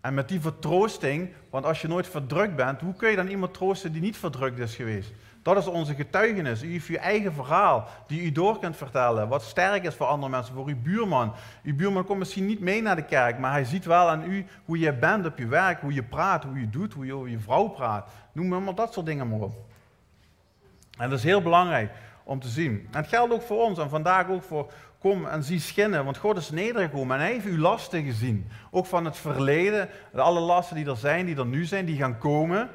En 0.00 0.14
met 0.14 0.28
die 0.28 0.40
vertroosting, 0.40 1.32
want 1.50 1.64
als 1.64 1.80
je 1.80 1.88
nooit 1.88 2.08
verdrukt 2.08 2.56
bent, 2.56 2.80
hoe 2.80 2.94
kun 2.94 3.10
je 3.10 3.16
dan 3.16 3.28
iemand 3.28 3.54
troosten 3.54 3.92
die 3.92 4.00
niet 4.00 4.16
verdrukt 4.16 4.58
is 4.58 4.74
geweest? 4.74 5.12
Dat 5.42 5.56
is 5.56 5.66
onze 5.66 5.94
getuigenis. 5.94 6.62
U 6.62 6.70
heeft 6.72 6.88
uw 6.88 6.96
eigen 6.96 7.32
verhaal 7.32 7.88
die 8.06 8.22
u 8.22 8.32
door 8.32 8.58
kunt 8.58 8.76
vertellen. 8.76 9.28
Wat 9.28 9.42
sterk 9.42 9.84
is 9.84 9.94
voor 9.94 10.06
andere 10.06 10.30
mensen, 10.30 10.54
voor 10.54 10.66
uw 10.66 10.82
buurman. 10.82 11.34
Uw 11.62 11.76
buurman 11.76 12.04
komt 12.04 12.18
misschien 12.18 12.46
niet 12.46 12.60
mee 12.60 12.82
naar 12.82 12.96
de 12.96 13.04
kerk, 13.04 13.38
maar 13.38 13.52
hij 13.52 13.64
ziet 13.64 13.84
wel 13.84 14.08
aan 14.08 14.30
u 14.30 14.46
hoe 14.64 14.78
je 14.78 14.92
bent 14.92 15.26
op 15.26 15.38
je 15.38 15.46
werk, 15.46 15.80
hoe 15.80 15.94
je 15.94 16.02
praat, 16.02 16.44
hoe 16.44 16.60
je 16.60 16.70
doet, 16.70 16.92
hoe 16.92 17.06
je 17.06 17.14
over 17.14 17.28
je 17.28 17.38
vrouw 17.38 17.68
praat. 17.68 18.10
Noem 18.32 18.64
maar 18.64 18.74
dat 18.74 18.92
soort 18.92 19.06
dingen 19.06 19.28
maar 19.28 19.40
op. 19.40 19.54
En 20.98 21.08
dat 21.10 21.18
is 21.18 21.24
heel 21.24 21.42
belangrijk 21.42 21.92
om 22.24 22.40
te 22.40 22.48
zien. 22.48 22.88
En 22.90 23.00
het 23.00 23.08
geldt 23.08 23.32
ook 23.32 23.42
voor 23.42 23.62
ons 23.62 23.78
en 23.78 23.88
vandaag 23.88 24.28
ook 24.28 24.42
voor 24.42 24.72
kom 24.98 25.26
en 25.26 25.42
zie 25.42 25.60
schinnen, 25.60 26.04
want 26.04 26.16
God 26.16 26.36
is 26.36 26.50
nedergekomen 26.50 27.16
en 27.16 27.22
hij 27.22 27.32
heeft 27.32 27.46
uw 27.46 27.58
lasten 27.58 28.04
gezien. 28.04 28.48
Ook 28.70 28.86
van 28.86 29.04
het 29.04 29.16
verleden, 29.16 29.88
alle 30.14 30.40
lasten 30.40 30.76
die 30.76 30.86
er 30.86 30.96
zijn, 30.96 31.26
die 31.26 31.36
er 31.36 31.46
nu 31.46 31.64
zijn, 31.64 31.84
die 31.84 31.96
gaan 31.96 32.18
komen. 32.18 32.68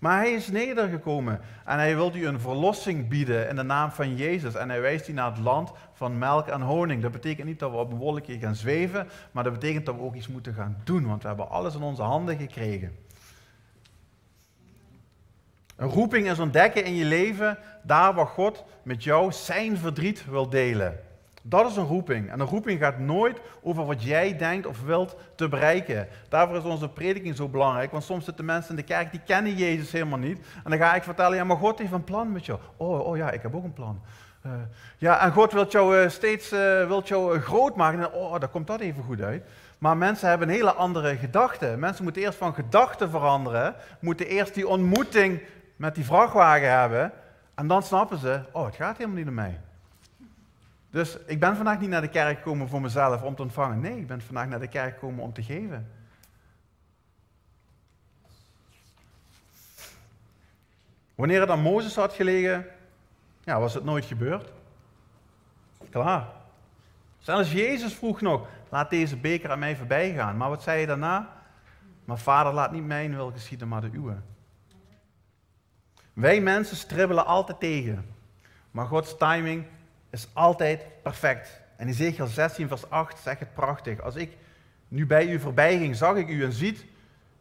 Maar 0.00 0.18
hij 0.18 0.32
is 0.32 0.48
nedergekomen 0.48 1.40
en 1.64 1.78
hij 1.78 1.96
wil 1.96 2.14
u 2.14 2.26
een 2.26 2.40
verlossing 2.40 3.08
bieden 3.08 3.48
in 3.48 3.56
de 3.56 3.62
naam 3.62 3.90
van 3.90 4.16
Jezus. 4.16 4.54
En 4.54 4.68
hij 4.68 4.80
wijst 4.80 5.08
u 5.08 5.12
naar 5.12 5.30
het 5.30 5.38
land 5.38 5.72
van 5.92 6.18
melk 6.18 6.46
en 6.46 6.60
honing. 6.60 7.02
Dat 7.02 7.12
betekent 7.12 7.46
niet 7.46 7.58
dat 7.58 7.70
we 7.70 7.76
op 7.76 7.92
een 7.92 7.98
wolkje 7.98 8.38
gaan 8.38 8.54
zweven, 8.54 9.08
maar 9.32 9.44
dat 9.44 9.52
betekent 9.52 9.86
dat 9.86 9.94
we 9.94 10.00
ook 10.00 10.14
iets 10.14 10.28
moeten 10.28 10.54
gaan 10.54 10.76
doen, 10.84 11.06
want 11.06 11.22
we 11.22 11.28
hebben 11.28 11.50
alles 11.50 11.74
in 11.74 11.82
onze 11.82 12.02
handen 12.02 12.36
gekregen. 12.36 12.96
Een 15.76 15.88
roeping 15.88 16.30
is 16.30 16.38
ontdekken 16.38 16.84
in 16.84 16.94
je 16.94 17.04
leven 17.04 17.58
daar 17.82 18.14
waar 18.14 18.26
God 18.26 18.64
met 18.82 19.04
jou 19.04 19.32
zijn 19.32 19.78
verdriet 19.78 20.24
wil 20.24 20.48
delen. 20.48 21.00
Dat 21.42 21.70
is 21.70 21.76
een 21.76 21.86
roeping. 21.86 22.30
En 22.30 22.40
een 22.40 22.46
roeping 22.46 22.80
gaat 22.80 22.98
nooit 22.98 23.40
over 23.62 23.86
wat 23.86 24.02
jij 24.02 24.36
denkt 24.36 24.66
of 24.66 24.82
wilt 24.82 25.16
te 25.34 25.48
bereiken. 25.48 26.08
Daarvoor 26.28 26.56
is 26.56 26.62
onze 26.62 26.88
prediking 26.88 27.36
zo 27.36 27.48
belangrijk. 27.48 27.90
Want 27.90 28.04
soms 28.04 28.24
zitten 28.24 28.44
mensen 28.44 28.70
in 28.70 28.76
de 28.76 28.82
kerk 28.82 29.10
die 29.10 29.20
kennen 29.26 29.54
Jezus 29.54 29.92
helemaal 29.92 30.18
niet. 30.18 30.38
En 30.64 30.70
dan 30.70 30.78
ga 30.78 30.94
ik 30.94 31.02
vertellen, 31.02 31.36
ja, 31.36 31.44
maar 31.44 31.56
God 31.56 31.78
heeft 31.78 31.92
een 31.92 32.04
plan 32.04 32.32
met 32.32 32.46
jou. 32.46 32.58
Oh, 32.76 33.06
oh 33.06 33.16
ja, 33.16 33.30
ik 33.30 33.42
heb 33.42 33.54
ook 33.54 33.64
een 33.64 33.72
plan. 33.72 34.02
Uh, 34.46 34.52
ja, 34.98 35.20
en 35.20 35.32
God 35.32 35.52
wil 35.52 35.66
jou 35.68 35.96
uh, 35.96 36.08
steeds 36.08 36.52
uh, 36.52 36.86
wilt 36.86 37.08
jou 37.08 37.40
groot 37.40 37.76
maken. 37.76 38.00
En, 38.00 38.12
oh, 38.12 38.40
dan 38.40 38.50
komt 38.50 38.66
dat 38.66 38.80
even 38.80 39.02
goed 39.02 39.20
uit. 39.20 39.44
Maar 39.78 39.96
mensen 39.96 40.28
hebben 40.28 40.48
een 40.48 40.54
hele 40.54 40.72
andere 40.72 41.16
gedachte. 41.16 41.74
Mensen 41.78 42.04
moeten 42.04 42.22
eerst 42.22 42.38
van 42.38 42.54
gedachten 42.54 43.10
veranderen. 43.10 43.74
Moeten 44.00 44.26
eerst 44.26 44.54
die 44.54 44.68
ontmoeting 44.68 45.40
met 45.76 45.94
die 45.94 46.04
vrachtwagen 46.04 46.78
hebben. 46.78 47.12
En 47.54 47.66
dan 47.66 47.82
snappen 47.82 48.18
ze, 48.18 48.40
oh, 48.52 48.66
het 48.66 48.74
gaat 48.74 48.96
helemaal 48.96 49.18
niet 49.18 49.28
om 49.28 49.34
mij. 49.34 49.60
Dus 50.90 51.18
ik 51.26 51.40
ben 51.40 51.56
vandaag 51.56 51.80
niet 51.80 51.88
naar 51.88 52.00
de 52.00 52.08
kerk 52.08 52.36
gekomen 52.36 52.68
voor 52.68 52.80
mezelf 52.80 53.22
om 53.22 53.34
te 53.34 53.42
ontvangen. 53.42 53.80
Nee, 53.80 53.98
ik 53.98 54.06
ben 54.06 54.20
vandaag 54.20 54.48
naar 54.48 54.60
de 54.60 54.68
kerk 54.68 54.94
gekomen 54.94 55.24
om 55.24 55.32
te 55.32 55.42
geven. 55.42 55.90
Wanneer 61.14 61.40
het 61.40 61.50
aan 61.50 61.60
Mozes 61.60 61.94
had 61.94 62.12
gelegen, 62.12 62.66
ja, 63.44 63.60
was 63.60 63.74
het 63.74 63.84
nooit 63.84 64.04
gebeurd. 64.04 64.52
Klaar. 65.90 66.28
Zelfs 67.18 67.52
Jezus 67.52 67.94
vroeg 67.94 68.20
nog, 68.20 68.48
laat 68.68 68.90
deze 68.90 69.16
beker 69.16 69.50
aan 69.50 69.58
mij 69.58 69.76
voorbij 69.76 70.12
gaan. 70.12 70.36
Maar 70.36 70.48
wat 70.48 70.62
zei 70.62 70.80
je 70.80 70.86
daarna? 70.86 71.42
Maar 72.04 72.18
vader, 72.18 72.52
laat 72.52 72.72
niet 72.72 72.86
mijn 72.86 73.14
wil 73.14 73.30
geschieden, 73.30 73.68
maar 73.68 73.80
de 73.80 73.90
uwe. 73.92 74.16
Wij 76.12 76.40
mensen 76.40 76.76
stribbelen 76.76 77.26
altijd 77.26 77.60
tegen. 77.60 78.06
Maar 78.70 78.86
Gods 78.86 79.16
timing 79.16 79.64
is 80.10 80.28
altijd 80.32 80.84
perfect. 81.02 81.60
En 81.76 81.88
Ezekiel 81.88 82.26
16, 82.26 82.68
vers 82.68 82.90
8 82.90 83.18
zegt 83.18 83.40
het 83.40 83.54
prachtig. 83.54 84.00
Als 84.00 84.14
ik 84.14 84.36
nu 84.88 85.06
bij 85.06 85.26
u 85.26 85.40
voorbij 85.40 85.78
ging, 85.78 85.96
zag 85.96 86.16
ik 86.16 86.28
u 86.28 86.44
en 86.44 86.52
ziet, 86.52 86.84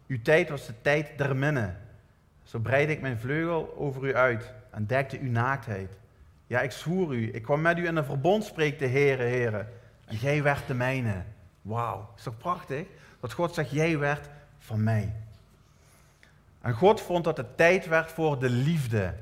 uw 0.07 0.21
tijd 0.21 0.49
was 0.49 0.65
de 0.65 0.73
tijd 0.81 1.17
der 1.17 1.35
minne. 1.35 1.73
Zo 2.43 2.59
breidde 2.59 2.93
ik 2.93 3.01
mijn 3.01 3.19
vleugel 3.19 3.73
over 3.77 4.07
u 4.07 4.15
uit 4.15 4.53
en 4.69 4.85
dekte 4.85 5.19
uw 5.19 5.31
naaktheid. 5.31 5.89
Ja, 6.47 6.61
ik 6.61 6.71
zwoer 6.71 7.13
u, 7.13 7.33
ik 7.33 7.41
kwam 7.41 7.61
met 7.61 7.77
u 7.77 7.87
in 7.87 7.95
een 7.95 8.05
verbond, 8.05 8.43
spreekt 8.43 8.79
de 8.79 8.87
Heere, 8.87 9.23
Heere. 9.23 9.65
En 10.05 10.15
jij 10.15 10.43
werd 10.43 10.67
de 10.67 10.73
mijne. 10.73 11.23
Wauw, 11.61 12.09
is 12.17 12.23
toch 12.23 12.37
prachtig? 12.37 12.85
Dat 13.19 13.33
God 13.33 13.53
zegt, 13.53 13.71
jij 13.71 13.97
werd 13.97 14.29
van 14.59 14.83
mij. 14.83 15.13
En 16.61 16.73
God 16.73 17.01
vond 17.01 17.23
dat 17.23 17.37
het 17.37 17.57
tijd 17.57 17.87
werd 17.87 18.11
voor 18.11 18.39
de 18.39 18.49
liefde. 18.49 19.13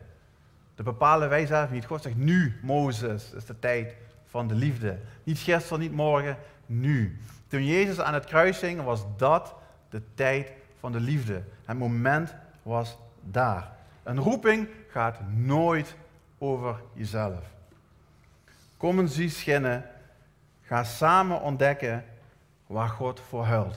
Dat 0.78 0.86
bepalen 0.86 1.30
wij 1.30 1.46
zelf 1.46 1.72
niet. 1.72 1.86
God 1.86 2.02
zegt 2.02 2.16
nu, 2.16 2.60
Mozes, 2.62 3.32
is 3.32 3.46
de 3.46 3.60
tijd 3.60 3.96
van 4.26 4.48
de 4.48 4.54
liefde. 4.54 5.00
Niet 5.24 5.40
gisteren, 5.40 5.80
niet 5.80 5.92
morgen, 5.92 6.38
nu. 6.66 7.22
Toen 7.48 7.66
Jezus 7.66 8.00
aan 8.00 8.14
het 8.14 8.26
kruis 8.26 8.62
hing, 8.62 8.84
was 8.84 9.06
dat 9.18 9.56
de 9.90 10.02
tijd 10.14 10.52
van 10.80 10.92
de 10.92 11.00
liefde. 11.00 11.44
Het 11.66 11.78
moment 11.78 12.36
was 12.64 12.98
daar. 13.22 13.72
Een 14.04 14.20
roeping 14.20 14.68
gaat 14.90 15.20
nooit 15.36 15.96
over 16.38 16.76
jezelf. 16.94 17.44
Kom 18.78 19.00
en 19.00 19.08
zie 19.08 19.30
schinnen. 19.30 19.86
Ga 20.62 20.84
samen 20.84 21.42
ontdekken 21.42 22.06
waar 22.68 22.90
God 22.90 23.20
voor 23.20 23.46
huilt. 23.46 23.76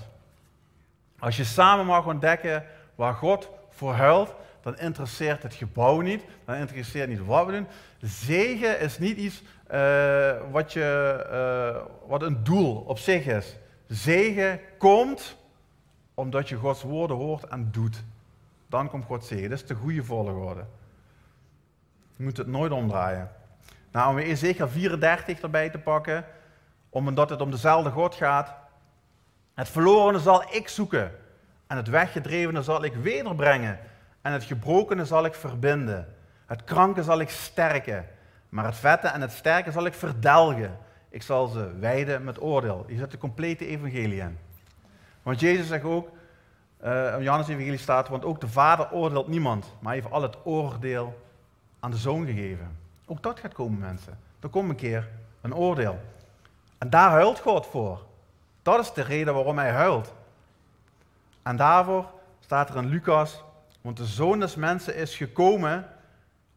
Als 1.19 1.37
je 1.37 1.45
samen 1.45 1.87
mag 1.87 2.07
ontdekken 2.07 2.65
waar 2.95 3.15
God 3.15 3.51
voor 3.71 3.95
huilt, 3.95 4.35
dan 4.63 4.79
interesseert 4.79 5.43
het 5.43 5.55
gebouw 5.55 6.01
niet, 6.01 6.23
dan 6.45 6.55
interesseert 6.55 7.09
niet 7.09 7.25
wat 7.25 7.47
we 7.47 7.53
doen. 7.53 7.67
Zegen 8.01 8.81
is 8.81 8.99
niet 8.99 9.17
iets 9.17 9.43
uh, 9.73 10.33
wat, 10.51 10.73
je, 10.73 11.27
uh, 11.31 12.09
wat 12.09 12.23
een 12.23 12.45
doel 12.45 12.77
op 12.77 12.99
zich 12.99 13.27
is. 13.27 13.57
Zegen 13.87 14.61
komt 14.79 15.37
omdat 16.15 16.49
je 16.49 16.57
Gods 16.57 16.83
woorden 16.83 17.17
hoort 17.17 17.45
en 17.45 17.69
doet. 17.71 18.03
Dan 18.69 18.89
komt 18.89 19.05
God 19.05 19.25
zegen. 19.25 19.51
Dat 19.51 19.59
is 19.59 19.67
de 19.67 19.75
goede 19.75 20.05
volgorde. 20.05 20.65
Je 22.17 22.23
moet 22.23 22.37
het 22.37 22.47
nooit 22.47 22.73
omdraaien. 22.73 23.31
Nou, 23.93 24.11
om 24.11 24.19
Ezekiel 24.19 24.69
34 24.69 25.41
erbij 25.41 25.71
te 25.71 25.79
pakken, 25.79 26.25
omdat 26.89 27.31
het 27.31 27.41
om 27.41 27.51
dezelfde 27.51 27.91
God 27.91 28.15
gaat. 28.15 28.55
Het 29.55 29.69
verlorene 29.69 30.19
zal 30.19 30.43
ik 30.55 30.69
zoeken 30.69 31.13
en 31.67 31.77
het 31.77 31.89
weggedrevene 31.89 32.63
zal 32.63 32.85
ik 32.85 32.95
wederbrengen 32.95 33.79
en 34.23 34.33
het 34.33 34.45
gebrokene 34.45 35.05
zal 35.05 35.25
ik 35.25 35.35
verbinden. 35.35 36.15
Het 36.47 36.65
kranke 36.65 37.03
zal 37.03 37.21
ik 37.21 37.29
sterken, 37.31 38.07
maar 38.49 38.65
het 38.65 38.77
vette 38.77 39.09
en 39.09 39.21
het 39.21 39.33
sterke 39.33 39.71
zal 39.71 39.87
ik 39.87 39.95
verdelgen. 39.95 40.79
Ik 41.09 41.23
zal 41.23 41.47
ze 41.47 41.79
wijden 41.79 42.25
met 42.25 42.41
oordeel. 42.41 42.85
Je 42.89 42.97
zet 42.97 43.11
de 43.11 43.19
complete 43.19 43.67
evangelie 43.67 44.21
in. 44.21 44.39
Want 45.23 45.41
Jezus 45.41 45.67
zegt 45.67 45.85
ook, 45.85 46.09
uh, 46.85 47.15
in 47.17 47.23
Johannes 47.23 47.49
evangelie 47.49 47.79
staat, 47.79 48.09
want 48.09 48.25
ook 48.25 48.41
de 48.41 48.49
Vader 48.49 48.93
oordeelt 48.93 49.29
niemand, 49.29 49.73
maar 49.79 49.93
heeft 49.93 50.11
al 50.11 50.23
het 50.23 50.37
oordeel 50.45 51.21
aan 51.81 51.91
de 51.91 51.97
Zoon 51.97 52.27
gegeven. 52.27 52.77
Ook 53.07 53.23
dat 53.23 53.41
gaat 53.41 53.53
komen, 53.53 53.79
mensen. 53.79 54.19
Er 54.41 54.49
komt 54.49 54.71
een 54.71 54.77
keer 54.77 55.09
een 55.41 55.55
oordeel. 55.55 56.01
En 56.79 56.91
daar 56.91 57.11
huilt 57.11 57.41
God 57.41 57.67
voor. 57.67 58.03
Dat 58.63 58.81
is 58.81 58.93
de 58.93 59.03
reden 59.03 59.35
waarom 59.35 59.59
hij 59.59 59.71
huilt. 59.71 60.13
En 61.43 61.57
daarvoor 61.57 62.11
staat 62.41 62.69
er 62.69 62.77
in 62.77 62.87
Lucas 62.87 63.45
want 63.81 63.97
de 63.97 64.07
zoon 64.07 64.41
des 64.41 64.55
mensen 64.55 64.95
is 64.95 65.17
gekomen 65.17 65.89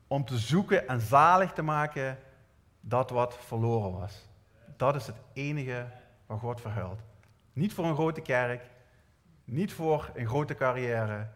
om 0.07 0.25
te 0.25 0.37
zoeken 0.37 0.87
en 0.87 1.01
zalig 1.01 1.51
te 1.51 1.61
maken 1.61 2.17
dat 2.79 3.09
wat 3.09 3.37
verloren 3.37 3.91
was. 3.91 4.27
Dat 4.77 4.95
is 4.95 5.07
het 5.07 5.15
enige 5.33 5.87
waar 6.25 6.37
God 6.37 6.61
verhuilt. 6.61 6.99
Niet 7.53 7.73
voor 7.73 7.85
een 7.85 7.95
grote 7.95 8.21
kerk, 8.21 8.69
niet 9.43 9.73
voor 9.73 10.11
een 10.13 10.27
grote 10.27 10.55
carrière. 10.55 11.27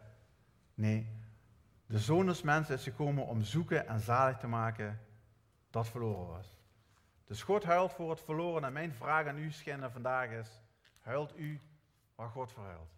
Nee, 0.73 1.07
de 1.85 1.99
zoon 1.99 2.25
des 2.25 2.41
mensen 2.41 2.75
is 2.75 2.83
gekomen 2.83 3.25
om 3.25 3.41
zoeken 3.41 3.87
en 3.87 3.99
zalig 3.99 4.37
te 4.37 4.47
maken 4.47 4.99
dat 5.69 5.87
verloren 5.87 6.27
was. 6.27 6.57
Dus 7.25 7.43
God 7.43 7.63
huilt 7.63 7.91
voor 7.91 8.09
het 8.09 8.21
verloren 8.21 8.63
en 8.63 8.73
mijn 8.73 8.93
vraag 8.93 9.27
aan 9.27 9.37
u, 9.37 9.51
schijnen 9.51 9.91
vandaag 9.91 10.29
is, 10.29 10.61
huilt 11.01 11.37
u 11.37 11.61
waar 12.15 12.29
God 12.29 12.51
verhuilt? 12.51 12.96